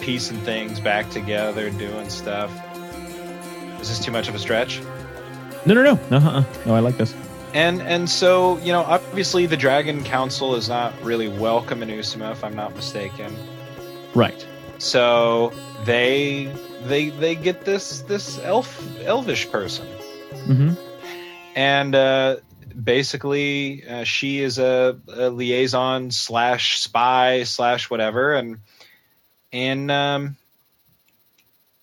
piecing 0.00 0.38
things 0.38 0.80
back 0.80 1.08
together, 1.10 1.70
doing 1.70 2.08
stuff. 2.10 2.50
Is 3.80 3.88
this 3.88 4.00
too 4.00 4.10
much 4.10 4.28
of 4.28 4.34
a 4.34 4.38
stretch? 4.38 4.80
No, 5.64 5.74
no, 5.74 5.82
no, 5.82 5.98
no, 6.10 6.16
uh-uh. 6.18 6.44
no. 6.64 6.74
I 6.74 6.80
like 6.80 6.96
this. 6.96 7.14
And 7.56 7.80
and 7.80 8.10
so 8.10 8.58
you 8.58 8.70
know, 8.70 8.82
obviously 8.82 9.46
the 9.46 9.56
Dragon 9.56 10.04
Council 10.04 10.56
is 10.56 10.68
not 10.68 10.92
really 11.02 11.26
welcome 11.26 11.82
in 11.82 11.88
Usama, 11.88 12.30
if 12.32 12.44
I'm 12.44 12.54
not 12.54 12.76
mistaken. 12.76 13.34
Right. 14.14 14.46
So 14.76 15.54
they 15.86 16.52
they 16.84 17.08
they 17.08 17.34
get 17.34 17.64
this 17.64 18.02
this 18.02 18.38
elf 18.40 18.78
elvish 19.00 19.50
person, 19.50 19.86
Mm-hmm. 20.46 20.74
and 21.54 21.94
uh, 21.94 22.36
basically 22.84 23.88
uh, 23.88 24.04
she 24.04 24.40
is 24.40 24.58
a, 24.58 25.00
a 25.08 25.30
liaison 25.30 26.10
slash 26.10 26.78
spy 26.78 27.44
slash 27.44 27.88
whatever, 27.88 28.34
and 28.34 28.58
and 29.50 29.90
um, 29.90 30.36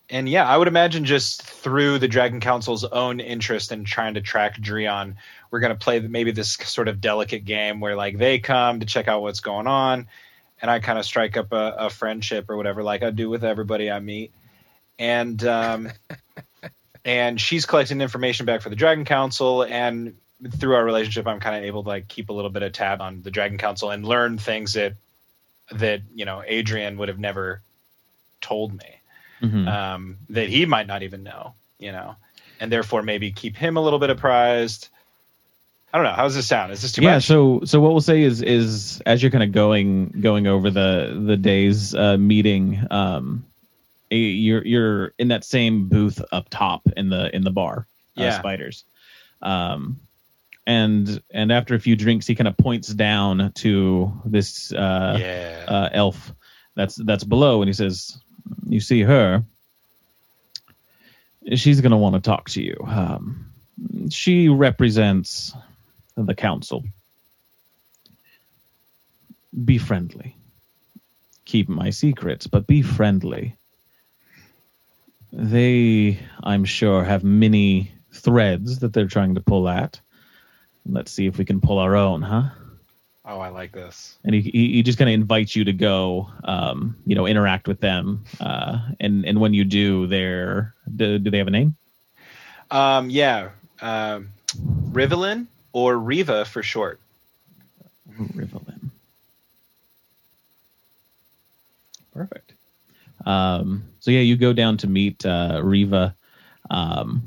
and 0.08 0.30
yeah, 0.30 0.48
I 0.48 0.56
would 0.56 0.68
imagine 0.68 1.06
just 1.06 1.42
through 1.42 1.98
the 1.98 2.08
Dragon 2.08 2.40
Council's 2.42 2.84
own 2.84 3.20
interest 3.20 3.72
in 3.72 3.86
trying 3.86 4.14
to 4.14 4.22
track 4.22 4.62
Drion, 4.62 5.16
we're 5.54 5.60
gonna 5.60 5.76
play 5.76 6.00
maybe 6.00 6.32
this 6.32 6.54
sort 6.54 6.88
of 6.88 7.00
delicate 7.00 7.46
game 7.46 7.80
where 7.80 7.96
like 7.96 8.18
they 8.18 8.40
come 8.40 8.80
to 8.80 8.88
check 8.88 9.08
out 9.08 9.22
what's 9.22 9.40
going 9.40 9.68
on, 9.68 10.08
and 10.60 10.72
I 10.72 10.80
kind 10.80 10.98
of 10.98 11.06
strike 11.06 11.38
up 11.38 11.52
a, 11.52 11.76
a 11.78 11.90
friendship 11.92 12.50
or 12.50 12.58
whatever, 12.58 12.82
like 12.82 13.04
I 13.04 13.12
do 13.12 13.30
with 13.30 13.44
everybody 13.44 13.92
I 13.92 14.00
meet, 14.00 14.34
and 14.98 15.42
um, 15.46 15.92
and 17.06 17.40
she's 17.40 17.68
collecting 17.68 18.02
information 18.02 18.48
back 18.48 18.62
for 18.64 18.70
the 18.70 18.76
Dragon 18.76 19.06
Council, 19.06 19.62
and 19.64 20.16
through 20.58 20.74
our 20.74 20.84
relationship, 20.84 21.28
I'm 21.28 21.40
kind 21.40 21.56
of 21.56 21.66
able 21.66 21.84
to 21.84 21.90
like 21.90 22.08
keep 22.08 22.30
a 22.30 22.34
little 22.34 22.50
bit 22.50 22.64
of 22.64 22.72
tab 22.72 23.00
on 23.00 23.22
the 23.22 23.30
Dragon 23.30 23.60
Council 23.60 23.92
and 23.92 24.04
learn 24.04 24.40
things 24.40 24.74
that 24.74 24.94
that 25.72 26.02
you 26.16 26.26
know 26.26 26.42
Adrian 26.44 26.98
would 26.98 27.10
have 27.10 27.20
never 27.20 27.62
told 28.42 28.74
me 28.74 28.86
Mhm. 29.44 29.68
um, 29.68 30.18
that 30.30 30.50
he 30.50 30.66
might 30.66 30.88
not 30.88 31.04
even 31.04 31.22
know, 31.22 31.54
you 31.78 31.92
know, 31.92 32.16
and 32.60 32.72
therefore 32.72 33.04
maybe 33.04 33.32
keep 33.32 33.56
him 33.56 33.78
a 33.78 33.82
little 33.82 34.00
bit 34.00 34.10
apprised. 34.10 34.90
I 35.94 35.98
don't 35.98 36.06
know. 36.06 36.14
How 36.14 36.24
does 36.24 36.34
this 36.34 36.48
sound? 36.48 36.72
Is 36.72 36.82
this 36.82 36.92
too 36.92 37.04
yeah. 37.04 37.16
much? 37.16 37.26
So 37.26 37.62
so 37.66 37.80
what 37.80 37.92
we'll 37.92 38.02
say 38.02 38.24
is 38.24 38.42
is 38.42 39.00
as 39.06 39.22
you're 39.22 39.30
kind 39.32 39.44
of 39.44 39.52
going 39.52 40.10
going 40.22 40.48
over 40.48 40.72
the 40.72 41.22
the 41.24 41.38
day's 41.38 41.94
uh, 41.94 42.18
meeting, 42.18 42.82
um, 42.90 43.46
a- 44.10 44.16
you're 44.16 44.66
you're 44.66 45.14
in 45.20 45.28
that 45.28 45.44
same 45.44 45.90
booth 45.90 46.20
up 46.32 46.50
top 46.50 46.82
in 46.98 47.10
the 47.10 47.34
in 47.36 47.44
the 47.44 47.52
bar. 47.52 47.86
Uh, 48.18 48.24
Yeah. 48.24 48.40
Spiders. 48.40 48.86
Um, 49.44 50.00
and 50.66 51.22
and 51.30 51.52
after 51.52 51.76
a 51.76 51.80
few 51.80 51.96
drinks, 51.96 52.26
he 52.26 52.34
kind 52.34 52.48
of 52.48 52.58
points 52.58 52.88
down 52.88 53.52
to 53.56 54.12
this 54.26 54.72
uh, 54.72 55.18
yeah. 55.20 55.66
uh, 55.68 55.90
elf 55.92 56.34
that's 56.74 56.96
that's 56.96 57.24
below, 57.24 57.62
and 57.62 57.70
he 57.70 57.74
says, 57.74 58.18
"You 58.68 58.80
see 58.80 59.02
her? 59.02 59.44
She's 61.56 61.82
going 61.82 61.92
to 61.92 61.98
want 61.98 62.16
to 62.16 62.22
talk 62.22 62.50
to 62.52 62.64
you. 62.64 62.78
Um, 62.88 63.48
she 64.10 64.48
represents 64.48 65.54
the 66.16 66.36
council. 66.36 66.84
Be 69.66 69.78
friendly. 69.78 70.36
Keep 71.46 71.70
my 71.70 71.90
secrets, 71.92 72.48
but 72.48 72.66
be 72.68 72.82
friendly. 72.82 73.56
They, 75.32 76.20
I'm 76.44 76.66
sure, 76.66 77.04
have 77.04 77.24
many 77.24 77.92
threads 78.12 78.80
that 78.80 78.94
they're 78.94 79.08
trying 79.08 79.36
to 79.36 79.42
pull 79.42 79.68
at. 79.68 80.00
Let's 80.86 81.12
see 81.12 81.28
if 81.28 81.38
we 81.38 81.46
can 81.46 81.62
pull 81.62 81.80
our 81.80 81.96
own, 81.96 82.22
huh?" 82.22 82.50
oh, 83.26 83.40
I 83.40 83.50
like 83.50 83.72
this. 83.72 84.18
and 84.24 84.36
he, 84.36 84.42
he, 84.42 84.74
he 84.74 84.84
just 84.84 84.98
kind 84.98 85.10
of 85.10 85.14
invites 85.14 85.56
you 85.56 85.64
to 85.66 85.74
go 85.74 86.30
um, 86.44 86.98
you 87.06 87.16
know 87.16 87.26
interact 87.26 87.68
with 87.68 87.80
them 87.80 88.26
uh, 88.40 88.80
and 89.00 89.26
and 89.26 89.40
when 89.40 89.54
you 89.54 89.64
do 89.64 90.08
they're 90.08 90.74
do, 90.94 91.18
do 91.20 91.32
they 91.32 91.38
have 91.38 91.48
a 91.48 91.52
name 91.52 91.76
Um, 92.72 93.10
yeah. 93.10 93.50
Um, 93.82 94.30
Rivelin 94.92 95.48
or 95.74 95.98
Riva 95.98 96.46
for 96.46 96.64
short. 96.64 97.00
Rivelin. 98.20 98.92
perfect 102.14 102.54
um, 103.26 103.84
so 104.00 104.12
yeah 104.12 104.20
you 104.20 104.36
go 104.38 104.54
down 104.54 104.78
to 104.78 104.88
meet 104.88 105.26
uh, 105.26 105.60
riva 105.64 106.16
um, 106.70 107.24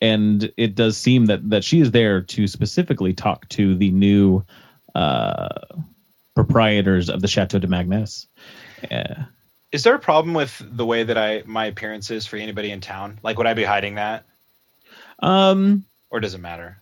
and 0.00 0.52
it 0.56 0.74
does 0.74 0.96
seem 0.96 1.26
that 1.26 1.48
that 1.50 1.62
she 1.62 1.80
is 1.80 1.90
there 1.92 2.22
to 2.22 2.48
specifically 2.48 3.12
talk 3.12 3.48
to 3.50 3.76
the 3.76 3.90
new 3.90 4.44
uh, 4.94 5.48
proprietors 6.34 7.10
of 7.10 7.20
the 7.20 7.28
chateau 7.28 7.58
de 7.58 7.68
magnus 7.68 8.26
uh, 8.90 9.22
Is 9.70 9.84
there 9.84 9.94
a 9.94 10.00
problem 10.00 10.34
with 10.34 10.60
the 10.68 10.86
way 10.86 11.04
that 11.04 11.18
I 11.18 11.42
my 11.46 11.66
appearance 11.66 12.10
is 12.10 12.26
for 12.26 12.36
anybody 12.38 12.70
in 12.72 12.80
town? 12.80 13.20
Like, 13.22 13.38
would 13.38 13.46
I 13.46 13.54
be 13.54 13.64
hiding 13.64 13.96
that, 13.96 14.24
um 15.20 15.84
or 16.10 16.18
does 16.18 16.34
it 16.34 16.40
matter? 16.40 16.79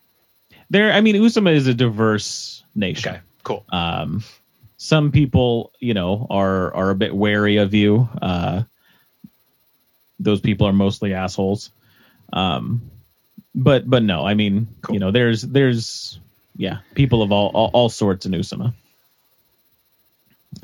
There 0.70 0.92
i 0.92 1.00
mean 1.00 1.16
usama 1.16 1.54
is 1.54 1.66
a 1.66 1.74
diverse 1.74 2.62
nation 2.74 3.10
Okay, 3.14 3.20
cool. 3.44 3.64
um 3.70 4.22
some 4.76 5.10
people 5.10 5.72
you 5.80 5.94
know 5.94 6.26
are 6.30 6.72
are 6.74 6.90
a 6.90 6.94
bit 6.94 7.14
wary 7.14 7.56
of 7.56 7.74
you 7.74 8.08
uh 8.22 8.62
those 10.20 10.40
people 10.40 10.66
are 10.66 10.72
mostly 10.72 11.14
assholes 11.14 11.70
um 12.32 12.82
but 13.54 13.88
but 13.88 14.02
no 14.02 14.26
i 14.26 14.34
mean 14.34 14.66
Cool. 14.82 14.94
you 14.94 15.00
know 15.00 15.10
there's 15.10 15.42
there's 15.42 16.18
yeah 16.56 16.78
people 16.94 17.22
of 17.22 17.32
all 17.32 17.48
all, 17.54 17.70
all 17.72 17.88
sorts 17.88 18.26
in 18.26 18.32
usama 18.32 18.72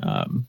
um 0.01 0.45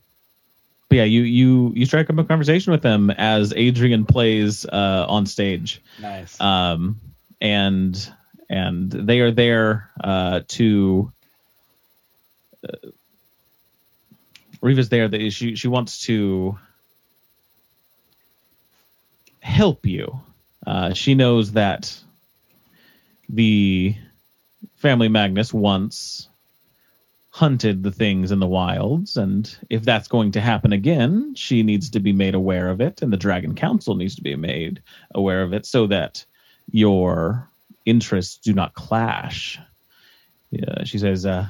but 0.89 0.95
yeah 0.97 1.03
you 1.03 1.21
you 1.23 1.71
you 1.75 1.85
strike 1.85 2.09
up 2.09 2.17
a 2.17 2.23
conversation 2.23 2.71
with 2.71 2.81
them 2.81 3.09
as 3.11 3.53
adrian 3.55 4.05
plays 4.05 4.65
uh 4.65 5.05
on 5.07 5.25
stage 5.25 5.81
Nice. 5.99 6.39
um, 6.39 6.99
and 7.41 8.11
and 8.49 8.91
they 8.91 9.19
are 9.19 9.31
there 9.31 9.89
uh, 10.03 10.41
to. 10.47 11.11
Uh, 12.63 12.89
Riva's 14.61 14.89
there. 14.89 15.07
That 15.07 15.31
she 15.31 15.55
she 15.55 15.67
wants 15.67 16.05
to 16.05 16.57
help 19.39 19.85
you. 19.85 20.19
Uh, 20.65 20.93
she 20.93 21.15
knows 21.15 21.53
that 21.53 21.97
the 23.29 23.95
family 24.75 25.07
Magnus 25.07 25.53
once 25.53 26.27
hunted 27.29 27.83
the 27.83 27.91
things 27.91 28.31
in 28.31 28.39
the 28.39 28.47
wilds, 28.47 29.15
and 29.15 29.57
if 29.69 29.83
that's 29.83 30.07
going 30.07 30.31
to 30.31 30.41
happen 30.41 30.73
again, 30.73 31.35
she 31.35 31.61
needs 31.61 31.91
to 31.91 31.99
be 31.99 32.11
made 32.11 32.33
aware 32.33 32.69
of 32.69 32.81
it, 32.81 33.01
and 33.01 33.13
the 33.13 33.17
Dragon 33.17 33.53
Council 33.53 33.95
needs 33.95 34.15
to 34.15 34.23
be 34.23 34.35
made 34.35 34.81
aware 35.13 35.43
of 35.43 35.53
it, 35.53 35.65
so 35.65 35.85
that 35.87 36.25
your 36.71 37.47
interests 37.87 38.37
do 38.37 38.53
not 38.53 38.73
clash. 38.73 39.59
Yeah, 40.51 40.83
she 40.83 40.97
says, 40.99 41.25
uh, 41.25 41.47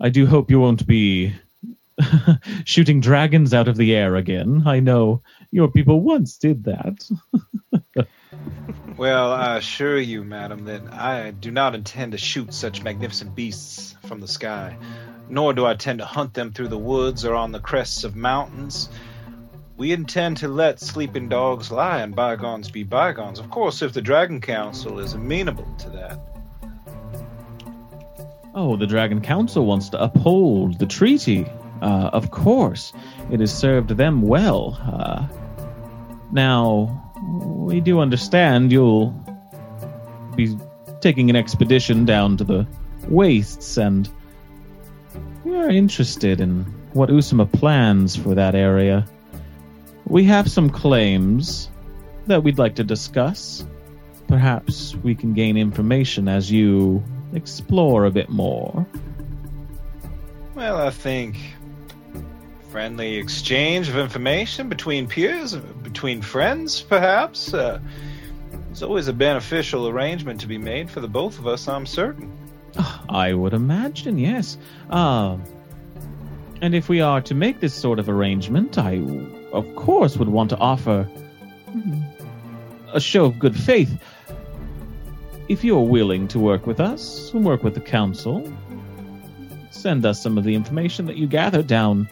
I 0.00 0.08
do 0.08 0.26
hope 0.26 0.50
you 0.50 0.60
won't 0.60 0.86
be 0.86 1.34
shooting 2.64 3.00
dragons 3.00 3.52
out 3.52 3.68
of 3.68 3.76
the 3.76 3.94
air 3.94 4.16
again. 4.16 4.62
I 4.66 4.80
know 4.80 5.22
your 5.50 5.68
people 5.68 6.00
once 6.00 6.38
did 6.38 6.64
that. 6.64 7.08
Well, 8.96 9.32
I 9.32 9.56
assure 9.56 9.98
you, 9.98 10.22
madam, 10.22 10.66
that 10.66 10.92
I 10.92 11.30
do 11.30 11.50
not 11.50 11.74
intend 11.74 12.12
to 12.12 12.18
shoot 12.18 12.52
such 12.52 12.82
magnificent 12.82 13.34
beasts 13.34 13.96
from 14.06 14.20
the 14.20 14.28
sky, 14.28 14.76
nor 15.28 15.54
do 15.54 15.64
I 15.64 15.72
intend 15.72 16.00
to 16.00 16.04
hunt 16.04 16.34
them 16.34 16.52
through 16.52 16.68
the 16.68 16.78
woods 16.78 17.24
or 17.24 17.34
on 17.34 17.52
the 17.52 17.58
crests 17.58 18.04
of 18.04 18.14
mountains. 18.14 18.88
We 19.82 19.90
intend 19.90 20.36
to 20.36 20.46
let 20.46 20.78
sleeping 20.78 21.28
dogs 21.28 21.72
lie 21.72 22.02
and 22.02 22.14
bygones 22.14 22.70
be 22.70 22.84
bygones. 22.84 23.40
Of 23.40 23.50
course, 23.50 23.82
if 23.82 23.92
the 23.92 24.00
Dragon 24.00 24.40
Council 24.40 25.00
is 25.00 25.14
amenable 25.14 25.66
to 25.78 25.90
that. 25.90 26.20
Oh, 28.54 28.76
the 28.76 28.86
Dragon 28.86 29.20
Council 29.20 29.66
wants 29.66 29.88
to 29.88 30.00
uphold 30.00 30.78
the 30.78 30.86
treaty. 30.86 31.46
Uh, 31.80 32.10
of 32.12 32.30
course, 32.30 32.92
it 33.32 33.40
has 33.40 33.52
served 33.52 33.88
them 33.88 34.22
well. 34.22 34.78
Uh, 34.80 35.26
now, 36.30 37.12
we 37.36 37.80
do 37.80 37.98
understand 37.98 38.70
you'll 38.70 39.10
be 40.36 40.56
taking 41.00 41.28
an 41.28 41.34
expedition 41.34 42.04
down 42.04 42.36
to 42.36 42.44
the 42.44 42.68
wastes, 43.08 43.78
and 43.78 44.08
we 45.42 45.56
are 45.56 45.68
interested 45.68 46.40
in 46.40 46.66
what 46.92 47.08
Usama 47.08 47.50
plans 47.50 48.14
for 48.14 48.36
that 48.36 48.54
area. 48.54 49.08
We 50.06 50.24
have 50.24 50.50
some 50.50 50.70
claims 50.70 51.70
that 52.26 52.42
we'd 52.42 52.58
like 52.58 52.76
to 52.76 52.84
discuss. 52.84 53.64
Perhaps 54.28 54.94
we 54.96 55.14
can 55.14 55.34
gain 55.34 55.56
information 55.56 56.28
as 56.28 56.50
you 56.50 57.02
explore 57.32 58.04
a 58.04 58.10
bit 58.10 58.28
more. 58.28 58.86
Well, 60.54 60.76
I 60.76 60.90
think 60.90 61.38
friendly 62.70 63.16
exchange 63.16 63.88
of 63.88 63.98
information 63.98 64.70
between 64.70 65.06
peers, 65.06 65.54
between 65.54 66.22
friends, 66.22 66.80
perhaps. 66.80 67.52
Uh, 67.52 67.78
it's 68.70 68.80
always 68.80 69.08
a 69.08 69.12
beneficial 69.12 69.88
arrangement 69.88 70.40
to 70.40 70.46
be 70.46 70.56
made 70.56 70.90
for 70.90 71.00
the 71.00 71.08
both 71.08 71.38
of 71.38 71.46
us, 71.46 71.68
I'm 71.68 71.84
certain. 71.84 72.32
I 73.08 73.34
would 73.34 73.52
imagine, 73.52 74.18
yes. 74.18 74.56
Um, 74.88 75.42
and 76.62 76.74
if 76.74 76.88
we 76.88 77.02
are 77.02 77.20
to 77.22 77.34
make 77.34 77.60
this 77.60 77.74
sort 77.74 77.98
of 77.98 78.08
arrangement, 78.08 78.78
I, 78.78 79.02
of 79.52 79.74
course, 79.76 80.16
would 80.16 80.28
want 80.28 80.50
to 80.50 80.58
offer 80.58 81.08
a 82.92 83.00
show 83.00 83.26
of 83.26 83.38
good 83.38 83.56
faith. 83.58 84.02
If 85.48 85.64
you're 85.64 85.80
willing 85.80 86.28
to 86.28 86.38
work 86.38 86.66
with 86.66 86.80
us 86.80 87.32
and 87.32 87.44
work 87.44 87.62
with 87.62 87.74
the 87.74 87.80
council, 87.80 88.50
send 89.70 90.06
us 90.06 90.22
some 90.22 90.38
of 90.38 90.44
the 90.44 90.54
information 90.54 91.06
that 91.06 91.16
you 91.16 91.26
gather 91.26 91.62
down 91.62 92.08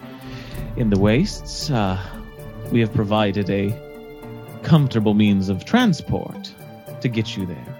in 0.76 0.90
the 0.90 0.98
wastes. 0.98 1.70
Uh, 1.70 1.98
we 2.70 2.80
have 2.80 2.92
provided 2.92 3.48
a 3.50 3.74
comfortable 4.62 5.14
means 5.14 5.48
of 5.48 5.64
transport 5.64 6.52
to 7.00 7.08
get 7.08 7.36
you 7.36 7.46
there. 7.46 7.76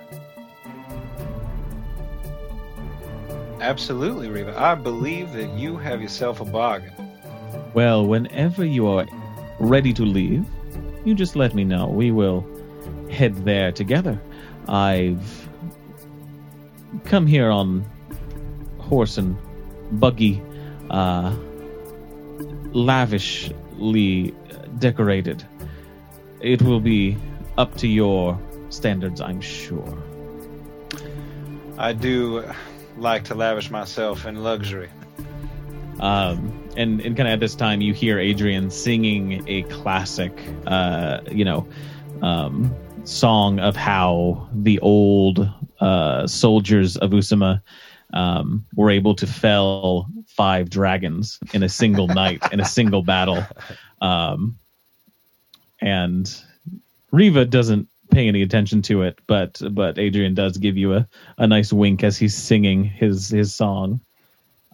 Absolutely, 3.61 4.29
Reva. 4.29 4.59
I 4.59 4.75
believe 4.75 5.33
that 5.33 5.51
you 5.51 5.77
have 5.77 6.01
yourself 6.01 6.41
a 6.41 6.47
bargain. 6.47 6.93
Well, 7.75 8.07
whenever 8.07 8.65
you 8.65 8.87
are 8.89 9.07
ready 9.61 9.93
to 9.93 10.05
leave, 10.05 10.45
you 11.05 11.15
just 11.15 11.37
let 11.37 11.55
me 11.55 11.65
know. 11.65 11.87
We 11.87 12.11
will 12.11 12.45
head 13.11 13.45
there 13.45 13.71
together. 13.71 14.21
I've 14.67 15.49
come 17.05 17.27
here 17.27 17.51
on 17.51 17.85
horse 18.79 19.19
and 19.19 19.37
buggy, 19.93 20.43
uh, 20.91 21.35
lavishly 22.73 24.35
decorated. 24.79 25.45
It 26.41 26.63
will 26.63 26.81
be 26.81 27.17
up 27.59 27.77
to 27.77 27.89
your 27.89 28.39
standards, 28.71 29.21
I'm 29.21 29.41
sure. 29.41 29.99
I 31.79 31.93
do 31.93 32.45
like 32.97 33.25
to 33.25 33.35
lavish 33.35 33.71
myself 33.71 34.27
in 34.27 34.43
luxury. 34.43 34.91
Um, 36.01 36.71
and 36.77 37.01
and 37.01 37.17
kind 37.17 37.29
of 37.29 37.35
at 37.35 37.41
this 37.41 37.55
time, 37.55 37.81
you 37.81 37.93
hear 37.93 38.19
Adrian 38.19 38.71
singing 38.71 39.45
a 39.47 39.63
classic, 39.63 40.33
uh, 40.67 41.21
you 41.31 41.45
know, 41.45 41.69
um, 42.23 42.75
song 43.05 43.61
of 43.61 43.77
how 43.77 44.49
the 44.53 44.81
old 44.81 45.49
uh, 45.79 46.27
soldiers 46.27 46.97
of 46.97 47.11
Usama 47.11 47.61
um, 48.13 48.65
were 48.75 48.91
able 48.91 49.15
to 49.17 49.27
fell 49.27 50.09
five 50.27 50.71
dragons 50.71 51.39
in 51.53 51.63
a 51.63 51.69
single 51.69 52.09
night 52.23 52.43
in 52.51 52.61
a 52.61 52.65
single 52.65 53.03
battle. 53.03 53.45
Um, 54.01 54.59
and 55.81 56.35
Riva 57.11 57.45
doesn't 57.45 57.89
pay 58.11 58.29
any 58.29 58.43
attention 58.43 58.83
to 58.83 59.03
it, 59.03 59.19
but 59.27 59.61
but 59.71 59.99
Adrian 59.99 60.35
does 60.35 60.57
give 60.57 60.77
you 60.77 60.95
a, 60.95 61.09
a 61.37 61.47
nice 61.47 61.73
wink 61.73 62.05
as 62.05 62.17
he's 62.17 62.35
singing 62.35 62.85
his 62.85 63.29
his 63.29 63.55
song. 63.55 64.01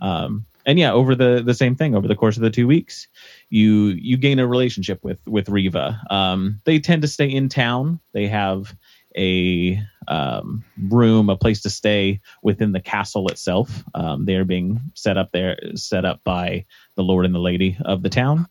Um, 0.00 0.46
and 0.66 0.78
yeah, 0.78 0.92
over 0.92 1.14
the 1.14 1.42
the 1.44 1.54
same 1.54 1.76
thing 1.76 1.94
over 1.94 2.08
the 2.08 2.16
course 2.16 2.36
of 2.36 2.42
the 2.42 2.50
two 2.50 2.66
weeks, 2.66 3.06
you 3.48 3.86
you 3.86 4.16
gain 4.16 4.40
a 4.40 4.46
relationship 4.46 5.02
with 5.04 5.20
with 5.26 5.48
Riva. 5.48 6.02
Um, 6.10 6.60
they 6.64 6.80
tend 6.80 7.02
to 7.02 7.08
stay 7.08 7.28
in 7.28 7.48
town. 7.48 8.00
They 8.12 8.26
have 8.26 8.74
a 9.16 9.80
um, 10.08 10.64
room, 10.88 11.30
a 11.30 11.36
place 11.36 11.62
to 11.62 11.70
stay 11.70 12.20
within 12.42 12.72
the 12.72 12.80
castle 12.80 13.28
itself. 13.28 13.84
Um, 13.94 14.26
they 14.26 14.34
are 14.34 14.44
being 14.44 14.80
set 14.94 15.16
up 15.16 15.30
there, 15.32 15.58
set 15.74 16.04
up 16.04 16.22
by 16.24 16.66
the 16.96 17.02
lord 17.02 17.24
and 17.24 17.34
the 17.34 17.38
lady 17.38 17.78
of 17.84 18.02
the 18.02 18.10
town. 18.10 18.46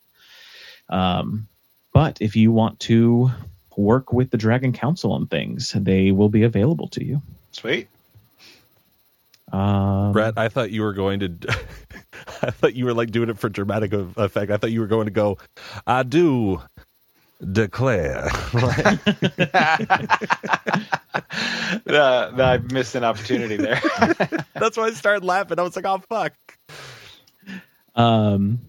Um, 0.90 1.48
but 1.94 2.18
if 2.22 2.36
you 2.36 2.52
want 2.52 2.80
to 2.82 3.30
work 3.78 4.14
with 4.14 4.32
the 4.32 4.38
Dragon 4.38 4.74
Council 4.74 5.12
on 5.12 5.28
things, 5.28 5.74
they 5.76 6.12
will 6.12 6.30
be 6.30 6.44
available 6.44 6.88
to 6.90 7.04
you. 7.04 7.22
Sweet. 7.52 7.88
Um, 9.52 10.12
Brett, 10.12 10.34
I 10.38 10.50
thought 10.50 10.72
you 10.72 10.82
were 10.82 10.94
going 10.94 11.20
to. 11.20 11.58
I 12.46 12.52
thought 12.52 12.76
you 12.76 12.86
were 12.86 12.94
like 12.94 13.12
doing 13.12 13.30
it 13.30 13.38
for 13.38 13.50
dramatic 13.50 13.94
effect. 13.94 14.52
I 14.52 14.58
thought 14.58 14.72
you 14.72 14.82
were 14.82 14.88
going 14.88 15.06
to 15.06 15.12
go. 15.12 15.38
I 15.86 16.04
do 16.04 16.62
declare. 17.52 18.30
Uh, 21.88 22.32
I 22.38 22.58
missed 22.58 22.96
an 22.96 23.04
opportunity 23.04 23.58
there. 23.58 23.82
That's 24.54 24.78
why 24.78 24.86
I 24.86 24.92
started 24.92 25.24
laughing. 25.24 25.60
I 25.60 25.64
was 25.64 25.76
like, 25.76 25.86
"Oh 25.86 26.02
fuck." 26.10 26.34
um 27.96 28.60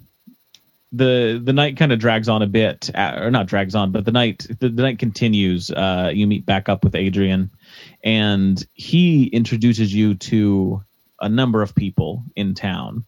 the 0.92 1.40
the 1.42 1.52
night 1.52 1.76
kind 1.76 1.92
of 1.92 1.98
drags 1.98 2.28
on 2.28 2.42
a 2.42 2.46
bit 2.46 2.90
uh, 2.94 3.18
or 3.22 3.30
not 3.30 3.46
drags 3.46 3.74
on 3.74 3.90
but 3.90 4.04
the 4.04 4.12
night 4.12 4.46
the, 4.60 4.68
the 4.68 4.82
night 4.82 5.00
continues 5.00 5.68
uh 5.72 6.12
you 6.14 6.28
meet 6.28 6.46
back 6.46 6.68
up 6.68 6.84
with 6.84 6.94
adrian 6.94 7.50
and 8.04 8.64
he 8.72 9.26
introduces 9.26 9.92
you 9.92 10.14
to 10.14 10.80
a 11.20 11.28
number 11.28 11.60
of 11.60 11.74
people 11.74 12.22
in 12.36 12.54
town 12.54 13.04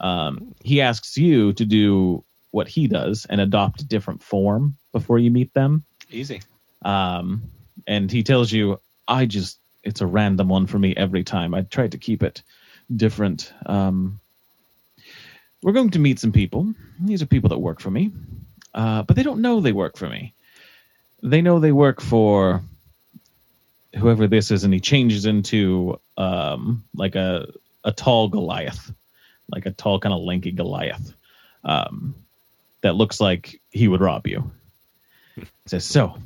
um 0.00 0.54
he 0.62 0.80
asks 0.80 1.16
you 1.16 1.52
to 1.54 1.64
do 1.64 2.22
what 2.50 2.68
he 2.68 2.86
does 2.88 3.26
and 3.30 3.40
adopt 3.40 3.80
a 3.82 3.86
different 3.86 4.22
form 4.22 4.76
before 4.92 5.18
you 5.18 5.30
meet 5.30 5.52
them 5.54 5.84
Easy. 6.10 6.42
um, 6.84 7.42
and 7.86 8.10
he 8.10 8.22
tells 8.22 8.50
you, 8.52 8.80
I 9.08 9.26
just, 9.26 9.58
it's 9.82 10.00
a 10.00 10.06
random 10.06 10.48
one 10.48 10.66
for 10.66 10.78
me 10.78 10.94
every 10.96 11.24
time. 11.24 11.54
I 11.54 11.62
tried 11.62 11.92
to 11.92 11.98
keep 11.98 12.22
it 12.22 12.42
different. 12.94 13.52
Um, 13.64 14.20
we're 15.62 15.72
going 15.72 15.90
to 15.90 15.98
meet 15.98 16.18
some 16.18 16.32
people. 16.32 16.74
These 17.00 17.22
are 17.22 17.26
people 17.26 17.48
that 17.50 17.58
work 17.58 17.80
for 17.80 17.90
me, 17.90 18.10
uh, 18.74 19.02
but 19.04 19.16
they 19.16 19.22
don't 19.22 19.40
know 19.40 19.60
they 19.60 19.72
work 19.72 19.96
for 19.96 20.08
me. 20.08 20.34
They 21.22 21.40
know 21.42 21.58
they 21.60 21.72
work 21.72 22.00
for 22.00 22.62
whoever 23.96 24.26
this 24.26 24.50
is, 24.50 24.64
and 24.64 24.74
he 24.74 24.80
changes 24.80 25.26
into 25.26 25.98
um, 26.16 26.84
like 26.94 27.14
a 27.14 27.46
a 27.84 27.92
tall 27.92 28.28
Goliath, 28.28 28.92
like 29.52 29.66
a 29.66 29.70
tall 29.70 30.00
kind 30.00 30.12
of 30.12 30.20
lanky 30.20 30.50
Goliath 30.52 31.14
um, 31.64 32.14
that 32.82 32.94
looks 32.94 33.20
like 33.20 33.60
he 33.70 33.88
would 33.88 34.00
rob 34.00 34.26
you. 34.26 34.50
He 35.36 35.44
says, 35.66 35.84
"So, 35.84 36.16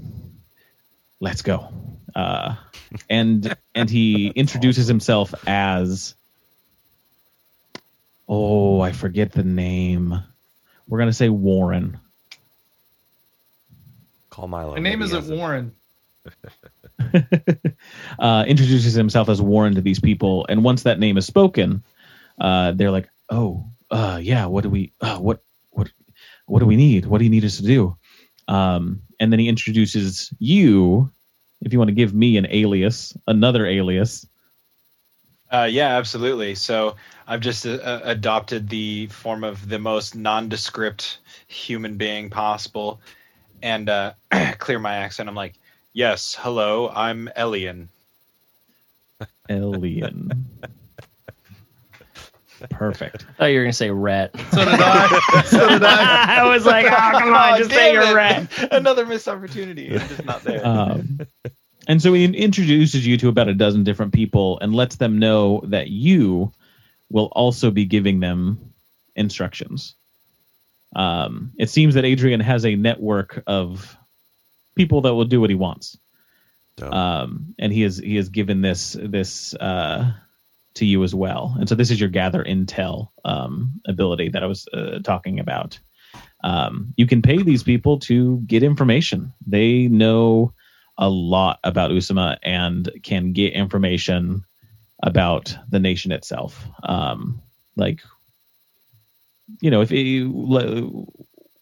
let's 1.20 1.42
go." 1.42 1.68
Uh, 2.14 2.56
and 3.10 3.56
and 3.74 3.90
he 3.90 4.28
introduces 4.28 4.86
himself 4.86 5.34
as 5.46 6.14
oh, 8.28 8.80
I 8.80 8.92
forget 8.92 9.32
the 9.32 9.44
name. 9.44 10.22
We're 10.88 10.98
gonna 10.98 11.12
say 11.12 11.28
Warren. 11.28 11.98
Call 14.30 14.48
Milo. 14.48 14.70
My 14.70 14.80
name 14.80 14.98
Maybe 14.98 15.10
he 15.10 15.16
isn't 15.16 15.32
it. 15.32 15.36
Warren. 15.36 15.72
uh, 18.18 18.44
introduces 18.46 18.94
himself 18.94 19.28
as 19.28 19.40
Warren 19.40 19.74
to 19.76 19.80
these 19.80 20.00
people, 20.00 20.46
and 20.48 20.64
once 20.64 20.84
that 20.84 20.98
name 20.98 21.16
is 21.16 21.26
spoken, 21.26 21.82
uh, 22.40 22.72
they're 22.72 22.90
like, 22.90 23.08
"Oh, 23.28 23.70
uh, 23.90 24.18
yeah. 24.22 24.46
What 24.46 24.62
do 24.62 24.70
we? 24.70 24.92
Uh, 25.00 25.18
what 25.18 25.42
what 25.70 25.90
what 26.46 26.60
do 26.60 26.66
we 26.66 26.76
need? 26.76 27.06
What 27.06 27.18
do 27.18 27.24
you 27.24 27.30
need 27.30 27.44
us 27.44 27.56
to 27.58 27.62
do?" 27.62 27.96
Um, 28.48 29.02
and 29.20 29.32
then 29.32 29.40
he 29.40 29.48
introduces 29.48 30.32
you. 30.38 31.10
If 31.60 31.72
you 31.72 31.78
want 31.78 31.88
to 31.88 31.94
give 31.94 32.12
me 32.12 32.36
an 32.36 32.46
alias, 32.50 33.16
another 33.26 33.64
alias, 33.64 34.26
Uh, 35.54 35.68
yeah, 35.70 35.96
absolutely. 35.96 36.56
So 36.56 36.96
I've 37.28 37.40
just 37.40 37.64
uh, 37.64 37.74
uh, 37.74 38.00
adopted 38.04 38.68
the 38.68 39.06
form 39.06 39.44
of 39.44 39.68
the 39.68 39.78
most 39.78 40.16
nondescript 40.16 41.18
human 41.46 41.96
being 41.96 42.28
possible, 42.28 43.00
and 43.62 43.88
uh, 43.88 44.14
clear 44.58 44.80
my 44.80 44.96
accent. 44.96 45.28
I'm 45.28 45.36
like, 45.36 45.54
"Yes, 45.92 46.36
hello, 46.38 46.88
I'm 46.88 47.30
Elian." 47.36 47.88
Alien. 49.48 50.46
Perfect. 52.70 53.26
I 53.28 53.32
thought 53.32 53.44
you 53.46 53.58
were 53.58 53.64
gonna 53.64 53.72
say 53.72 53.90
rat. 53.90 54.36
So 54.52 54.64
did 54.64 54.68
I. 54.68 55.42
so 55.46 55.68
did 55.68 55.84
I. 55.84 56.40
I 56.40 56.48
was 56.48 56.66
like, 56.66 56.86
oh 56.86 57.18
come 57.18 57.34
on, 57.34 57.58
just 57.58 57.70
say 57.70 57.92
damn 57.92 57.94
you're 57.94 58.12
it. 58.12 58.14
rat. 58.14 58.72
Another 58.72 59.06
missed 59.06 59.28
opportunity. 59.28 59.92
I'm 59.92 60.08
just 60.08 60.24
not 60.24 60.42
there. 60.42 60.66
Um, 60.66 61.20
and 61.86 62.00
so 62.00 62.12
he 62.12 62.24
introduces 62.24 63.06
you 63.06 63.16
to 63.18 63.28
about 63.28 63.48
a 63.48 63.54
dozen 63.54 63.84
different 63.84 64.12
people 64.12 64.58
and 64.60 64.74
lets 64.74 64.96
them 64.96 65.18
know 65.18 65.62
that 65.66 65.88
you 65.88 66.52
will 67.10 67.26
also 67.32 67.70
be 67.70 67.84
giving 67.84 68.20
them 68.20 68.72
instructions. 69.14 69.94
Um, 70.96 71.52
it 71.58 71.70
seems 71.70 71.94
that 71.94 72.04
Adrian 72.04 72.40
has 72.40 72.64
a 72.64 72.76
network 72.76 73.42
of 73.46 73.96
people 74.74 75.02
that 75.02 75.14
will 75.14 75.24
do 75.24 75.40
what 75.40 75.50
he 75.50 75.56
wants. 75.56 75.98
Um, 76.82 77.54
and 77.58 77.72
he 77.72 77.82
has 77.82 77.98
he 77.98 78.16
has 78.16 78.28
given 78.30 78.60
this 78.60 78.96
this 79.00 79.54
uh, 79.54 80.12
to 80.74 80.84
you 80.84 81.02
as 81.04 81.14
well. 81.14 81.56
And 81.58 81.68
so 81.68 81.74
this 81.74 81.90
is 81.90 82.00
your 82.00 82.08
gather 82.08 82.42
intel 82.42 83.08
um, 83.24 83.80
ability 83.86 84.30
that 84.30 84.42
I 84.42 84.46
was 84.46 84.66
uh, 84.72 84.98
talking 85.04 85.38
about. 85.38 85.78
Um, 86.42 86.92
you 86.96 87.06
can 87.06 87.22
pay 87.22 87.42
these 87.42 87.62
people 87.62 87.98
to 88.00 88.40
get 88.46 88.62
information. 88.62 89.32
They 89.46 89.88
know 89.88 90.52
a 90.98 91.08
lot 91.08 91.58
about 91.64 91.90
Usama 91.90 92.36
and 92.42 92.90
can 93.02 93.32
get 93.32 93.54
information 93.54 94.44
about 95.02 95.56
the 95.70 95.80
nation 95.80 96.12
itself. 96.12 96.66
Um, 96.82 97.42
like, 97.76 98.00
you 99.60 99.70
know, 99.70 99.80
if 99.80 99.90
you, 99.90 101.06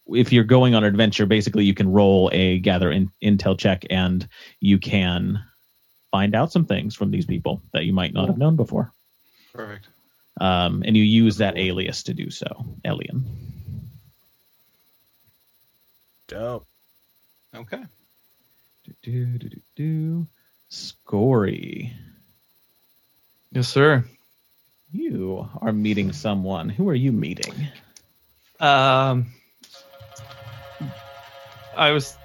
if 0.09 0.33
you're 0.33 0.45
going 0.45 0.75
on 0.75 0.85
an 0.85 0.89
adventure, 0.89 1.27
basically 1.27 1.65
you 1.65 1.75
can 1.75 1.91
roll 1.91 2.31
a 2.33 2.59
gather 2.59 2.91
in, 2.91 3.11
intel 3.23 3.59
check 3.59 3.85
and 3.89 4.29
you 4.61 4.79
can 4.79 5.43
find 6.11 6.35
out 6.35 6.53
some 6.53 6.67
things 6.67 6.95
from 6.95 7.11
these 7.11 7.27
people 7.27 7.63
that 7.73 7.85
you 7.85 7.93
might 7.93 8.13
not 8.13 8.29
have 8.29 8.39
known 8.39 8.57
before. 8.57 8.93
Perfect. 9.53 9.89
Um, 10.41 10.83
and 10.87 10.97
you 10.97 11.03
use 11.03 11.37
that 11.39 11.59
alias 11.59 12.05
to 12.05 12.15
do 12.15 12.31
so, 12.31 12.65
Elian. 12.85 13.25
Dope. 16.29 16.67
Okay. 17.55 17.83
Do, 18.85 18.93
do, 19.03 19.39
do, 19.39 19.49
do, 19.49 19.61
do. 19.77 20.27
Scory. 20.71 21.93
Yes, 23.51 23.69
sir. 23.69 24.05
You 24.91 25.49
are 25.61 25.73
meeting 25.73 26.13
someone. 26.13 26.71
Who 26.71 26.89
are 26.89 26.95
you 26.95 27.13
meeting? 27.13 27.69
Um, 28.59 29.33
I 31.77 31.91
was 31.91 32.17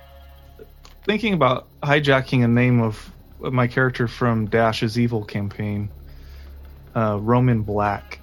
thinking 1.04 1.34
about 1.34 1.68
hijacking 1.82 2.44
a 2.44 2.48
name 2.48 2.82
of 2.82 3.12
of 3.42 3.54
my 3.54 3.68
character 3.68 4.08
from 4.08 4.48
Dash's 4.48 4.98
Evil 4.98 5.24
campaign, 5.24 5.90
uh, 6.98 7.18
Roman 7.22 7.64
Blaque, 7.64 8.18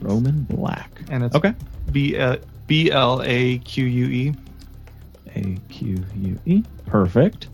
Roman 0.00 0.44
Blaque. 0.50 1.06
and 1.10 1.24
it's 1.24 1.34
Okay. 1.36 1.54
B 1.90 2.16
uh, 2.18 2.36
B 2.66 2.90
L 2.90 3.22
A 3.24 3.58
Q 3.58 3.84
U 3.84 4.06
E. 4.06 4.34
A 5.36 5.56
Q 5.68 6.04
U 6.16 6.38
E. 6.46 6.62
Perfect. 6.86 7.48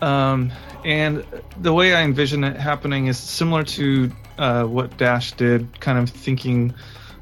Um, 0.00 0.52
and 0.84 1.24
the 1.60 1.72
way 1.72 1.94
I 1.94 2.02
envision 2.02 2.44
it 2.44 2.56
happening 2.56 3.06
is 3.06 3.18
similar 3.18 3.62
to 3.64 4.10
uh, 4.38 4.64
what 4.64 4.96
Dash 4.98 5.32
did, 5.32 5.80
kind 5.80 5.98
of 5.98 6.10
thinking 6.10 6.74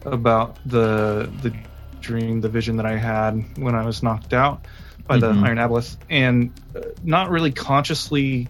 about 0.04 0.58
the 0.66 1.30
the 1.42 1.54
dream, 2.00 2.40
the 2.40 2.48
vision 2.48 2.76
that 2.76 2.86
I 2.86 2.96
had 2.96 3.44
when 3.58 3.74
I 3.74 3.84
was 3.84 4.02
knocked 4.02 4.32
out 4.32 4.66
by 5.06 5.18
Mhm. 5.18 5.20
the 5.20 5.46
Iron 5.46 5.58
Aboleth, 5.58 5.96
and 6.10 6.50
uh, 6.76 6.80
not 7.04 7.30
really 7.30 7.52
consciously 7.52 8.48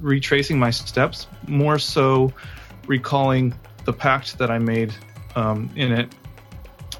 retracing 0.00 0.58
my 0.58 0.70
steps, 0.70 1.26
more 1.46 1.78
so 1.78 2.32
recalling 2.86 3.54
the 3.84 3.92
pact 3.92 4.38
that 4.38 4.50
I 4.50 4.58
made 4.58 4.94
um, 5.36 5.70
in 5.76 5.92
it, 5.92 6.14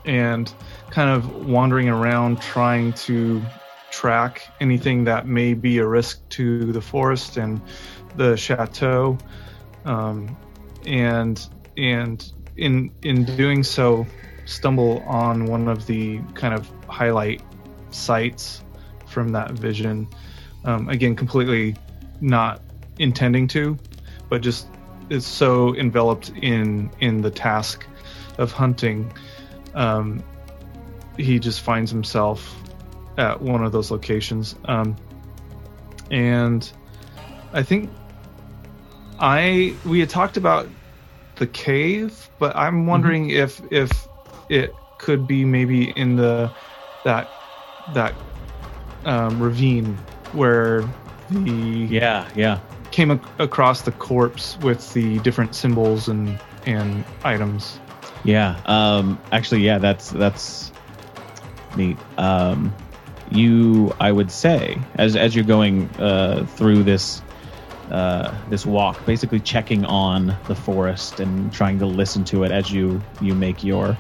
and 0.05 0.53
kind 0.91 1.11
of 1.11 1.47
wandering 1.47 1.89
around 1.89 2.41
trying 2.41 2.93
to 2.93 3.43
track 3.91 4.49
anything 4.61 5.05
that 5.05 5.27
may 5.27 5.55
be 5.55 5.79
a 5.79 5.87
risk 5.87 6.29
to 6.29 6.73
the 6.73 6.81
forest 6.81 7.37
and 7.37 7.61
the 8.17 8.37
chateau 8.37 9.17
um, 9.85 10.37
and 10.87 11.49
and 11.77 12.33
in 12.57 12.91
in 13.03 13.25
doing 13.37 13.63
so 13.63 14.07
stumble 14.47 15.01
on 15.07 15.47
one 15.47 15.69
of 15.69 15.87
the 15.87 16.19
kind 16.35 16.55
of 16.55 16.71
highlight 16.89 17.41
sites 17.91 18.63
from 19.07 19.31
that 19.31 19.53
vision. 19.53 20.09
Um, 20.65 20.89
again 20.89 21.15
completely 21.15 21.77
not 22.21 22.63
intending 22.99 23.47
to 23.49 23.79
but 24.31 24.41
just 24.41 24.67
is 25.11 25.27
so 25.27 25.75
enveloped 25.77 26.31
in 26.31 26.91
in 27.01 27.23
the 27.23 27.31
task 27.31 27.87
of 28.39 28.53
hunting 28.53 29.13
um, 29.75 30.23
he 31.17 31.39
just 31.39 31.61
finds 31.61 31.91
himself 31.91 32.55
at 33.17 33.41
one 33.41 33.65
of 33.65 33.73
those 33.73 33.91
locations. 33.91 34.57
Um, 34.65 34.97
and 36.11 36.71
I 37.53 37.63
think 37.63 37.91
I 39.19 39.75
we 39.85 40.01
had 40.01 40.09
talked 40.09 40.37
about 40.37 40.69
the 41.37 41.47
cave, 41.47 42.29
but 42.39 42.57
I'm 42.57 42.87
wondering 42.87 43.31
if 43.31 43.61
if 43.71 44.09
it 44.49 44.75
could 44.99 45.27
be 45.27 45.45
maybe 45.45 45.91
in 45.91 46.17
the 46.17 46.51
that 47.05 47.29
that 47.95 48.15
um, 49.05 49.41
ravine 49.41 49.97
where 50.33 50.85
the 51.31 51.51
Yeah, 51.51 52.29
yeah. 52.35 52.61
Came 52.95 53.11
ac- 53.11 53.21
across 53.41 53.83
the 53.83 53.91
corpse 53.91 54.57
with 54.59 54.93
the 54.95 55.19
different 55.19 55.55
symbols 55.55 56.09
and 56.09 56.39
and 56.65 57.05
items. 57.25 57.79
Yeah. 58.23 58.61
Um 58.67 59.21
actually 59.33 59.63
yeah, 59.63 59.79
that's 59.79 60.11
that's 60.11 60.73
neat. 61.77 61.97
Um 62.17 62.73
you 63.31 63.93
I 63.99 64.13
would 64.13 64.31
say 64.31 64.79
as 64.95 65.17
as 65.17 65.35
you're 65.35 65.45
going 65.45 65.89
uh 65.99 66.47
through 66.47 66.85
this 66.85 67.21
uh 67.91 68.33
this 68.49 68.65
walk, 68.65 69.05
basically 69.05 69.41
checking 69.41 69.85
on 69.85 70.37
the 70.47 70.55
forest 70.55 71.19
and 71.19 71.53
trying 71.53 71.81
to 71.81 71.87
listen 71.87 72.23
to 72.27 72.45
it 72.45 72.53
as 72.53 72.71
you 72.71 73.03
you 73.21 73.35
make 73.35 73.65
your 73.65 73.99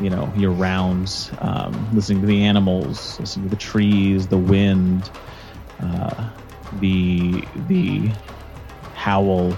you 0.00 0.08
know 0.08 0.32
your 0.34 0.50
rounds 0.50 1.30
um, 1.38 1.88
listening 1.92 2.20
to 2.20 2.26
the 2.26 2.42
animals 2.42 3.20
listening 3.20 3.44
to 3.44 3.50
the 3.50 3.62
trees 3.62 4.26
the 4.26 4.36
wind 4.36 5.08
uh, 5.80 6.30
the 6.80 7.44
the 7.68 8.10
howl 8.94 9.56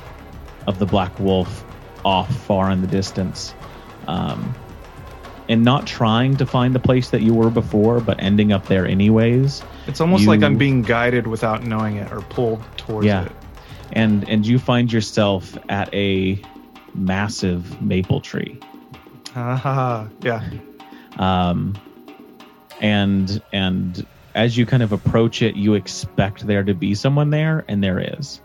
of 0.66 0.78
the 0.78 0.86
black 0.86 1.18
wolf 1.20 1.64
off 2.04 2.34
far 2.46 2.70
in 2.70 2.80
the 2.80 2.86
distance 2.86 3.54
um, 4.06 4.54
and 5.48 5.62
not 5.64 5.86
trying 5.86 6.36
to 6.36 6.46
find 6.46 6.74
the 6.74 6.78
place 6.80 7.10
that 7.10 7.22
you 7.22 7.32
were 7.34 7.50
before 7.50 8.00
but 8.00 8.20
ending 8.22 8.52
up 8.52 8.66
there 8.66 8.86
anyways 8.86 9.62
It's 9.86 10.00
almost 10.00 10.26
like 10.26 10.42
I'm 10.42 10.56
being 10.58 10.82
guided 10.82 11.26
without 11.26 11.64
knowing 11.64 11.96
it 11.96 12.12
or 12.12 12.20
pulled 12.22 12.62
towards 12.76 13.06
Yeah. 13.06 13.24
it. 13.26 13.32
and 13.92 14.28
and 14.28 14.46
you 14.46 14.58
find 14.58 14.92
yourself 14.92 15.56
at 15.68 15.92
a 15.94 16.40
massive 16.94 17.80
maple 17.82 18.20
tree 18.20 18.58
Ah, 19.34 20.08
yeah. 20.22 20.42
um, 21.18 21.74
and 22.80 23.40
and 23.52 24.06
as 24.36 24.56
you 24.56 24.66
kind 24.66 24.82
of 24.82 24.92
approach 24.92 25.40
it, 25.40 25.56
you 25.56 25.74
expect 25.74 26.46
there 26.46 26.62
to 26.62 26.74
be 26.74 26.94
someone 26.94 27.30
there, 27.30 27.64
and 27.66 27.82
there 27.82 27.98
is. 28.18 28.40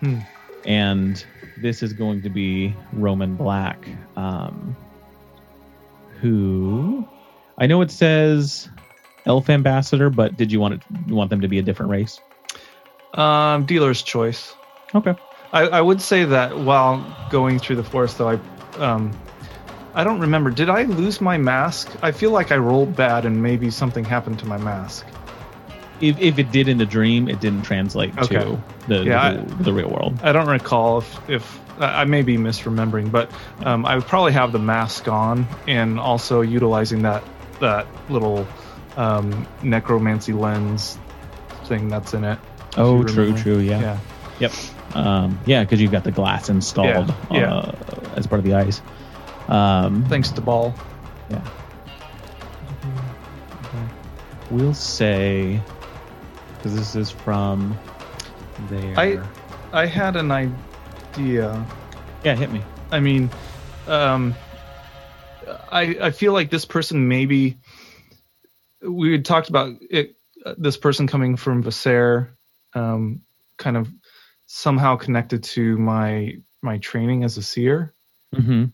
Hmm. 0.00 0.18
And 0.66 1.24
this 1.56 1.82
is 1.82 1.94
going 1.94 2.22
to 2.22 2.28
be 2.28 2.74
Roman 2.92 3.36
Blaque, 3.36 3.96
um, 4.16 4.76
who 6.20 7.08
I 7.56 7.66
know 7.66 7.80
it 7.80 7.90
says 7.90 8.68
Elf 9.24 9.48
Ambassador, 9.48 10.10
but 10.10 10.36
did 10.36 10.52
you 10.52 10.60
want 10.60 10.74
it? 10.74 10.82
You 11.06 11.14
want 11.14 11.30
them 11.30 11.40
to 11.40 11.48
be 11.48 11.58
a 11.58 11.62
different 11.62 11.90
race? 11.90 12.20
Um, 13.14 13.64
dealer's 13.64 14.02
choice. 14.02 14.54
Okay. 14.94 15.14
I, 15.52 15.62
I 15.62 15.80
would 15.80 16.02
say 16.02 16.26
that 16.26 16.58
while 16.58 17.16
going 17.30 17.58
through 17.58 17.76
the 17.76 17.84
forest, 17.84 18.18
though, 18.18 18.28
I 18.28 18.38
um, 18.78 19.12
I 19.96 20.04
don't 20.04 20.20
remember. 20.20 20.50
Did 20.50 20.68
I 20.68 20.82
lose 20.82 21.22
my 21.22 21.38
mask? 21.38 21.90
I 22.02 22.12
feel 22.12 22.30
like 22.30 22.52
I 22.52 22.58
rolled 22.58 22.94
bad, 22.94 23.24
and 23.24 23.42
maybe 23.42 23.70
something 23.70 24.04
happened 24.04 24.38
to 24.40 24.46
my 24.46 24.58
mask. 24.58 25.06
If, 26.02 26.18
if 26.20 26.38
it 26.38 26.52
did 26.52 26.68
in 26.68 26.76
the 26.76 26.84
dream, 26.84 27.30
it 27.30 27.40
didn't 27.40 27.62
translate 27.62 28.14
to 28.24 28.60
the, 28.86 29.02
Yeah, 29.02 29.32
the, 29.32 29.64
the 29.64 29.72
real 29.72 29.88
world. 29.88 30.20
I 30.22 30.32
don't 30.32 30.48
recall 30.48 30.98
if 30.98 31.30
if 31.30 31.60
I 31.80 32.02
I 32.02 32.04
may 32.04 32.20
be 32.20 32.36
misremembering, 32.36 33.10
but 33.10 33.30
um, 33.64 33.86
I 33.86 33.96
would 33.96 34.04
probably 34.04 34.32
have 34.32 34.52
the 34.52 34.58
mask 34.58 35.08
on 35.08 35.46
and 35.66 35.98
also 35.98 36.42
utilizing 36.42 37.00
that 37.02 37.24
that 37.60 37.86
little 38.10 38.46
um, 38.98 39.46
necromancy 39.62 40.34
lens 40.34 40.98
thing 41.64 41.88
that's 41.88 42.12
in 42.12 42.24
it. 42.24 42.38
Oh, 42.76 43.02
true, 43.02 43.24
remember. 43.24 43.42
true, 43.42 43.58
yeah. 43.60 43.80
Yeah. 43.80 43.98
Yep. 44.40 44.52
Um, 44.94 45.40
yeah, 45.46 45.64
because 45.64 45.80
you've 45.80 45.92
got 45.92 46.04
the 46.04 46.12
glass 46.12 46.50
installed 46.50 47.08
Yeah, 47.30 47.38
yeah. 47.38 47.54
Uh, 47.54 47.74
as 48.16 48.26
part 48.26 48.38
of 48.38 48.44
the 48.44 48.52
ice. 48.52 48.82
Um, 49.48 50.04
Thanks 50.08 50.30
to 50.32 50.40
Ball. 50.40 50.74
yeah. 51.30 51.42
We'll 54.50 54.74
say 54.74 55.60
because 56.56 56.74
this 56.76 56.94
is 56.94 57.10
from 57.10 57.76
there. 58.68 58.98
I- 58.98 59.20
I 59.72 59.86
had 59.86 60.14
an 60.16 60.30
idea. 60.30 61.66
yeah, 62.24 62.34
hit 62.36 62.50
me. 62.52 62.62
I 62.90 63.00
mean, 63.00 63.28
um, 63.88 64.34
I 65.70 65.96
I 66.00 66.10
feel 66.12 66.32
like 66.32 66.50
this 66.50 66.64
person 66.64 67.08
maybe 67.08 67.58
we 68.80 69.12
had 69.12 69.24
talked 69.24 69.48
about 69.48 69.74
it. 69.90 70.16
uh, 70.44 70.54
This 70.56 70.76
person 70.76 71.08
coming 71.08 71.36
from 71.36 71.62
Vassar, 71.62 72.36
um, 72.74 73.22
kind 73.58 73.76
of 73.76 73.92
somehow 74.46 74.96
connected 74.96 75.42
to 75.44 75.76
my 75.76 76.36
my 76.62 76.78
training 76.78 77.24
as 77.24 77.36
a 77.36 77.42
seer. 77.42 77.92
Mm-hmm. 78.34 78.66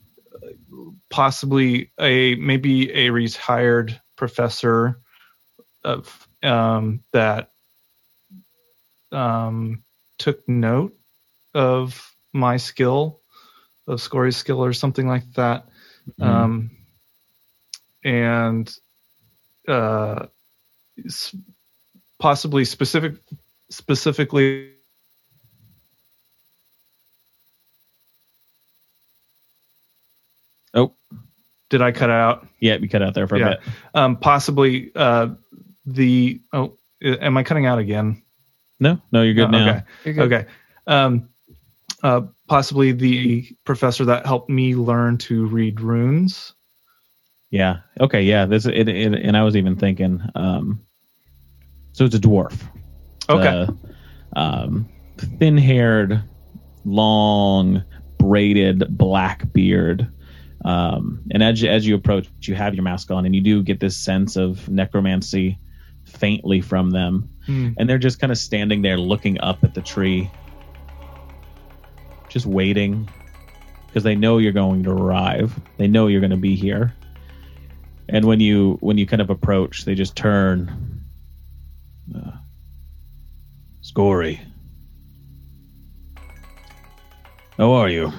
Possibly 1.13 1.93
a 2.01 2.35
maybe 2.37 2.91
a 2.93 3.11
retired 3.11 4.01
professor 4.17 4.99
of 5.85 6.27
um, 6.43 7.05
that 7.13 7.51
um, 9.13 9.85
took 10.19 10.49
note 10.49 10.97
of 11.55 12.15
my 12.33 12.57
skill 12.57 13.21
of 13.87 14.01
Scory's 14.01 14.37
skill 14.37 14.65
or 14.65 14.73
something 14.73 15.07
like 15.07 15.31
that. 15.35 15.69
Mm-hmm. 16.19 16.23
Um, 16.23 16.71
and 18.05 18.75
uh, 19.69 20.27
possibly 22.19 22.65
specific, 22.65 23.15
specifically. 23.71 24.71
Oh. 30.75 30.95
Did 31.73 31.81
I 31.81 31.91
cut 31.91 32.11
out? 32.11 32.47
Yeah, 32.61 32.77
we 32.77 32.87
cut 32.87 33.01
out 33.01 33.15
there 33.15 33.27
for 33.27 33.37
a 33.37 33.39
bit. 33.39 33.61
Um, 33.95 34.17
possibly 34.19 34.93
uh, 34.95 35.29
the. 35.87 36.39
Oh, 36.53 36.77
am 37.03 37.39
I 37.39 37.43
cutting 37.43 37.65
out 37.65 37.79
again? 37.79 38.23
No, 38.79 39.01
no, 39.11 39.23
you're 39.23 39.33
good 39.33 39.47
Oh, 39.47 39.51
now. 39.51 39.71
Okay. 39.71 39.83
You're 40.05 40.15
good. 40.15 40.33
Okay. 40.33 40.51
Um, 40.87 41.31
uh, 42.03 42.23
possibly 42.47 42.93
the 42.93 43.49
professor 43.65 44.05
that 44.05 44.27
helped 44.27 44.51
me 44.51 44.75
learn 44.75 45.17
to 45.19 45.47
read 45.47 45.81
runes. 45.81 46.53
Yeah. 47.51 47.79
Okay. 47.99 48.23
Yeah. 48.23 48.45
This 48.45 48.67
it, 48.67 48.89
it 48.89 49.15
and 49.15 49.35
I 49.35 49.43
was 49.43 49.57
even 49.57 49.77
thinking. 49.77 50.21
Um, 50.35 50.83
so 51.93 52.05
it's 52.05 52.15
a 52.15 52.21
dwarf. 52.21 52.61
Okay. 53.31 53.73
Uh, 54.37 54.39
um, 54.39 54.89
thin-haired, 55.39 56.23
long, 56.85 57.83
braided 58.19 58.85
black 58.91 59.51
beard. 59.55 60.13
Um, 60.65 61.23
and 61.31 61.43
as 61.43 61.61
you, 61.61 61.69
as 61.69 61.87
you 61.87 61.95
approach, 61.95 62.29
you 62.43 62.55
have 62.55 62.75
your 62.75 62.85
mask 62.85 63.11
on, 63.11 63.27
and 63.27 63.35
you 63.35 63.41
do 63.41 63.63
get 63.63 63.81
this 63.81 63.97
sense 63.97 64.37
of 64.37 64.69
necromancy 64.69 65.59
faintly 66.05 66.61
from 66.61 66.91
them. 66.91 67.31
Hmm. 67.47 67.71
And 67.77 67.89
they're 67.89 67.99
just 67.99 68.21
kind 68.21 68.31
of 68.31 68.39
standing 68.39 68.83
there, 68.83 68.99
looking 68.99 69.41
up 69.41 69.65
at 69.65 69.75
the 69.75 69.81
tree, 69.81 70.31
just 72.29 72.47
waiting, 72.47 73.09
because 73.87 74.05
they 74.05 74.15
know 74.15 74.39
you're 74.39 74.53
going 74.53 74.85
to 74.85 74.91
arrive. 74.91 75.59
They 75.79 75.89
know 75.89 76.07
you're 76.07 76.21
going 76.21 76.31
to 76.31 76.37
be 76.37 76.55
here. 76.55 76.95
And 78.09 78.25
when 78.25 78.41
you 78.41 78.79
when 78.81 78.99
you 78.99 79.07
kind 79.07 79.23
of 79.23 79.31
approach, 79.31 79.85
they 79.85 79.95
just 79.95 80.17
turn. 80.17 81.01
Uh, 82.15 82.33
Scory. 83.83 84.41
How 87.59 87.73
are 87.73 87.89
you? 87.89 88.13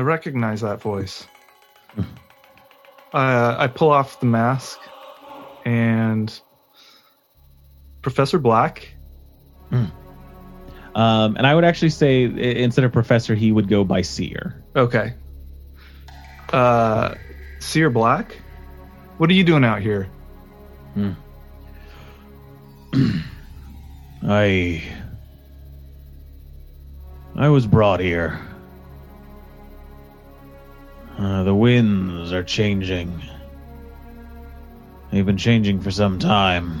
I 0.00 0.02
recognize 0.02 0.62
that 0.62 0.80
voice. 0.80 1.26
uh, 1.98 3.54
I 3.58 3.66
pull 3.66 3.90
off 3.90 4.18
the 4.18 4.24
mask 4.24 4.80
and 5.66 6.40
Professor 8.00 8.38
Blaque. 8.38 8.86
Um, 9.70 11.36
and 11.36 11.46
I 11.46 11.54
would 11.54 11.64
actually 11.64 11.90
say 11.90 12.22
instead 12.24 12.86
of 12.86 12.94
professor, 12.94 13.34
he 13.34 13.52
would 13.52 13.68
go 13.68 13.84
by 13.84 14.00
seer. 14.00 14.64
Okay. 14.74 15.12
Uh, 16.50 17.16
Seer 17.58 17.90
Blaque, 17.90 18.32
what 19.18 19.28
are 19.28 19.34
you 19.34 19.44
doing 19.44 19.64
out 19.64 19.82
here? 19.82 20.08
I 24.26 24.82
I 27.36 27.48
was 27.50 27.66
brought 27.66 28.00
here. 28.00 28.40
Uh, 31.20 31.42
the 31.42 31.54
winds 31.54 32.32
are 32.32 32.42
changing. 32.42 33.22
They've 35.12 35.26
been 35.26 35.36
changing 35.36 35.82
for 35.82 35.90
some 35.90 36.18
time. 36.18 36.80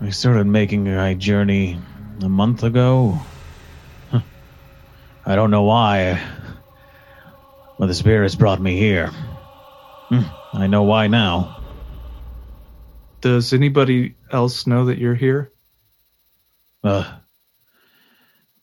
I 0.00 0.10
started 0.10 0.48
making 0.48 0.92
my 0.92 1.14
journey 1.14 1.78
a 2.20 2.28
month 2.28 2.64
ago. 2.64 3.20
I 4.12 5.36
don't 5.36 5.52
know 5.52 5.62
why, 5.62 6.20
but 7.78 7.86
the 7.86 7.94
spirits 7.94 8.34
brought 8.34 8.60
me 8.60 8.76
here. 8.76 9.12
Hmm, 10.08 10.22
I 10.54 10.66
know 10.66 10.82
why 10.82 11.06
now. 11.06 11.62
Does 13.20 13.52
anybody 13.52 14.16
else 14.32 14.66
know 14.66 14.86
that 14.86 14.98
you're 14.98 15.14
here? 15.14 15.52
Uh, 16.82 17.08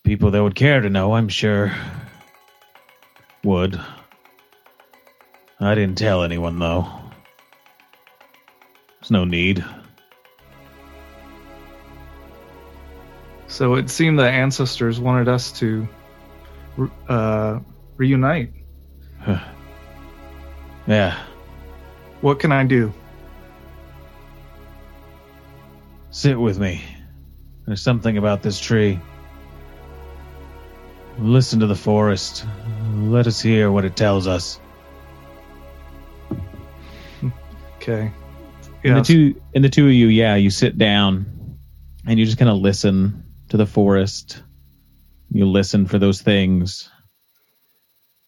people 0.03 0.31
that 0.31 0.43
would 0.43 0.55
care 0.55 0.81
to 0.81 0.89
know, 0.89 1.13
I'm 1.13 1.29
sure, 1.29 1.73
would. 3.45 3.79
I 5.59 5.73
didn't 5.75 5.97
tell 5.97 6.23
anyone, 6.23 6.59
though. 6.59 6.85
There's 8.99 9.11
no 9.11 9.23
need. 9.23 9.63
So 13.47 13.75
it 13.75 13.89
seemed 13.89 14.19
the 14.19 14.27
ancestors 14.29 14.99
wanted 14.99 15.27
us 15.29 15.51
to 15.59 15.87
uh, 17.07 17.59
reunite. 17.95 18.51
Yeah, 20.87 21.17
What 22.21 22.39
can 22.39 22.51
I 22.51 22.63
do? 22.63 22.93
sit 26.11 26.39
with 26.39 26.59
me. 26.59 26.79
There's 27.65 27.81
something 27.81 28.17
about 28.19 28.43
this 28.43 28.59
tree. 28.59 28.99
Listen 31.17 31.61
to 31.61 31.65
the 31.67 31.75
forest. 31.75 32.45
Let 32.95 33.27
us 33.27 33.41
hear 33.41 33.69
what 33.69 33.83
it 33.83 33.97
tells 33.97 34.25
us. 34.25 34.59
Okay. 37.77 38.11
And 38.83 38.97
the 38.97 39.01
two 39.01 39.41
and 39.53 39.63
the 39.63 39.69
two 39.69 39.87
of 39.87 39.93
you, 39.93 40.07
yeah, 40.07 40.35
you 40.35 40.49
sit 40.49 40.77
down 40.77 41.57
and 42.07 42.17
you 42.17 42.25
just 42.25 42.37
kind 42.37 42.49
of 42.49 42.57
listen 42.57 43.23
to 43.49 43.57
the 43.57 43.65
forest. 43.65 44.41
You 45.29 45.45
listen 45.45 45.87
for 45.87 45.99
those 45.99 46.21
things. 46.21 46.89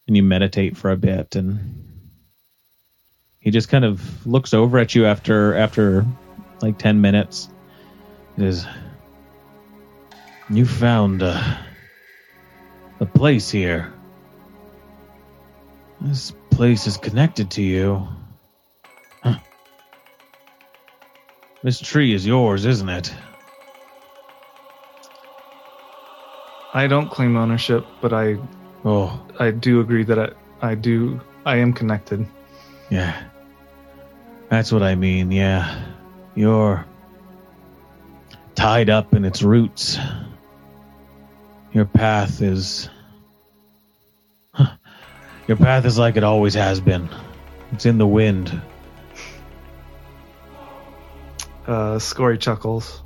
And 0.08 0.16
you 0.16 0.24
meditate 0.24 0.78
for 0.78 0.92
a 0.92 0.98
bit 0.98 1.36
and 1.36 1.88
he 3.40 3.52
just 3.52 3.70
kind 3.70 3.86
of 3.86 4.28
looks 4.28 4.54
over 4.54 4.78
at 4.78 4.96
you 4.96 5.06
after 5.06 5.56
after 5.56 6.06
like 6.62 6.78
10 6.78 7.00
minutes. 7.00 7.50
It 8.38 8.44
is 8.44 8.66
you 10.50 10.66
found 10.66 11.22
a, 11.22 11.66
a 13.00 13.06
place 13.06 13.50
here. 13.50 13.94
This 16.02 16.32
place 16.52 16.88
is 16.88 16.98
connected 16.98 17.52
to 17.52 17.62
you. 17.62 18.08
This 21.64 21.80
tree 21.80 22.14
is 22.14 22.26
yours, 22.26 22.66
isn't 22.66 22.88
it? 22.88 23.14
I 26.74 26.86
don't 26.88 27.10
claim 27.10 27.36
ownership, 27.36 27.86
but 28.02 28.14
I 28.14 28.38
Oh, 28.86 29.20
I 29.40 29.52
do 29.52 29.80
agree 29.80 30.04
that 30.04 30.20
I, 30.20 30.30
I 30.72 30.76
do 30.76 31.20
I 31.46 31.58
am 31.58 31.74
connected. 31.74 32.26
yeah. 32.90 33.24
That's 34.50 34.72
what 34.72 34.82
I 34.84 34.96
mean, 34.96 35.32
yeah. 35.32 35.84
You're 36.36 36.86
tied 38.56 38.90
up 38.90 39.14
in 39.14 39.26
its 39.26 39.42
roots. 39.42 39.98
Your 41.74 41.84
path 41.86 42.42
is. 42.42 42.90
Huh. 45.48 45.54
Your 45.56 45.58
path 45.58 45.86
is 45.86 45.98
like 45.98 46.18
it 46.18 46.24
always 46.24 46.56
has 46.56 46.82
been. 46.82 47.10
It's 47.72 47.86
in 47.86 47.98
the 47.98 48.08
wind. 48.08 48.62
Uh, 51.66 52.00
Scory 52.00 52.38
chuckles. 52.38 53.02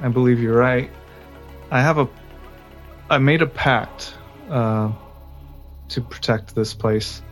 I 0.00 0.08
believe 0.08 0.40
you're 0.40 0.56
right. 0.56 0.90
I 1.70 1.80
have 1.80 1.98
a 1.98 2.08
I 3.10 3.18
made 3.18 3.42
a 3.42 3.46
pact 3.46 4.14
uh, 4.48 4.92
to 5.90 6.00
protect 6.00 6.54
this 6.54 6.74
place. 6.74 7.22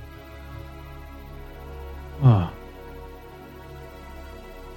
Oh. 2.22 2.52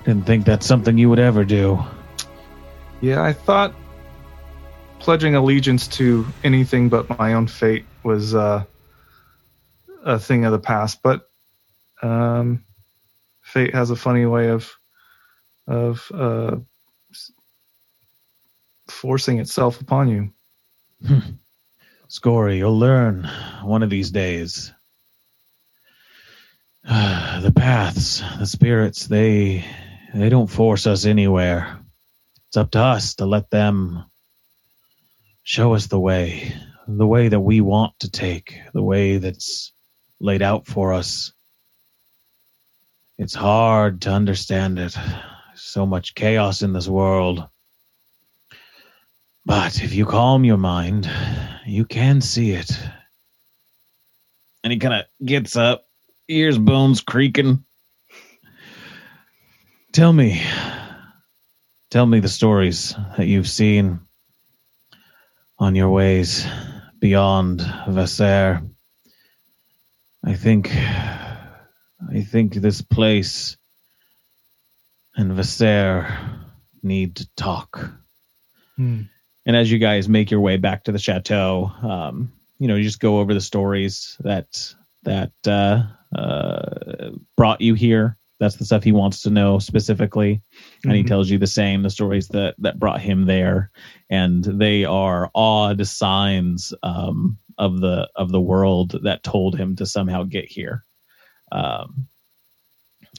Didn't 0.03 0.25
think 0.25 0.45
that's 0.45 0.65
something 0.65 0.97
you 0.97 1.09
would 1.09 1.19
ever 1.19 1.45
do. 1.45 1.83
Yeah, 3.01 3.21
I 3.21 3.33
thought 3.33 3.73
pledging 5.05 5.35
allegiance 5.35 5.87
to 5.87 6.25
anything 6.43 6.89
but 6.89 7.07
my 7.19 7.33
own 7.33 7.45
fate 7.45 7.85
was 8.01 8.33
uh, 8.33 8.63
a 10.03 10.17
thing 10.17 10.45
of 10.45 10.51
the 10.51 10.57
past, 10.57 11.03
but 11.03 11.29
um, 12.01 12.63
fate 13.43 13.75
has 13.75 13.91
a 13.91 13.95
funny 13.95 14.25
way 14.25 14.49
of 14.49 14.73
of 15.67 16.11
uh, 16.11 16.55
forcing 18.87 19.37
itself 19.37 19.79
upon 19.79 20.09
you. 20.09 20.33
Scory, 22.07 22.57
you'll 22.57 22.79
learn 22.79 23.29
one 23.61 23.83
of 23.83 23.91
these 23.91 24.09
days. 24.09 24.73
the 26.83 27.53
paths, 27.55 28.23
the 28.39 28.47
spirits, 28.47 29.05
they 29.05 29.63
they 30.15 30.29
don't 30.29 30.47
force 30.49 30.87
us 30.87 31.05
anywhere. 31.05 31.79
It's 32.47 32.57
up 32.57 32.71
to 32.71 32.79
us 32.79 33.13
to 33.15 33.27
let 33.27 33.51
them 33.51 34.05
show 35.45 35.75
us 35.75 35.85
the 35.85 35.99
way, 35.99 36.51
the 36.87 37.05
way 37.05 37.27
that 37.27 37.39
we 37.39 37.61
want 37.61 37.97
to 37.99 38.09
take, 38.09 38.57
the 38.73 38.81
way 38.81 39.17
that's 39.17 39.71
laid 40.19 40.41
out 40.41 40.65
for 40.65 40.91
us. 40.91 41.33
It's 43.19 43.35
hard 43.35 44.01
to 44.01 44.09
understand 44.09 44.79
it. 44.79 44.97
So 45.53 45.85
much 45.85 46.15
chaos 46.15 46.63
in 46.63 46.73
this 46.73 46.87
world. 46.87 47.47
But 49.45 49.83
if 49.83 49.93
you 49.93 50.07
calm 50.07 50.43
your 50.45 50.57
mind, 50.57 51.09
you 51.65 51.85
can 51.85 52.21
see 52.21 52.51
it. 52.51 52.71
And 54.63 54.73
he 54.73 54.79
kind 54.79 54.95
of 54.95 55.05
gets 55.23 55.55
up 55.55 55.85
ears 56.27 56.57
bones 56.57 57.01
creaking. 57.01 57.63
Tell 59.91 60.11
me, 60.11 60.41
tell 61.91 62.07
me 62.07 62.19
the 62.19 62.29
stories 62.29 62.95
that 63.15 63.27
you've 63.27 63.47
seen 63.47 63.99
on 65.57 65.75
your 65.75 65.89
ways 65.89 66.45
beyond 66.99 67.59
Vasser. 67.87 68.67
I 70.23 70.33
think, 70.33 70.71
I 70.75 72.21
think 72.29 72.55
this 72.55 72.81
place 72.81 73.57
and 75.15 75.31
Vasser 75.31 76.41
need 76.83 77.17
to 77.17 77.29
talk. 77.35 77.91
Hmm. 78.75 79.03
And 79.45 79.55
as 79.55 79.71
you 79.71 79.77
guys 79.77 80.09
make 80.09 80.31
your 80.31 80.39
way 80.39 80.57
back 80.57 80.85
to 80.85 80.91
the 80.91 80.99
chateau, 80.99 81.71
um, 81.83 82.31
you 82.59 82.67
know, 82.67 82.75
you 82.75 82.83
just 82.83 82.99
go 82.99 83.19
over 83.19 83.33
the 83.33 83.41
stories 83.41 84.17
that 84.21 84.73
that 85.03 85.31
uh, 85.45 85.83
uh, 86.17 87.11
brought 87.37 87.61
you 87.61 87.75
here. 87.75 88.17
That's 88.45 88.57
the 88.57 88.65
stuff 88.65 88.83
he 88.83 88.91
wants 88.91 89.23
to 89.23 89.31
know 89.31 89.57
specifically, 89.57 90.43
and 90.83 90.93
he 90.93 91.03
Mhm. 91.03 91.07
tells 91.07 91.31
you 91.31 91.39
the 91.39 91.47
same 91.47 91.81
the 91.81 91.89
stories 91.89 92.27
that 92.29 92.53
that 92.59 92.77
brought 92.77 93.01
him 93.01 93.25
there, 93.25 93.71
and 94.07 94.43
they 94.43 94.85
are 94.85 95.31
odd 95.33 95.87
signs 95.87 96.71
um, 96.83 97.39
of 97.57 97.79
the 97.79 98.07
of 98.15 98.31
the 98.31 98.41
world 98.41 98.99
that 99.03 99.23
told 99.23 99.57
him 99.57 99.75
to 99.77 99.87
somehow 99.87 100.23
get 100.23 100.45
here. 100.45 100.85
Um, 101.51 102.07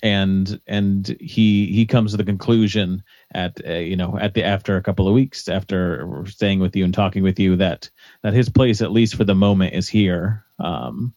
and 0.00 0.60
and 0.68 1.16
he 1.20 1.66
he 1.72 1.86
comes 1.86 2.12
to 2.12 2.16
the 2.16 2.24
conclusion 2.24 3.02
at 3.34 3.60
uh, 3.66 3.72
you 3.72 3.96
know 3.96 4.16
at 4.16 4.34
the 4.34 4.44
after 4.44 4.76
a 4.76 4.82
couple 4.82 5.08
of 5.08 5.14
weeks 5.14 5.48
after 5.48 6.24
staying 6.26 6.60
with 6.60 6.76
you 6.76 6.84
and 6.84 6.94
talking 6.94 7.24
with 7.24 7.40
you 7.40 7.56
that 7.56 7.90
that 8.22 8.32
his 8.32 8.48
place 8.48 8.80
at 8.80 8.92
least 8.92 9.16
for 9.16 9.24
the 9.24 9.34
moment 9.34 9.74
is 9.74 9.88
here 9.88 10.44
um 10.60 11.14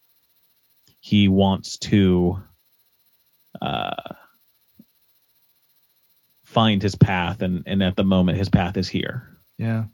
he 1.00 1.28
wants 1.28 1.78
to 1.78 2.42
uh 3.62 4.14
find 6.44 6.82
his 6.82 6.96
path 6.96 7.42
and 7.42 7.64
and 7.66 7.84
at 7.84 7.96
the 7.96 8.04
moment 8.04 8.38
his 8.38 8.50
path 8.50 8.76
is 8.78 8.88
here 8.90 9.38
Yeah, 9.58 9.86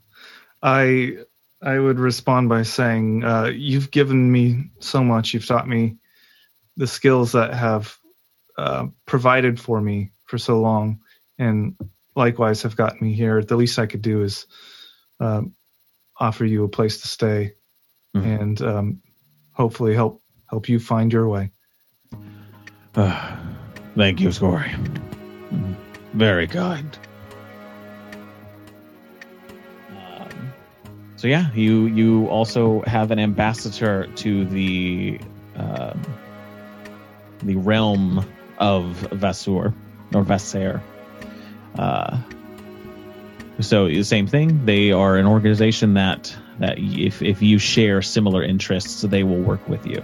I 0.62 1.18
I 1.62 1.78
would 1.78 1.98
respond 1.98 2.48
by 2.50 2.62
saying, 2.62 3.24
uh, 3.24 3.46
"You've 3.46 3.90
given 3.90 4.30
me 4.30 4.70
so 4.78 5.02
much. 5.02 5.32
You've 5.32 5.46
taught 5.46 5.66
me 5.66 5.96
the 6.76 6.86
skills 6.86 7.32
that 7.32 7.54
have 7.54 7.96
uh, 8.58 8.88
provided 9.06 9.58
for 9.58 9.80
me 9.80 10.12
for 10.26 10.38
so 10.38 10.60
long, 10.60 11.00
and 11.38 11.76
likewise 12.14 12.62
have 12.62 12.76
gotten 12.76 13.06
me 13.08 13.14
here. 13.14 13.42
The 13.42 13.56
least 13.56 13.78
I 13.78 13.86
could 13.86 14.02
do 14.02 14.22
is 14.22 14.46
um, 15.18 15.54
offer 16.20 16.44
you 16.44 16.64
a 16.64 16.68
place 16.68 17.00
to 17.00 17.08
stay, 17.08 17.54
Mhm. 18.14 18.40
and 18.40 18.62
um, 18.62 19.02
hopefully 19.52 19.94
help 19.94 20.22
help 20.50 20.68
you 20.68 20.78
find 20.78 21.12
your 21.12 21.26
way." 21.28 21.52
Uh, 23.96 24.00
thank 24.00 24.20
you, 24.20 24.28
Scory. 24.28 24.74
Very 26.12 26.46
kind. 26.46 26.98
Um, 29.90 30.52
so 31.16 31.28
yeah, 31.28 31.50
you 31.54 31.86
you 31.86 32.26
also 32.28 32.82
have 32.86 33.10
an 33.10 33.18
ambassador 33.18 34.06
to 34.16 34.44
the 34.44 35.20
um, 35.56 36.02
the 37.42 37.56
realm 37.56 38.24
of 38.58 39.08
Vassur 39.12 39.74
or 40.14 40.24
Vasser. 40.24 40.80
Uh, 41.78 42.18
so 43.60 43.88
the 43.88 44.02
same 44.02 44.26
thing. 44.26 44.66
They 44.66 44.92
are 44.92 45.16
an 45.16 45.26
organization 45.26 45.94
that 45.94 46.34
that 46.58 46.78
if 46.78 47.22
if 47.22 47.40
you 47.42 47.58
share 47.58 48.02
similar 48.02 48.42
interests, 48.42 49.02
they 49.02 49.24
will 49.24 49.40
work 49.40 49.66
with 49.68 49.86
you. 49.86 50.02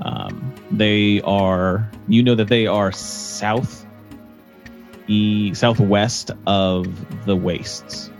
Um, 0.00 0.54
they 0.70 1.20
are, 1.22 1.88
you 2.08 2.22
know, 2.22 2.34
that 2.34 2.48
they 2.48 2.66
are 2.66 2.92
south, 2.92 3.86
e 5.06 5.54
southwest 5.54 6.30
of 6.46 7.24
the 7.26 7.36
wastes, 7.36 8.10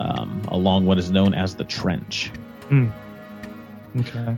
um, 0.00 0.42
along 0.48 0.86
what 0.86 0.98
is 0.98 1.10
known 1.10 1.34
as 1.34 1.54
the 1.54 1.64
trench. 1.64 2.30
Okay. 3.98 4.36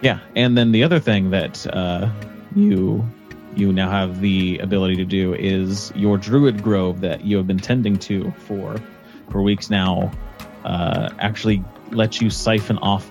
Yeah, 0.00 0.20
and 0.36 0.56
then 0.56 0.70
the 0.72 0.84
other 0.84 1.00
thing 1.00 1.30
that 1.30 1.66
uh, 1.66 2.10
you 2.54 3.04
you 3.56 3.72
now 3.72 3.90
have 3.90 4.20
the 4.20 4.58
ability 4.58 4.96
to 4.96 5.04
do 5.04 5.34
is 5.34 5.92
your 5.96 6.16
druid 6.16 6.62
grove 6.62 7.00
that 7.00 7.24
you 7.24 7.36
have 7.36 7.46
been 7.46 7.58
tending 7.58 7.98
to 7.98 8.30
for 8.46 8.76
for 9.30 9.42
weeks 9.42 9.68
now 9.68 10.12
uh, 10.64 11.08
actually 11.18 11.64
lets 11.90 12.20
you 12.20 12.30
siphon 12.30 12.78
off 12.78 13.08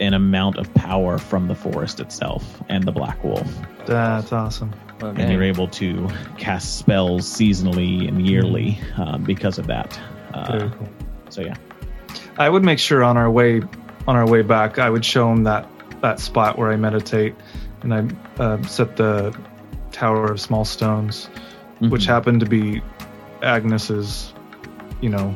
an 0.00 0.14
amount 0.14 0.56
of 0.56 0.72
power 0.74 1.18
from 1.18 1.46
the 1.48 1.54
forest 1.54 2.00
itself 2.00 2.62
and 2.68 2.84
the 2.84 2.92
black 2.92 3.22
wolf 3.22 3.46
That's 3.86 4.32
awesome. 4.32 4.72
Oh, 5.02 5.08
and 5.08 5.32
you're 5.32 5.42
able 5.42 5.68
to 5.68 6.08
cast 6.38 6.78
spells 6.78 7.26
seasonally 7.26 8.06
and 8.08 8.26
yearly 8.26 8.78
um, 8.96 9.24
because 9.24 9.58
of 9.58 9.66
that 9.68 9.98
Very 10.48 10.62
uh, 10.64 10.70
cool. 10.70 10.88
so 11.28 11.40
yeah 11.42 11.54
I 12.38 12.48
would 12.48 12.64
make 12.64 12.78
sure 12.78 13.02
on 13.04 13.16
our 13.16 13.30
way 13.30 13.62
on 14.08 14.16
our 14.16 14.26
way 14.28 14.40
back, 14.42 14.78
I 14.78 14.88
would 14.88 15.04
show 15.04 15.30
him 15.30 15.44
that 15.44 15.68
that 16.00 16.18
spot 16.20 16.56
where 16.56 16.72
I 16.72 16.76
meditate, 16.76 17.34
and 17.82 17.92
I 17.94 18.42
uh, 18.42 18.62
set 18.62 18.96
the 18.96 19.36
tower 19.92 20.32
of 20.32 20.40
small 20.40 20.64
stones, 20.64 21.26
which 21.80 22.04
Mhm. 22.04 22.06
happened 22.06 22.40
to 22.40 22.46
be 22.46 22.80
Agnes's, 23.42 24.32
you 25.02 25.10
know, 25.10 25.34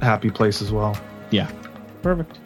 happy 0.00 0.30
place 0.30 0.62
as 0.62 0.70
well. 0.70 0.96
Yeah, 1.30 1.50
perfect. 2.02 2.38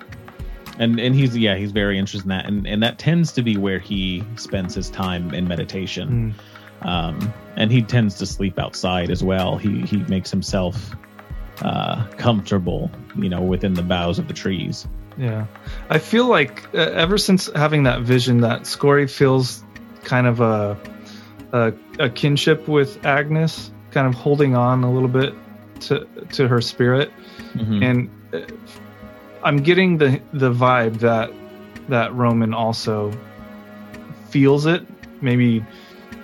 And 0.78 0.98
and 0.98 1.14
he's 1.14 1.36
yeah 1.36 1.56
he's 1.56 1.72
very 1.72 1.98
interested 1.98 2.24
in 2.24 2.30
that 2.30 2.46
and 2.46 2.66
and 2.66 2.82
that 2.82 2.98
tends 2.98 3.32
to 3.32 3.42
be 3.42 3.56
where 3.56 3.78
he 3.78 4.24
spends 4.36 4.74
his 4.74 4.88
time 4.90 5.34
in 5.34 5.46
meditation. 5.48 6.34
Um, 6.80 7.32
and 7.56 7.70
he 7.70 7.82
tends 7.82 8.16
to 8.16 8.26
sleep 8.26 8.58
outside 8.58 9.10
as 9.10 9.22
well. 9.22 9.56
He 9.58 9.82
he 9.82 9.98
makes 9.98 10.30
himself 10.30 10.96
uh, 11.60 12.06
comfortable, 12.16 12.90
you 13.16 13.28
know, 13.28 13.40
within 13.42 13.74
the 13.74 13.82
boughs 13.82 14.18
of 14.18 14.26
the 14.28 14.34
trees. 14.34 14.86
Yeah, 15.18 15.46
I 15.90 15.98
feel 15.98 16.26
like 16.26 16.64
uh, 16.74 16.78
ever 16.78 17.18
since 17.18 17.50
having 17.54 17.82
that 17.84 18.00
vision, 18.00 18.40
that 18.40 18.62
Scory 18.62 19.06
feels 19.08 19.62
kind 20.02 20.26
of 20.26 20.40
a, 20.40 20.76
a 21.52 21.72
a 22.00 22.08
kinship 22.10 22.66
with 22.66 23.04
Agnes, 23.04 23.70
kind 23.90 24.06
of 24.06 24.14
holding 24.14 24.56
on 24.56 24.82
a 24.84 24.90
little 24.90 25.08
bit 25.08 25.34
to 25.80 26.06
to 26.32 26.48
her 26.48 26.60
spirit. 26.60 27.12
Mhm. 27.54 27.82
and 27.84 28.10
uh, 28.32 28.46
I'm 29.45 29.59
getting 29.59 29.99
the 29.99 30.20
the 30.32 30.53
vibe 30.53 30.99
that 31.01 31.32
that 31.88 32.14
Roman 32.14 32.55
also 32.55 33.12
feels 34.30 34.66
it. 34.66 34.86
Maybe 35.22 35.64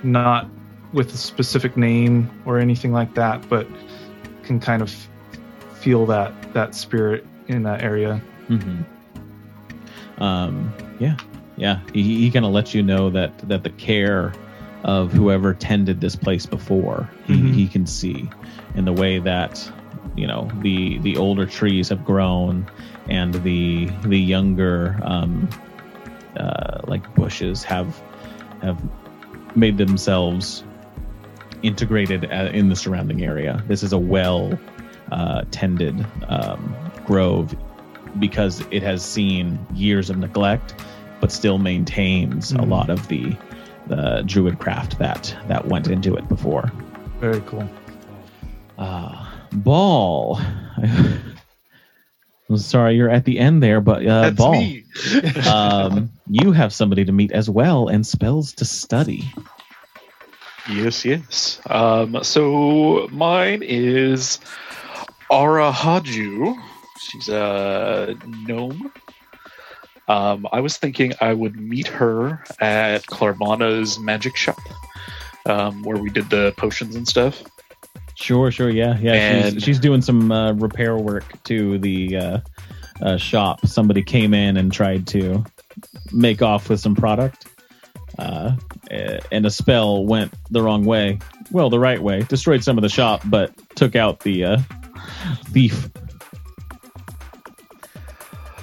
not 0.02 0.48
with 0.92 1.12
a 1.12 1.16
specific 1.16 1.76
name 1.76 2.30
or 2.46 2.58
anything 2.58 2.92
like 2.92 3.14
that, 3.14 3.48
but 3.48 3.66
can 4.44 4.58
kind 4.60 4.82
of 4.82 4.94
feel 5.74 6.06
that 6.06 6.32
that 6.54 6.74
spirit 6.74 7.26
in 7.48 7.62
that 7.64 7.82
area. 7.82 8.16
hmm 8.48 8.82
Um, 10.18 10.72
yeah, 10.98 11.16
yeah. 11.56 11.80
He, 11.92 12.02
he 12.02 12.30
kind 12.30 12.44
of 12.44 12.52
lets 12.52 12.74
you 12.74 12.82
know 12.82 13.10
that 13.10 13.36
that 13.48 13.62
the 13.62 13.70
care 13.70 14.32
of 14.84 15.12
whoever 15.12 15.54
tended 15.54 16.00
this 16.00 16.16
place 16.16 16.46
before, 16.46 17.08
he, 17.26 17.34
Mhm. 17.34 17.52
he 17.54 17.66
can 17.68 17.86
see 17.86 18.28
in 18.74 18.84
the 18.84 18.92
way 18.92 19.18
that 19.18 19.70
you 20.16 20.26
know 20.26 20.48
the 20.62 20.98
the 20.98 21.16
older 21.16 21.46
trees 21.46 21.88
have 21.90 22.04
grown 22.04 22.66
and 23.08 23.34
the 23.42 23.86
the 24.04 24.18
younger 24.18 24.98
um, 25.02 25.48
uh, 26.36 26.80
like 26.86 27.14
bushes 27.14 27.64
have 27.64 28.00
have 28.62 28.78
made 29.56 29.78
themselves 29.78 30.64
integrated 31.62 32.24
uh, 32.26 32.50
in 32.52 32.68
the 32.68 32.76
surrounding 32.76 33.24
area. 33.24 33.62
This 33.66 33.82
is 33.82 33.92
a 33.92 33.98
well 33.98 34.58
uh, 35.10 35.44
tended 35.50 36.04
um, 36.28 36.74
grove 37.06 37.56
because 38.18 38.60
it 38.70 38.82
has 38.82 39.04
seen 39.04 39.58
years 39.74 40.10
of 40.10 40.18
neglect, 40.18 40.74
but 41.20 41.30
still 41.32 41.58
maintains 41.58 42.52
a 42.52 42.56
Mhm. 42.58 42.68
lot 42.68 42.90
of 42.90 43.08
the 43.08 43.36
the 43.86 44.22
druid 44.26 44.58
craft 44.58 44.98
that 44.98 45.34
that 45.48 45.66
went 45.66 45.88
into 45.88 46.14
it 46.14 46.28
before. 46.28 46.70
Very 47.20 47.40
cool. 47.46 47.68
Uh, 48.76 49.24
Ball. 49.52 50.38
I'm 52.48 52.56
sorry 52.56 52.96
you're 52.96 53.10
at 53.10 53.24
the 53.24 53.38
end 53.38 53.62
there, 53.62 53.80
but 53.80 54.06
uh, 54.06 54.22
That's 54.22 54.36
Ball, 54.36 54.52
me. 54.52 54.84
um, 55.50 56.10
you 56.30 56.52
have 56.52 56.72
somebody 56.72 57.04
to 57.04 57.12
meet 57.12 57.32
as 57.32 57.50
well 57.50 57.88
and 57.88 58.06
spells 58.06 58.52
to 58.54 58.64
study. 58.64 59.30
yes, 60.70 61.04
yes. 61.04 61.60
Um, 61.66 62.24
so 62.24 63.06
mine 63.10 63.62
is 63.62 64.38
Arahaju. 65.30 66.58
She's 67.00 67.28
a 67.28 68.16
gnome. 68.26 68.92
Um, 70.08 70.46
I 70.50 70.60
was 70.60 70.78
thinking 70.78 71.12
I 71.20 71.34
would 71.34 71.54
meet 71.56 71.86
her 71.88 72.42
at 72.60 73.04
Clarvana's 73.06 73.98
magic 73.98 74.36
shop, 74.36 74.58
um, 75.44 75.82
where 75.82 75.98
we 75.98 76.08
did 76.08 76.30
the 76.30 76.54
potions 76.56 76.96
and 76.96 77.06
stuff. 77.06 77.42
Sure, 78.20 78.50
sure, 78.50 78.68
yeah, 78.68 78.98
yeah. 78.98 79.42
she's, 79.42 79.52
And- 79.52 79.62
she's 79.62 79.78
doing 79.78 80.02
some 80.02 80.32
uh, 80.32 80.52
repair 80.54 80.96
work 80.96 81.40
to 81.44 81.78
the 81.78 82.16
uh, 82.16 82.38
uh, 83.00 83.16
shop. 83.16 83.64
Somebody 83.64 84.02
came 84.02 84.34
in 84.34 84.56
and 84.56 84.72
tried 84.72 85.06
to 85.08 85.44
make 86.12 86.42
off 86.42 86.68
with 86.68 86.80
some 86.80 86.96
product. 86.96 87.46
uh, 88.18 88.56
and 89.30 89.46
a 89.46 89.50
spell 89.50 90.04
went 90.04 90.34
the 90.50 90.60
wrong 90.60 90.84
way. 90.84 91.20
Well, 91.52 91.70
the 91.70 91.78
right 91.78 92.02
way. 92.02 92.22
Destroyed 92.22 92.64
some 92.64 92.76
of 92.76 92.82
the 92.82 92.88
shop, 92.88 93.22
but 93.24 93.52
took 93.76 93.94
out 93.94 94.20
the 94.20 94.44
uh, 94.44 94.58
thief. 95.46 95.88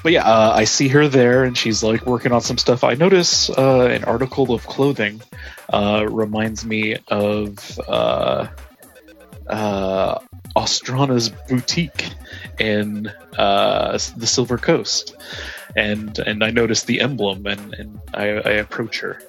But 0.03 0.11
yeah, 0.11 0.23
uh, 0.25 0.51
I 0.53 0.65
see 0.65 0.89
her 0.89 1.07
there, 1.07 1.45
and 1.45 1.57
she's 1.57 1.81
like 1.81 2.05
working 2.05 2.31
on 2.31 2.41
some 2.41 2.57
stuff. 2.57 2.83
I 2.83 2.93
notice 2.95 3.49
uh, 3.49 3.87
an 3.89 4.03
article 4.03 4.53
of 4.53 4.67
clothing 4.67 5.21
uh, 5.73 6.05
reminds 6.09 6.63
me 6.65 6.97
of 7.07 7.79
uh, 7.87 8.47
uh, 9.47 10.19
Ostrana's 10.55 11.29
boutique 11.29 12.09
in 12.59 13.11
uh, 13.37 13.97
the 14.17 14.27
Silver 14.27 14.57
Coast, 14.57 15.15
and 15.75 16.17
and 16.19 16.43
I 16.43 16.51
notice 16.51 16.83
the 16.83 17.01
emblem, 17.01 17.45
and 17.45 17.73
and 17.73 17.99
I, 18.13 18.25
I 18.27 18.51
approach 18.51 18.99
her. 18.99 19.21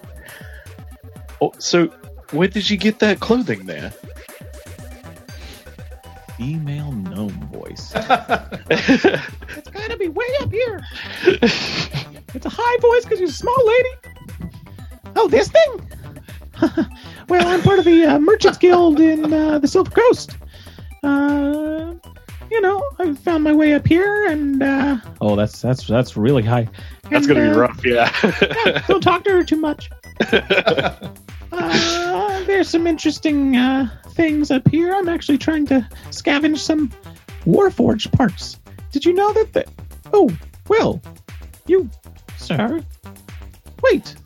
Oh, 1.40 1.52
so 1.58 1.86
where 2.30 2.48
did 2.48 2.68
you 2.70 2.76
get 2.76 2.98
that 3.00 3.20
clothing 3.20 3.66
there? 3.66 3.92
Female 6.36 6.92
gnome 6.92 7.48
voice. 7.52 7.92
It's 9.56 9.70
gotta 9.70 9.96
be 9.96 10.08
way 10.08 10.26
up 10.42 10.52
here. 10.52 10.80
It's 12.34 12.44
a 12.44 12.50
high 12.50 12.78
voice 12.80 13.04
because 13.04 13.18
you're 13.18 13.30
a 13.30 13.32
small 13.32 13.66
lady. 13.66 13.88
Oh, 15.16 15.28
this 15.28 15.48
thing? 15.48 15.90
well, 17.28 17.46
I'm 17.46 17.62
part 17.62 17.78
of 17.78 17.84
the 17.84 18.04
uh, 18.04 18.18
Merchants 18.18 18.58
Guild 18.58 19.00
in 19.00 19.32
uh, 19.32 19.58
the 19.58 19.68
Silver 19.68 19.90
Coast. 19.90 20.36
Uh, 21.02 21.94
you 22.50 22.60
know, 22.60 22.82
I 22.98 23.14
found 23.14 23.44
my 23.44 23.52
way 23.52 23.74
up 23.74 23.86
here, 23.86 24.26
and 24.26 24.62
uh, 24.62 24.98
Oh, 25.20 25.36
that's 25.36 25.60
that's 25.60 25.86
that's 25.86 26.16
really 26.16 26.42
high. 26.42 26.68
That's 27.10 27.26
and, 27.26 27.28
gonna 27.28 27.50
be 27.50 27.56
uh, 27.56 27.60
rough, 27.60 27.84
yeah. 27.84 28.10
yeah, 28.22 28.82
don't 28.86 29.02
talk 29.02 29.24
to 29.24 29.30
her 29.30 29.44
too 29.44 29.56
much. 29.56 29.90
Uh, 31.52 32.44
there's 32.44 32.68
some 32.68 32.86
interesting 32.86 33.56
uh, 33.56 33.88
things 34.10 34.50
up 34.50 34.66
here. 34.68 34.94
I'm 34.94 35.08
actually 35.08 35.38
trying 35.38 35.64
to 35.66 35.86
scavenge 36.10 36.58
some 36.58 36.92
Warforged 37.46 38.12
parts. 38.12 38.58
Did 38.90 39.04
you 39.04 39.12
know 39.12 39.32
that 39.32 39.52
the. 39.52 39.64
Oh, 40.12 40.28
Will. 40.68 41.00
You. 41.66 41.88
Sir. 42.36 42.84
Wait. 43.82 44.16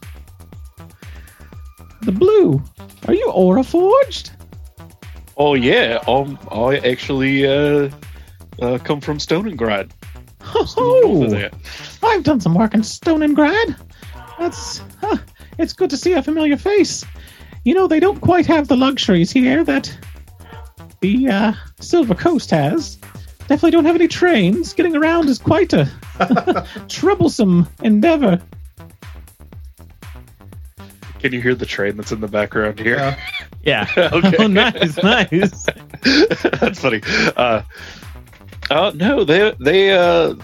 The 2.03 2.13
blue. 2.13 2.63
Are 3.07 3.15
you 3.15 3.31
Aura 3.31 3.63
Forged? 3.63 4.31
Oh 5.37 5.55
yeah, 5.55 6.03
um, 6.07 6.39
I 6.51 6.77
actually 6.79 7.47
uh, 7.47 7.91
uh, 8.61 8.79
come 8.79 9.01
from 9.01 9.19
Stonengrad. 9.19 9.91
north 10.55 10.75
Oh. 10.77 11.49
I've 12.03 12.25
done 12.25 12.41
some 12.41 12.55
work 12.55 12.75
in 12.75 12.81
Stonengrad. 12.81 13.77
That's. 14.39 14.83
Huh, 15.01 15.19
it's 15.59 15.73
good 15.73 15.91
to 15.91 15.97
see 15.97 16.13
a 16.13 16.23
familiar 16.23 16.57
face. 16.57 17.05
You 17.65 17.75
know, 17.75 17.87
they 17.87 18.01
don't 18.01 18.21
quite 18.21 18.47
have 18.47 18.69
the 18.69 18.77
luxuries 18.77 19.31
here 19.31 19.65
that 19.65 19.95
the 21.01 21.29
uh, 21.29 21.53
Silver 21.81 22.15
Coast 22.15 22.51
has. 22.51 22.97
Definitely 23.41 23.73
don't 23.73 23.85
have 23.85 23.97
any 23.97 24.09
trains. 24.09 24.73
Getting 24.73 24.97
around 24.97 25.29
is 25.29 25.39
quite 25.39 25.73
a 25.73 25.91
troublesome 26.89 27.69
endeavor. 27.83 28.41
Can 31.21 31.33
you 31.33 31.41
hear 31.41 31.55
the 31.55 31.67
train 31.67 31.97
that's 31.97 32.13
in 32.13 32.21
the 32.21 32.29
background 32.29 32.79
here? 32.79 33.17
Yeah. 33.63 33.87
okay. 33.97 34.37
Oh, 34.39 34.47
nice, 34.47 34.97
nice. 35.03 35.67
that's 36.61 36.81
funny. 36.81 37.03
Uh, 37.37 37.63
uh, 38.71 38.93
no, 38.95 39.25
they 39.25 39.55
they 39.61 39.93
uh, 39.93 40.35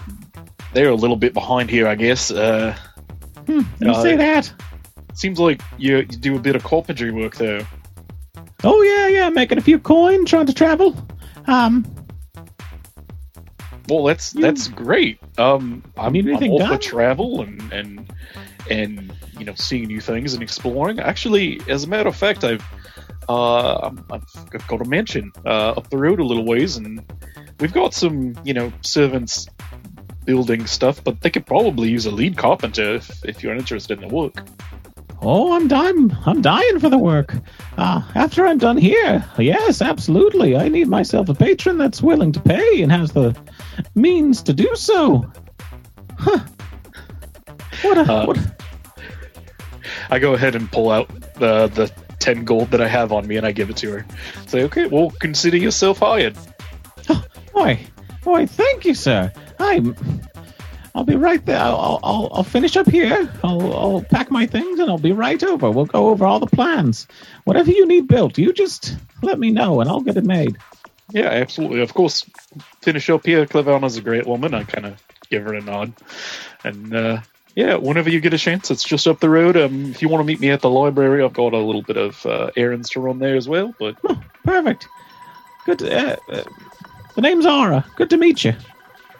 they're 0.73 0.89
a 0.89 0.95
little 0.95 1.15
bit 1.15 1.33
behind 1.33 1.69
here, 1.69 1.87
I 1.87 1.95
guess. 1.95 2.31
Uh, 2.31 2.75
Hmm, 3.47 3.61
you 3.79 3.91
Uh, 3.91 4.03
say 4.03 4.15
that. 4.17 4.51
seems 5.13 5.39
like 5.39 5.61
you, 5.77 5.97
you 5.97 6.03
do 6.03 6.35
a 6.35 6.39
bit 6.39 6.55
of 6.57 6.63
carpentry 6.65 7.11
work 7.11 7.35
though. 7.35 7.61
Oh 8.65 8.81
yeah, 8.81 9.07
yeah, 9.07 9.29
making 9.29 9.57
a 9.57 9.61
few 9.61 9.79
coin, 9.79 10.25
trying 10.25 10.47
to 10.47 10.53
travel. 10.53 10.95
Um, 11.45 11.85
Well, 13.87 14.03
that's 14.03 14.35
You- 14.35 14.41
that's 14.41 14.67
great. 14.67 15.19
Um, 15.37 15.81
I'm, 15.97 16.11
need 16.11 16.25
I'm 16.25 16.31
anything 16.31 16.51
all 16.51 16.67
for 16.67 16.77
travel 16.77 17.41
and 17.41 17.71
and 17.71 18.11
and 18.69 19.13
you 19.37 19.45
know 19.45 19.55
seeing 19.55 19.85
new 19.85 20.01
things 20.01 20.33
and 20.33 20.43
exploring. 20.43 20.99
Actually, 20.99 21.61
as 21.67 21.83
a 21.83 21.87
matter 21.87 22.09
of 22.09 22.15
fact, 22.15 22.43
I've 22.43 22.63
uh, 23.29 23.91
I've, 24.11 24.67
got 24.67 24.81
a 24.81 24.85
mansion 24.85 25.31
uh, 25.45 25.71
up 25.71 25.89
the 25.89 25.97
road 25.97 26.19
a 26.19 26.23
little 26.23 26.45
ways, 26.45 26.77
and 26.77 27.03
we've 27.59 27.73
got 27.73 27.93
some 27.93 28.35
you 28.43 28.53
know 28.53 28.71
servants 28.81 29.47
building 30.25 30.67
stuff, 30.67 31.03
but 31.03 31.21
they 31.21 31.29
could 31.29 31.45
probably 31.45 31.89
use 31.89 32.05
a 32.05 32.11
lead 32.11 32.37
carpenter 32.37 32.95
if, 32.95 33.23
if 33.25 33.41
you're 33.41 33.55
interested 33.55 34.01
in 34.01 34.07
the 34.09 34.13
work. 34.13 34.45
oh, 35.21 35.53
I'm 35.53 35.67
dying. 35.67 36.15
I'm 36.25 36.41
dying 36.41 36.79
for 36.79 36.89
the 36.89 36.97
work. 36.97 37.33
Uh, 37.77 38.01
after 38.13 38.45
I'm 38.45 38.57
done 38.57 38.77
here, 38.77 39.25
yes, 39.39 39.81
absolutely. 39.81 40.55
I 40.55 40.67
need 40.67 40.87
myself 40.87 41.29
a 41.29 41.33
patron 41.33 41.77
that's 41.77 42.01
willing 42.01 42.33
to 42.33 42.41
pay 42.41 42.81
and 42.81 42.91
has 42.91 43.11
the 43.11 43.35
means 43.95 44.43
to 44.43 44.53
do 44.53 44.75
so. 44.75 45.31
Huh. 46.17 46.39
What 47.83 47.97
a 47.97 48.01
Uh, 48.01 48.25
what? 48.25 48.56
I 50.09 50.19
go 50.19 50.33
ahead 50.33 50.55
and 50.55 50.71
pull 50.71 50.89
out 50.89 51.07
the 51.35 51.67
the 51.67 51.91
ten 52.19 52.43
gold 52.45 52.71
that 52.71 52.81
I 52.81 52.87
have 52.87 53.11
on 53.11 53.27
me, 53.27 53.37
and 53.37 53.45
I 53.45 53.51
give 53.51 53.69
it 53.69 53.77
to 53.77 53.91
her. 53.91 54.05
Say, 54.47 54.63
okay, 54.63 54.87
well, 54.87 55.11
consider 55.11 55.57
yourself 55.57 55.99
hired. 55.99 56.37
Boy, 57.53 57.79
boy, 58.23 58.45
thank 58.45 58.85
you, 58.85 58.93
sir. 58.93 59.31
I'm. 59.59 59.95
I'll 60.93 61.03
be 61.03 61.15
right 61.15 61.45
there. 61.45 61.59
I'll, 61.59 61.99
I'll, 62.01 62.29
I'll 62.33 62.43
finish 62.43 62.75
up 62.75 62.89
here. 62.89 63.31
I'll, 63.43 63.73
I'll 63.73 64.01
pack 64.01 64.31
my 64.31 64.47
things 64.47 64.79
and 64.79 64.89
I'll 64.89 64.97
be 64.97 65.11
right 65.11 65.41
over. 65.43 65.69
We'll 65.69 65.85
go 65.85 66.09
over 66.09 66.25
all 66.25 66.39
the 66.39 66.47
plans. 66.47 67.07
Whatever 67.43 67.69
you 67.69 67.85
need 67.85 68.07
built, 68.07 68.39
you 68.39 68.51
just 68.51 68.97
let 69.21 69.37
me 69.37 69.51
know 69.51 69.79
and 69.79 69.87
I'll 69.87 70.01
get 70.01 70.17
it 70.17 70.25
made. 70.25 70.57
Yeah, 71.11 71.27
absolutely. 71.27 71.81
Of 71.81 71.93
course, 71.93 72.27
finish 72.81 73.11
up 73.11 73.27
here. 73.27 73.45
Clevelna's 73.45 73.97
a 73.97 74.01
great 74.01 74.25
woman. 74.25 74.55
I 74.55 74.63
kind 74.63 74.87
of 74.87 75.03
give 75.29 75.43
her 75.43 75.53
a 75.53 75.61
nod. 75.61 75.93
And 76.63 76.95
uh, 76.95 77.21
yeah, 77.57 77.73
whenever 77.73 78.07
you 78.07 78.19
get 78.19 78.35
a 78.35 78.37
chance, 78.37 78.69
it's 78.69 78.83
just 78.83 79.07
up 79.07 79.19
the 79.19 79.31
road. 79.31 79.57
Um, 79.57 79.87
if 79.89 80.03
you 80.03 80.09
want 80.09 80.21
to 80.21 80.27
meet 80.27 80.39
me 80.39 80.51
at 80.51 80.61
the 80.61 80.69
library, 80.69 81.23
I've 81.23 81.33
got 81.33 81.53
a 81.53 81.57
little 81.57 81.81
bit 81.81 81.97
of 81.97 82.23
uh, 82.23 82.51
errands 82.55 82.91
to 82.91 82.99
run 82.99 83.17
there 83.17 83.35
as 83.35 83.49
well. 83.49 83.73
But 83.79 83.95
Perfect. 84.43 84.87
Good. 85.65 85.79
To, 85.79 86.11
uh, 86.11 86.15
uh, 86.31 86.43
the 87.15 87.21
name's 87.21 87.47
Ara. 87.47 87.83
Good 87.95 88.11
to 88.11 88.17
meet 88.17 88.45
you. 88.45 88.53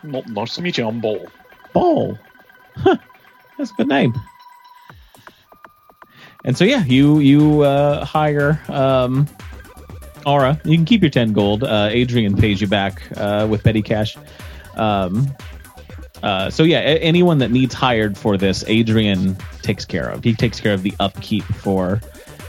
n- 0.03 0.23
nice 0.27 0.53
to 0.53 0.61
meet 0.61 0.77
you. 0.77 0.87
I'm 0.87 1.01
Ball. 1.01 1.25
Ball. 1.73 2.19
Huh. 2.75 2.97
That's 3.57 3.71
a 3.71 3.73
good 3.73 3.87
name. 3.87 4.13
And 6.45 6.55
so 6.55 6.63
yeah, 6.63 6.85
you 6.85 7.17
you 7.17 7.61
uh, 7.63 8.05
hire 8.05 8.61
um, 8.69 9.27
Aura. 10.27 10.61
You 10.63 10.77
can 10.77 10.85
keep 10.85 11.01
your 11.01 11.09
ten 11.09 11.33
gold. 11.33 11.63
Uh, 11.63 11.89
Adrian 11.91 12.37
pays 12.37 12.61
you 12.61 12.67
back 12.67 13.01
uh, 13.17 13.47
with 13.49 13.63
petty 13.63 13.81
cash. 13.81 14.15
Um, 14.75 15.35
uh, 16.23 16.49
so 16.49 16.63
yeah, 16.63 16.79
a- 16.79 16.99
anyone 16.99 17.37
that 17.39 17.51
needs 17.51 17.73
hired 17.73 18.17
for 18.17 18.37
this, 18.37 18.63
Adrian 18.67 19.35
takes 19.61 19.85
care 19.85 20.09
of. 20.09 20.23
He 20.23 20.33
takes 20.33 20.59
care 20.59 20.73
of 20.73 20.83
the 20.83 20.93
upkeep 20.99 21.43
for 21.43 21.97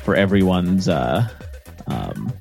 for 0.03 0.15
everyone's 0.15 0.89
uh, 0.89 1.29
um, 1.87 2.33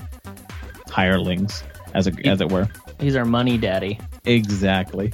hirelings, 0.89 1.63
as 1.93 2.07
it 2.07 2.25
as 2.25 2.41
it 2.41 2.51
were. 2.51 2.67
He's 2.99 3.15
our 3.15 3.25
money 3.25 3.57
daddy. 3.57 3.99
Exactly, 4.25 5.13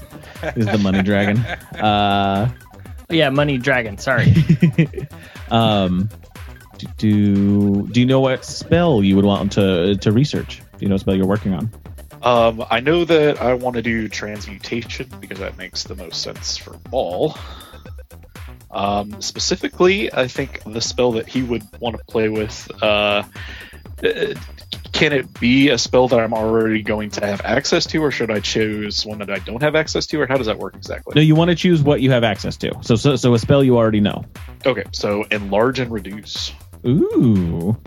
is 0.56 0.66
the 0.66 0.78
money 0.78 1.02
dragon. 1.02 1.44
Uh, 1.74 2.50
yeah, 3.10 3.30
money 3.30 3.58
dragon. 3.58 3.98
Sorry. 3.98 4.34
um, 5.52 6.10
do, 6.78 6.88
do 6.98 7.88
do 7.88 8.00
you 8.00 8.06
know 8.06 8.20
what 8.20 8.46
spell 8.46 9.04
you 9.04 9.16
would 9.16 9.26
want 9.26 9.52
to 9.54 9.96
to 9.98 10.12
research? 10.12 10.60
Do 10.78 10.80
you 10.80 10.88
know 10.88 10.94
what 10.96 11.02
spell 11.02 11.16
you're 11.16 11.28
working 11.28 11.54
on? 11.54 11.70
Um, 12.24 12.64
I 12.72 12.80
know 12.80 13.04
that 13.06 13.42
I 13.42 13.54
want 13.54 13.76
to 13.76 13.82
do 13.82 14.08
transmutation 14.08 15.10
because 15.20 15.40
that 15.40 15.58
makes 15.58 15.84
the 15.84 15.96
most 15.96 16.22
sense 16.22 16.58
for 16.58 16.78
Ball. 16.90 17.38
Um, 18.72 19.22
specifically, 19.22 20.12
I 20.12 20.28
think 20.28 20.64
the 20.66 20.82
spell 20.82 21.12
that 21.14 21.28
he 21.28 21.44
would 21.44 21.64
want 21.80 21.98
to 21.98 22.04
play 22.06 22.30
with. 22.30 22.72
Uh, 22.82 23.24
uh, 24.04 24.34
can 24.94 25.12
it 25.12 25.40
be 25.40 25.70
a 25.70 25.78
spell 25.78 26.08
that 26.08 26.20
I'm 26.20 26.34
already 26.34 26.82
going 26.82 27.10
to 27.12 27.26
have 27.26 27.42
access 27.42 27.86
to, 27.88 27.98
or 27.98 28.12
should 28.12 28.32
I 28.32 28.40
choose 28.40 29.06
one 29.06 29.20
that 29.20 29.30
I 29.30 29.40
don't 29.40 29.62
have 29.62 29.76
access 29.76 30.06
to, 30.08 30.22
or 30.22 30.28
how 30.28 30.38
does 30.38 30.48
that 30.48 30.58
work 30.58 30.76
exactly? 30.76 31.14
No, 31.16 31.22
you 31.22 31.36
want 31.36 31.50
to 31.50 31.56
choose 31.56 31.82
what 31.82 32.02
you 32.02 32.12
have 32.12 32.24
access 32.24 32.58
to. 32.58 32.74
So 32.82 32.96
so 32.96 33.16
so 33.16 33.34
a 33.34 33.40
spell 33.40 33.64
you 33.64 33.78
already 33.78 34.00
know. 34.00 34.24
Okay, 34.66 34.84
so 34.92 35.24
enlarge 35.24 35.80
and 35.80 35.92
reduce. 35.92 36.54
Ooh, 36.86 37.78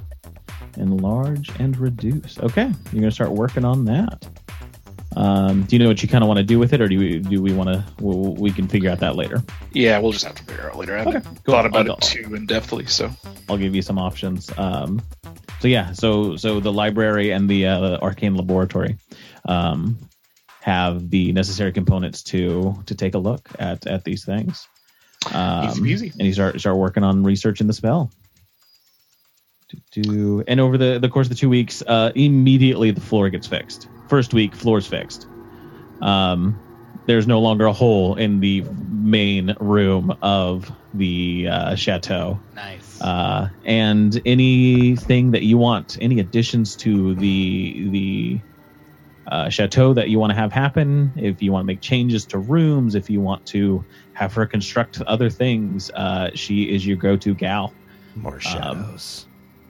enlarge 0.76 1.50
and 1.58 1.76
reduce. 1.76 2.38
Okay, 2.38 2.70
you're 2.92 3.00
gonna 3.00 3.10
start 3.10 3.30
working 3.32 3.64
on 3.64 3.84
that. 3.86 4.26
Um, 5.16 5.62
do 5.62 5.74
you 5.76 5.82
know 5.82 5.88
what 5.88 6.02
you 6.02 6.08
kind 6.08 6.22
of 6.22 6.28
want 6.28 6.38
to 6.38 6.44
do 6.44 6.58
with 6.58 6.74
it, 6.74 6.80
or 6.82 6.88
do 6.88 6.98
we 6.98 7.18
do 7.20 7.40
we 7.40 7.52
want 7.52 7.70
to? 7.70 7.84
We, 8.04 8.14
we 8.40 8.50
can 8.50 8.68
figure 8.68 8.90
out 8.90 9.00
that 9.00 9.16
later. 9.16 9.42
Yeah, 9.72 9.98
we'll 9.98 10.12
just 10.12 10.24
have 10.24 10.34
to 10.34 10.42
figure 10.44 10.68
out 10.70 10.76
later. 10.76 10.94
I 10.94 10.98
haven't 11.04 11.22
cool. 11.24 11.54
thought 11.54 11.64
about 11.66 11.88
I'll- 11.88 11.96
it 11.96 12.02
too 12.02 12.34
in 12.34 12.46
depthly, 12.46 12.88
so 12.88 13.10
I'll 13.48 13.56
give 13.56 13.74
you 13.74 13.80
some 13.82 13.98
options. 13.98 14.50
Um, 14.58 15.00
so 15.60 15.68
yeah, 15.68 15.92
so 15.92 16.36
so 16.36 16.60
the 16.60 16.72
library 16.72 17.30
and 17.30 17.48
the 17.48 17.66
uh, 17.66 17.98
arcane 18.02 18.34
laboratory 18.34 18.98
um, 19.46 19.98
have 20.60 21.08
the 21.08 21.32
necessary 21.32 21.72
components 21.72 22.22
to 22.24 22.82
to 22.86 22.94
take 22.94 23.14
a 23.14 23.18
look 23.18 23.48
at 23.58 23.86
at 23.86 24.04
these 24.04 24.24
things. 24.26 24.68
Um, 25.32 25.70
Easy 25.86 26.10
peasy. 26.10 26.12
And 26.12 26.22
you 26.26 26.34
start 26.34 26.60
start 26.60 26.76
working 26.76 27.04
on 27.04 27.24
researching 27.24 27.66
the 27.66 27.72
spell. 27.72 28.12
Do 30.02 30.44
and 30.46 30.60
over 30.60 30.78
the 30.78 30.98
the 30.98 31.08
course 31.08 31.26
of 31.26 31.30
the 31.30 31.36
two 31.36 31.48
weeks, 31.48 31.82
uh, 31.86 32.12
immediately 32.14 32.90
the 32.90 33.00
floor 33.00 33.28
gets 33.30 33.46
fixed. 33.46 33.88
First 34.08 34.34
week, 34.34 34.54
floor's 34.54 34.86
fixed. 34.86 35.26
Um, 36.00 36.58
there's 37.06 37.26
no 37.26 37.40
longer 37.40 37.66
a 37.66 37.72
hole 37.72 38.16
in 38.16 38.40
the 38.40 38.64
main 38.90 39.54
room 39.60 40.16
of 40.22 40.70
the 40.94 41.48
uh, 41.48 41.74
chateau. 41.76 42.38
Nice. 42.54 43.00
uh, 43.00 43.48
and 43.64 44.20
anything 44.24 45.30
that 45.32 45.42
you 45.42 45.58
want, 45.58 45.98
any 46.00 46.20
additions 46.20 46.76
to 46.76 47.14
the 47.14 47.88
the 47.90 48.40
uh, 49.28 49.48
chateau 49.48 49.92
that 49.92 50.08
you 50.08 50.18
want 50.18 50.30
to 50.30 50.36
have 50.36 50.52
happen. 50.52 51.12
If 51.16 51.42
you 51.42 51.52
want 51.52 51.64
to 51.64 51.66
make 51.66 51.80
changes 51.80 52.24
to 52.26 52.38
rooms, 52.38 52.94
if 52.94 53.10
you 53.10 53.20
want 53.20 53.44
to 53.46 53.84
have 54.12 54.32
her 54.34 54.46
construct 54.46 55.02
other 55.02 55.30
things, 55.30 55.90
uh, 55.90 56.30
she 56.34 56.64
is 56.64 56.86
your 56.86 56.96
go-to 56.96 57.34
gal. 57.34 57.72
More 58.14 58.40
shadows. 58.40 59.26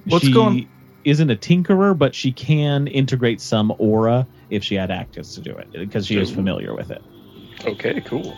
What's 0.06 0.24
she 0.26 0.32
going- 0.32 0.68
Isn't 1.04 1.30
a 1.30 1.36
tinkerer, 1.36 1.96
but 1.96 2.14
she 2.14 2.32
can 2.32 2.88
integrate 2.88 3.40
some 3.40 3.72
aura 3.78 4.26
if 4.50 4.64
she 4.64 4.74
had 4.74 4.90
access 4.90 5.34
to 5.36 5.40
do 5.40 5.52
it 5.56 5.70
because 5.72 6.06
she 6.06 6.18
is 6.18 6.30
familiar 6.32 6.74
with 6.74 6.90
it. 6.90 7.02
Okay, 7.64 8.00
cool. 8.00 8.32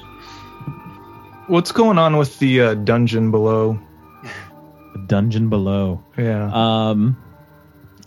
What's 1.46 1.72
going 1.72 1.96
on 1.96 2.18
with 2.18 2.38
the 2.38 2.60
uh, 2.60 2.74
dungeon 2.74 3.30
below? 3.30 3.78
The 4.92 4.98
dungeon 5.06 5.48
below. 5.48 6.04
Yeah. 6.18 6.50
Um, 6.52 7.16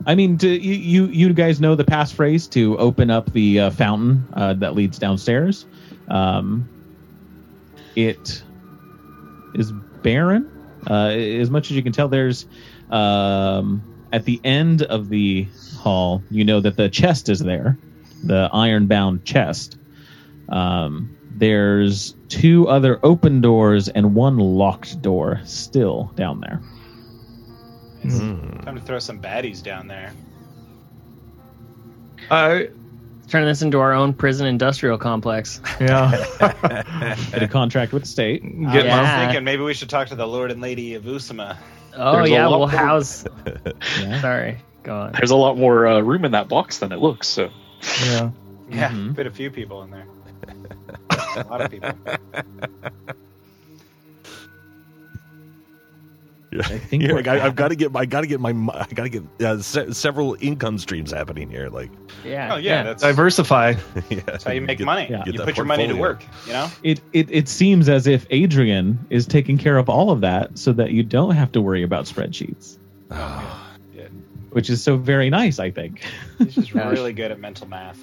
I 0.06 0.14
mean, 0.14 0.36
do 0.36 0.48
you, 0.50 0.74
you 0.74 1.06
you 1.08 1.34
guys 1.34 1.60
know 1.60 1.74
the 1.76 1.84
passphrase 1.84 2.50
to 2.52 2.78
open 2.78 3.10
up 3.10 3.34
the 3.34 3.60
uh, 3.62 3.70
fountain 3.72 4.28
uh, 4.34 4.54
that 4.56 4.76
leads 4.76 5.00
downstairs. 5.00 5.66
Um, 6.08 6.70
it 7.96 8.44
is 9.56 9.72
barren. 10.04 10.50
Uh, 10.90 11.08
as 11.10 11.50
much 11.50 11.70
as 11.72 11.78
you 11.78 11.84
can 11.84 11.92
tell, 11.94 12.08
there's 12.08 12.46
um, 12.92 13.82
at 14.12 14.26
the 14.26 14.40
end 14.44 14.84
of 14.84 15.10
the 15.10 15.48
hall. 15.80 16.24
You 16.30 16.46
know 16.46 16.60
that 16.60 16.78
the 16.78 16.90
chest 16.90 17.30
is 17.30 17.40
there, 17.40 17.78
the 18.24 18.50
iron-bound 18.52 19.26
chest. 19.26 19.78
Um, 20.50 21.18
there's 21.32 22.14
two 22.28 22.68
other 22.68 23.00
open 23.04 23.42
doors 23.42 23.88
and 23.88 24.14
one 24.14 24.38
locked 24.38 25.02
door 25.02 25.42
still 25.46 26.12
down 26.16 26.42
there. 26.42 26.62
Hmm. 28.04 28.60
Time 28.60 28.76
to 28.76 28.82
throw 28.82 29.00
some 29.00 29.22
baddies 29.22 29.64
down 29.64 29.88
there. 29.88 30.14
I 32.30 32.70
Turn 33.32 33.46
this 33.46 33.62
into 33.62 33.80
our 33.80 33.94
own 33.94 34.14
prison 34.14 34.46
industrial 34.46 34.98
complex. 34.98 35.62
yeah. 35.80 36.12
Get 37.32 37.42
a 37.42 37.48
contract 37.48 37.94
with 37.94 38.04
the 38.04 38.10
state. 38.10 38.44
Get 38.44 38.86
Yeah. 38.86 38.94
I 38.94 39.02
my 39.02 39.02
was 39.02 39.26
thinking 39.26 39.46
maybe 39.46 39.64
we 39.64 39.74
should 39.74 39.90
talk 39.90 40.10
to 40.10 40.16
the 40.16 40.28
Lord 40.28 40.52
and 40.52 40.60
Lady 40.62 40.96
of 40.96 41.04
Usama. 41.04 41.56
Oh 41.96 42.14
There's 42.14 42.30
a 42.30 42.32
yeah, 42.32 42.48
lot 42.48 42.60
we'll 42.60 42.68
more- 42.70 42.78
house. 42.78 43.26
Yeah. 44.00 44.22
Sorry, 44.22 44.58
go 44.84 44.96
on. 44.96 45.12
There's 45.14 45.32
a 45.32 45.36
lot 45.36 45.58
more 45.58 45.88
uh, 45.88 46.00
room 46.02 46.26
in 46.26 46.32
that 46.32 46.48
box 46.48 46.80
than 46.80 46.92
it 46.92 46.98
looks. 47.00 47.28
So 47.28 47.50
yeah. 48.06 48.32
Yeah, 48.70 48.90
Mhm. 48.92 49.16
fit 49.16 49.28
a 49.28 49.32
few 49.32 49.52
people 49.52 49.84
in 49.84 49.92
there. 49.92 50.06
a 51.38 51.46
lot 51.50 51.62
of 51.62 51.72
people. 51.72 51.92
I 56.60 56.64
think 56.78 57.04
You're 57.04 57.14
we're 57.14 57.18
like, 57.24 57.28
I, 57.28 57.46
I've 57.46 57.56
got 57.56 57.70
to 57.70 57.76
get, 57.76 57.96
I 57.96 58.06
got 58.06 58.22
to 58.22 58.28
get 58.28 58.40
my, 58.42 58.50
I 58.50 58.86
got 58.94 59.04
to 59.04 59.10
get 59.10 59.24
uh, 59.42 59.62
se- 59.62 59.92
several 59.94 60.36
income 60.42 60.78
streams 60.78 61.12
happening 61.12 61.50
here. 61.50 61.70
Like, 61.70 61.90
Yeah. 62.26 62.54
Oh 62.54 62.58
yeah, 62.58 62.84
that's, 62.84 63.02
Diversify. 63.04 63.76
yeah, 64.10 64.20
that's 64.26 64.44
how 64.44 64.52
you 64.52 64.62
make 64.62 64.80
Get- 64.80 64.86
money. 64.86 65.08
yeah. 65.10 65.24
You 65.26 65.34
that 65.34 65.46
put 65.46 65.56
your 65.58 65.66
money 65.66 65.88
to 65.88 65.94
work. 65.96 66.24
You 66.46 66.54
know. 66.54 66.70
it, 66.84 67.00
it 67.14 67.32
it 67.32 67.48
seems 67.48 67.88
as 67.88 68.06
if 68.08 68.26
Adrian 68.32 69.00
is 69.10 69.26
taking 69.28 69.58
care 69.58 69.78
of 69.78 69.90
all 69.90 70.12
of 70.12 70.22
that 70.22 70.58
so 70.58 70.74
that 70.74 70.92
you 70.92 71.04
don't 71.04 71.36
have 71.36 71.52
to 71.54 71.62
worry 71.62 71.84
about 71.84 72.06
spreadsheets, 72.06 72.78
which 74.52 74.70
is 74.70 74.84
so 74.84 74.98
very 74.98 75.30
nice. 75.30 75.60
I 75.60 75.72
think. 75.72 76.02
He's 76.38 76.56
just 76.56 76.74
really 76.76 77.14
good 77.14 77.32
at 77.32 77.40
mental 77.40 77.68
math. 77.68 78.00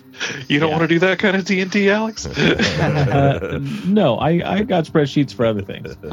you 0.48 0.58
don't 0.58 0.70
Yeah. 0.70 0.76
want 0.76 0.88
to 0.88 0.94
do 0.94 0.98
that 1.00 1.18
kind 1.18 1.36
of 1.36 1.44
D 1.44 1.60
and 1.60 1.70
D, 1.70 1.90
Alex. 1.90 2.26
Uh, 2.78 3.58
no, 3.86 4.16
I 4.16 4.28
I 4.58 4.62
got 4.62 4.84
spreadsheets 4.84 5.34
for 5.34 5.44
other 5.46 5.62
things. 5.62 5.96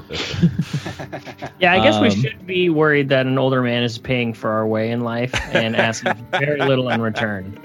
Yeah, 1.59 1.73
I 1.73 1.79
guess 1.83 1.99
we 2.01 2.09
Um, 2.09 2.15
should 2.21 2.45
be 2.47 2.69
worried 2.69 3.09
that 3.09 3.25
an 3.25 3.37
older 3.37 3.61
man 3.61 3.83
is 3.83 3.97
paying 3.97 4.33
for 4.33 4.49
our 4.49 4.65
way 4.67 4.91
in 4.91 5.01
life 5.01 5.33
and 5.53 5.75
asking 5.75 6.13
very 6.31 6.59
little 6.59 6.89
in 6.89 7.01
return. 7.01 7.57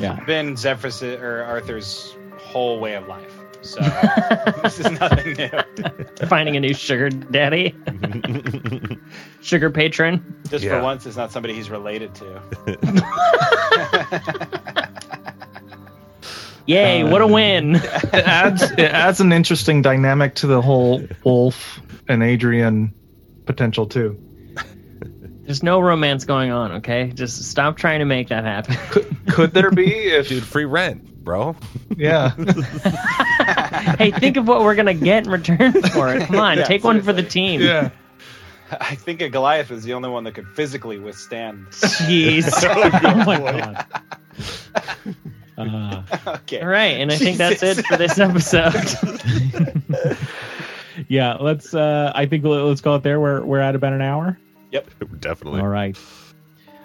Yeah. 0.00 0.22
Been 0.24 0.56
Zephyrus 0.56 1.02
or 1.02 1.42
Arthur's 1.44 2.14
whole 2.38 2.78
way 2.80 2.94
of 2.94 3.06
life. 3.08 3.37
So 3.62 3.80
this 4.62 4.78
is 4.80 4.90
nothing 5.00 5.32
new. 5.34 5.50
Finding 6.28 6.56
a 6.56 6.60
new 6.60 6.74
sugar 6.74 7.10
daddy, 7.10 7.74
sugar 9.42 9.70
patron. 9.70 10.40
Just 10.48 10.64
Yeah. 10.64 10.78
for 10.78 10.82
once, 10.82 11.06
it's 11.06 11.16
not 11.16 11.32
somebody 11.32 11.54
he's 11.54 11.70
related 11.70 12.14
to. 12.16 12.42
Yay, 16.66 17.02
what 17.02 17.22
a 17.22 17.24
um, 17.24 17.32
win! 17.32 17.76
It 17.76 18.14
adds 18.14 18.62
it 18.62 18.80
adds 18.80 19.20
an 19.20 19.32
interesting 19.32 19.80
dynamic 19.80 20.34
to 20.36 20.46
the 20.46 20.60
whole 20.60 21.02
Wolf 21.24 21.80
and 22.08 22.22
Adrian 22.22 22.92
potential 23.46 23.86
too. 23.86 24.22
There's 25.44 25.62
no 25.62 25.80
romance 25.80 26.26
going 26.26 26.50
on, 26.50 26.72
okay? 26.72 27.10
Just 27.14 27.42
stop 27.44 27.78
trying 27.78 28.00
to 28.00 28.04
make 28.04 28.28
that 28.28 28.44
happen. 28.44 28.76
Could, 28.90 29.16
could 29.30 29.54
there 29.54 29.70
be 29.70 29.90
if 29.90 30.28
dude, 30.28 30.44
free 30.44 30.66
rent, 30.66 31.17
bro. 31.28 31.54
yeah. 31.94 32.30
hey, 33.98 34.10
think 34.12 34.38
of 34.38 34.48
what 34.48 34.62
we're 34.62 34.74
gonna 34.74 34.94
get 34.94 35.26
in 35.26 35.30
return 35.30 35.72
for 35.72 36.14
it. 36.14 36.22
Come 36.26 36.36
on, 36.36 36.56
Yeah, 36.56 36.64
take 36.64 36.82
one 36.82 37.02
for 37.02 37.12
the 37.12 37.22
team. 37.22 37.60
Yeah. 37.60 37.90
I 38.70 38.94
think 38.94 39.20
a 39.20 39.28
Goliath 39.28 39.68
was 39.68 39.84
the 39.84 39.92
only 39.92 40.08
one 40.08 40.24
that 40.24 40.32
could 40.32 40.48
physically 40.48 40.98
withstand. 40.98 41.66
Jeez. 41.66 42.50
oh 43.04 43.24
my 43.26 43.38
god. 43.38 43.86
Uh, 45.58 46.02
okay. 46.38 46.62
All 46.62 46.68
right, 46.68 46.98
and 46.98 47.12
I 47.12 47.16
think 47.16 47.36
that's 47.36 47.62
it 47.62 47.84
for 47.84 47.98
this 47.98 48.18
episode. 48.18 48.74
yeah, 51.08 51.34
let's. 51.34 51.74
Uh, 51.74 52.10
I 52.14 52.24
think 52.24 52.42
let's 52.42 52.80
call 52.80 52.96
it 52.96 53.02
there. 53.02 53.20
We're 53.20 53.44
we're 53.44 53.60
at 53.60 53.74
about 53.74 53.92
an 53.92 54.00
hour. 54.00 54.38
Yep, 54.72 54.90
definitely. 55.20 55.60
All 55.60 55.68
right. 55.68 55.98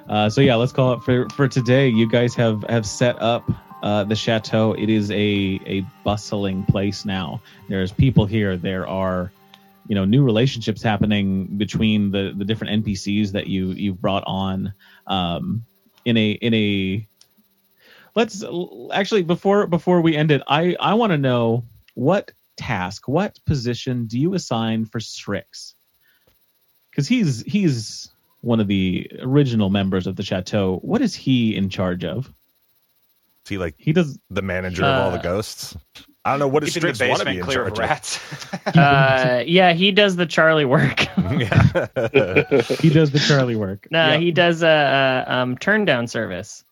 Uh, 0.09 0.29
so 0.29 0.41
yeah, 0.41 0.55
let's 0.55 0.73
call 0.73 0.93
it 0.93 1.03
for 1.03 1.29
for 1.29 1.47
today. 1.47 1.87
You 1.87 2.09
guys 2.09 2.35
have 2.35 2.65
have 2.67 2.85
set 2.85 3.21
up 3.21 3.49
uh, 3.83 4.03
the 4.05 4.15
chateau. 4.15 4.73
It 4.73 4.89
is 4.89 5.11
a 5.11 5.59
a 5.65 5.85
bustling 6.03 6.63
place 6.63 7.05
now. 7.05 7.41
There's 7.69 7.91
people 7.91 8.25
here. 8.25 8.57
There 8.57 8.87
are 8.87 9.31
you 9.87 9.93
know 9.93 10.05
new 10.05 10.23
relationships 10.23 10.81
happening 10.81 11.45
between 11.45 12.09
the 12.09 12.33
the 12.35 12.45
different 12.45 12.83
NPCs 12.83 13.33
that 13.33 13.45
you 13.47 13.67
you've 13.71 14.01
brought 14.01 14.23
on 14.25 14.73
um, 15.05 15.65
in 16.05 16.17
a 16.17 16.31
in 16.31 16.53
a. 16.55 17.07
Let's 18.15 18.43
actually 18.91 19.23
before 19.23 19.67
before 19.67 20.01
we 20.01 20.15
end 20.15 20.31
it, 20.31 20.41
I 20.47 20.75
I 20.79 20.95
want 20.95 21.11
to 21.11 21.17
know 21.17 21.63
what 21.93 22.31
task, 22.57 23.07
what 23.07 23.39
position 23.45 24.05
do 24.05 24.19
you 24.19 24.33
assign 24.33 24.85
for 24.85 24.99
Strix? 24.99 25.75
because 26.93 27.07
he's 27.07 27.41
he's 27.41 28.09
one 28.41 28.59
of 28.59 28.67
the 28.67 29.09
original 29.21 29.69
members 29.69 30.05
of 30.05 30.15
the 30.15 30.23
chateau. 30.23 30.77
What 30.81 31.01
is 31.01 31.15
he 31.15 31.55
in 31.55 31.69
charge 31.69 32.03
of? 32.05 32.31
Is 33.45 33.49
he 33.49 33.57
like 33.57 33.75
He 33.77 33.91
does. 33.93 34.17
the 34.29 34.41
manager 34.41 34.83
of 34.85 34.99
all 34.99 35.11
the 35.11 35.19
Uh, 35.19 35.21
ghosts? 35.21 35.75
I 36.25 36.31
don't 36.31 36.39
know 36.39 36.47
what 36.47 36.63
does 36.63 36.73
Keeping 36.73 36.93
Strix 36.93 37.09
want 37.09 37.19
to 37.21 37.25
be 37.25 37.39
in 37.39 37.43
clear 37.43 37.63
of 37.67 37.75
charge 37.75 37.89
rats. 37.89 38.19
Uh, 38.77 39.43
yeah, 39.45 39.73
he 39.73 39.91
does 39.91 40.15
the 40.15 40.25
Charlie 40.25 40.63
work. 40.65 41.01
He 41.17 42.89
does 42.89 43.11
the 43.11 43.21
Charlie 43.27 43.55
work. 43.57 43.87
no, 43.91 44.07
Yeah. 44.11 44.17
he 44.17 44.31
does 44.31 44.63
a, 44.63 45.25
a 45.27 45.33
um, 45.33 45.57
turn 45.57 45.83
down 45.85 46.07
service. 46.07 46.63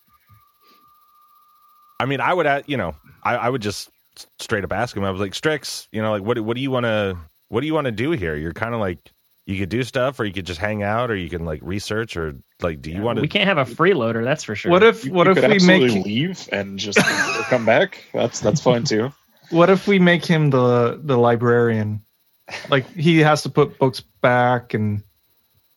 I 1.99 2.05
mean, 2.05 2.21
I 2.21 2.33
would, 2.33 2.45
uh, 2.47 2.61
you 2.65 2.77
know, 2.77 2.95
I, 3.23 3.35
I 3.35 3.49
would 3.49 3.61
just 3.61 3.89
straight 4.39 4.63
up 4.63 4.71
ask 4.71 4.95
him. 4.95 5.03
I 5.03 5.11
was 5.11 5.19
like, 5.21 5.35
Strix, 5.35 5.87
you 5.91 6.01
know, 6.01 6.11
like, 6.11 6.23
what, 6.23 6.39
what 6.39 6.55
do 6.55 6.61
you 6.61 6.71
want 6.71 6.85
to, 6.85 7.17
what 7.49 7.61
do 7.61 7.67
you 7.67 7.73
want 7.73 7.85
to 7.85 7.91
do 7.91 8.11
here? 8.11 8.35
You're 8.35 8.53
kind 8.53 8.73
of 8.73 8.79
like, 8.79 8.99
you 9.45 9.57
could 9.57 9.69
do 9.69 9.83
stuff, 9.83 10.19
or 10.19 10.25
you 10.25 10.33
could 10.33 10.45
just 10.45 10.59
hang 10.59 10.83
out, 10.83 11.11
or 11.11 11.15
you 11.15 11.29
can 11.29 11.45
like 11.45 11.61
research, 11.63 12.15
or 12.15 12.35
like, 12.61 12.81
do 12.81 12.91
you 12.91 13.01
want 13.01 13.17
to 13.17 13.21
We 13.21 13.27
can't 13.27 13.47
have 13.47 13.57
a 13.57 13.65
freeloader, 13.65 14.23
that's 14.23 14.43
for 14.43 14.55
sure. 14.55 14.71
What 14.71 14.83
if 14.83 15.05
what 15.07 15.27
you 15.27 15.31
if 15.31 15.39
could 15.39 15.49
we 15.49 15.55
absolutely 15.55 15.95
make 15.95 16.05
leave 16.05 16.49
and 16.51 16.77
just 16.77 16.99
come 17.49 17.65
back? 17.65 18.03
That's 18.13 18.39
that's 18.39 18.61
fine 18.61 18.83
too. 18.83 19.11
what 19.49 19.69
if 19.69 19.87
we 19.87 19.99
make 19.99 20.25
him 20.25 20.49
the 20.49 20.99
the 21.01 21.17
librarian? 21.17 22.01
Like 22.69 22.89
he 22.91 23.19
has 23.19 23.43
to 23.43 23.49
put 23.49 23.79
books 23.79 24.01
back 24.21 24.73
and 24.73 25.03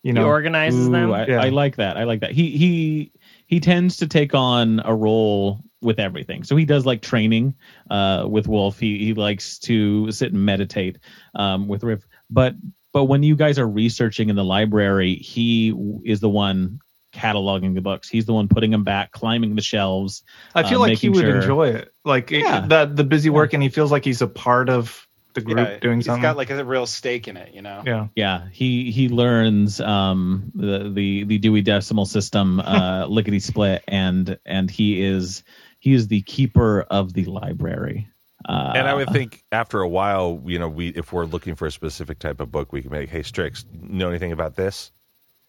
you 0.03 0.13
know 0.13 0.21
he 0.21 0.25
know 0.25 0.29
organizes 0.29 0.87
Ooh, 0.87 0.91
them? 0.91 1.11
I, 1.11 1.25
Yeah. 1.25 1.41
I 1.41 1.49
like 1.49 1.77
that. 1.77 1.97
I 1.97 2.03
like 2.03 2.21
that. 2.21 2.31
He 2.31 2.51
he 2.57 3.11
he 3.47 3.59
tends 3.59 3.97
to 3.97 4.07
take 4.07 4.33
on 4.33 4.81
a 4.83 4.93
role 4.93 5.61
with 5.81 5.99
everything. 5.99 6.43
So 6.43 6.55
he 6.55 6.65
does 6.65 6.85
like 6.85 7.01
training 7.01 7.55
uh, 7.89 8.25
with 8.27 8.47
Wolf. 8.47 8.79
He 8.79 8.97
he 8.99 9.13
likes 9.13 9.59
to 9.59 10.11
sit 10.11 10.33
and 10.33 10.45
meditate 10.45 10.99
um, 11.33 11.67
with 11.67 11.83
Riff. 11.83 12.05
But 12.29 12.55
but 12.95 13.05
when 13.05 13.23
you 13.23 13.35
guys 13.35 13.59
are 13.59 13.67
researching 13.67 14.29
in 14.29 14.37
the 14.37 14.43
library, 14.45 15.15
he 15.15 15.73
is 16.05 16.21
the 16.21 16.29
one 16.29 16.79
cataloging 17.13 17.75
the 17.75 17.81
books. 17.81 18.07
He's 18.07 18.25
the 18.25 18.31
one 18.31 18.47
putting 18.47 18.71
them 18.71 18.85
back, 18.85 19.11
climbing 19.11 19.55
the 19.55 19.61
shelves. 19.61 20.23
I 20.53 20.63
feel 20.63 20.77
uh, 20.81 20.87
like 20.87 20.97
he 20.97 21.09
would 21.09 21.19
sure- 21.19 21.35
enjoy 21.41 21.67
it. 21.71 21.93
Like 22.05 22.31
it- 22.31 22.39
Yeah. 22.39 22.65
that 22.67 22.95
the 22.95 23.03
busy 23.03 23.29
work 23.29 23.51
and 23.51 23.61
he 23.61 23.67
feels 23.67 23.91
like 23.91 24.05
he's 24.05 24.21
a 24.21 24.27
part 24.27 24.69
of 24.69 25.05
the 25.33 25.41
group 25.41 25.57
Yeah, 25.57 25.79
doing 25.79 25.97
he's 25.97 26.05
something. 26.05 26.21
He's 26.21 26.29
got 26.29 26.37
like 26.37 26.49
a 26.51 26.63
real 26.63 26.85
stake 26.85 27.27
in 27.27 27.35
it, 27.35 27.53
you 27.53 27.61
know. 27.61 27.83
yeah. 27.85 28.07
Yeah, 28.15 28.47
he 28.53 28.91
he 28.91 29.09
learns 29.09 29.81
um, 29.81 30.53
the 30.55 30.89
the 30.89 31.25
the 31.25 31.37
Dewey 31.37 31.63
Decimal 31.63 32.05
System 32.05 32.61
uh, 32.61 33.05
lickety 33.09 33.41
split, 33.41 33.83
and 33.89 34.39
and 34.45 34.71
he 34.71 35.01
is 35.01 35.43
he 35.79 35.93
is 35.93 36.07
the 36.07 36.21
keeper 36.21 36.81
of 36.89 37.11
the 37.11 37.25
library. 37.25 38.07
Uh, 38.47 38.73
And 38.75 38.87
I 38.87 38.93
would 38.93 39.09
think 39.09 39.43
after 39.51 39.81
a 39.81 39.87
while, 39.87 40.41
you 40.45 40.59
know, 40.59 40.69
we 40.69 40.89
if 40.89 41.11
we're 41.11 41.25
looking 41.25 41.55
for 41.55 41.65
a 41.65 41.71
specific 41.71 42.19
type 42.19 42.39
of 42.39 42.51
book, 42.51 42.71
we 42.71 42.81
can 42.81 42.91
make, 42.91 43.09
hey, 43.09 43.23
Strix, 43.23 43.65
know 43.73 44.07
anything 44.09 44.31
about 44.31 44.55
this? 44.55 44.91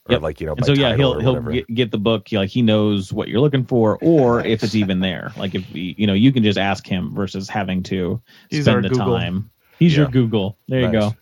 Or 0.09 0.13
Yep. 0.13 0.23
like, 0.23 0.41
you 0.41 0.47
know, 0.47 0.53
and 0.53 0.61
by 0.61 0.67
so 0.69 0.73
yeah, 0.73 0.97
he'll 0.97 1.15
or 1.15 1.21
he'll 1.21 1.43
get, 1.43 1.67
get 1.67 1.91
the 1.91 1.99
book. 1.99 2.29
Like 2.33 2.49
he 2.49 2.63
knows 2.63 3.13
what 3.13 3.29
you're 3.29 3.41
looking 3.41 3.65
for, 3.67 3.99
or 4.01 4.41
if 4.47 4.63
it's 4.63 4.75
even 4.75 5.01
there. 5.01 5.33
Like 5.37 5.55
if 5.55 5.65
you 5.75 6.07
know, 6.07 6.15
you 6.15 6.33
can 6.33 6.43
just 6.43 6.59
ask 6.59 6.87
him 6.87 7.15
versus 7.15 7.49
having 7.49 7.83
to 7.85 8.23
He's 8.49 8.65
spend 8.65 8.85
the 8.85 8.89
Google. 8.89 9.19
time. 9.19 9.51
He's 9.79 9.95
your 9.97 10.07
Google. 10.09 10.57
There 10.69 10.81
you 10.81 10.93
go. 10.93 11.15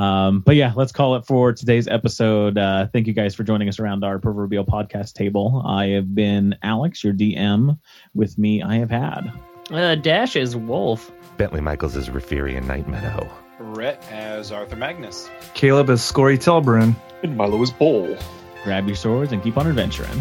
Um, 0.00 0.40
but 0.40 0.54
yeah, 0.54 0.72
let's 0.76 0.92
call 0.92 1.16
it 1.16 1.26
for 1.26 1.52
today's 1.52 1.88
episode. 1.88 2.56
Uh, 2.56 2.86
thank 2.86 3.06
you 3.06 3.12
guys 3.14 3.34
for 3.34 3.42
joining 3.42 3.68
us 3.68 3.78
around 3.78 4.04
our 4.04 4.18
proverbial 4.18 4.64
podcast 4.64 5.14
table. 5.14 5.62
I 5.66 5.86
have 5.88 6.14
been 6.14 6.56
Alex, 6.62 7.02
your 7.02 7.12
DM. 7.14 7.78
With 8.14 8.38
me, 8.38 8.62
I 8.62 8.76
have 8.76 8.90
had. 8.90 9.32
Uh, 9.70 9.94
Dash 9.96 10.36
is 10.36 10.56
Wolf. 10.56 11.10
Bentley 11.36 11.60
Michaels 11.60 11.94
is 11.96 12.08
Rafiri 12.08 12.56
and 12.56 12.66
Night 12.66 12.88
Meadow. 12.88 13.28
Rhett 13.58 14.02
as 14.10 14.50
Arthur 14.50 14.76
Magnus. 14.76 15.28
Caleb 15.54 15.90
is 15.90 16.02
Scory 16.02 16.38
Telbrun. 16.38 16.96
And 17.22 17.36
Milo 17.36 17.60
is 17.62 17.70
Bowl. 17.70 18.16
Grab 18.64 18.86
your 18.86 18.96
swords 18.96 19.32
and 19.32 19.42
keep 19.42 19.56
on 19.56 19.66
adventuring. 19.66 20.20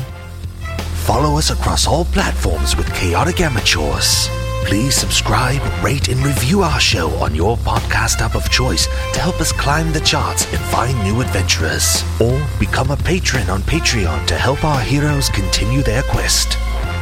Follow 1.06 1.38
us 1.38 1.49
across 1.49 1.88
all 1.88 2.06
platforms 2.06 2.76
with 2.76 2.94
Chaotic 2.94 3.40
Amateurs. 3.40 4.28
Please 4.65 4.95
subscribe, 4.95 5.61
rate, 5.82 6.10
and 6.10 6.19
review 6.26 6.61
our 6.61 6.80
show 6.80 7.10
on 7.24 7.34
your 7.34 7.56
podcast 7.57 8.19
app 8.19 8.36
of 8.36 8.49
choice 8.49 8.88
to 9.14 9.19
help 9.22 9.40
us 9.40 9.53
climb 9.53 9.94
the 9.94 10.02
charts 10.02 10.45
and 10.52 10.60
find 10.65 11.02
new 11.03 11.22
adventurers. 11.22 12.03
Or 12.19 12.45
become 12.60 12.91
a 12.91 12.98
patron 12.98 13.49
on 13.49 13.61
Patreon 13.61 14.28
to 14.28 14.36
help 14.36 14.65
our 14.65 14.82
heroes 14.82 15.30
continue 15.30 15.84
their 15.84 16.03
quest. 16.03 16.57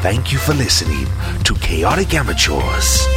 Thank 0.06 0.32
you 0.32 0.38
for 0.38 0.54
listening 0.54 1.08
to 1.46 1.56
Chaotic 1.56 2.14
Amateurs. 2.14 3.08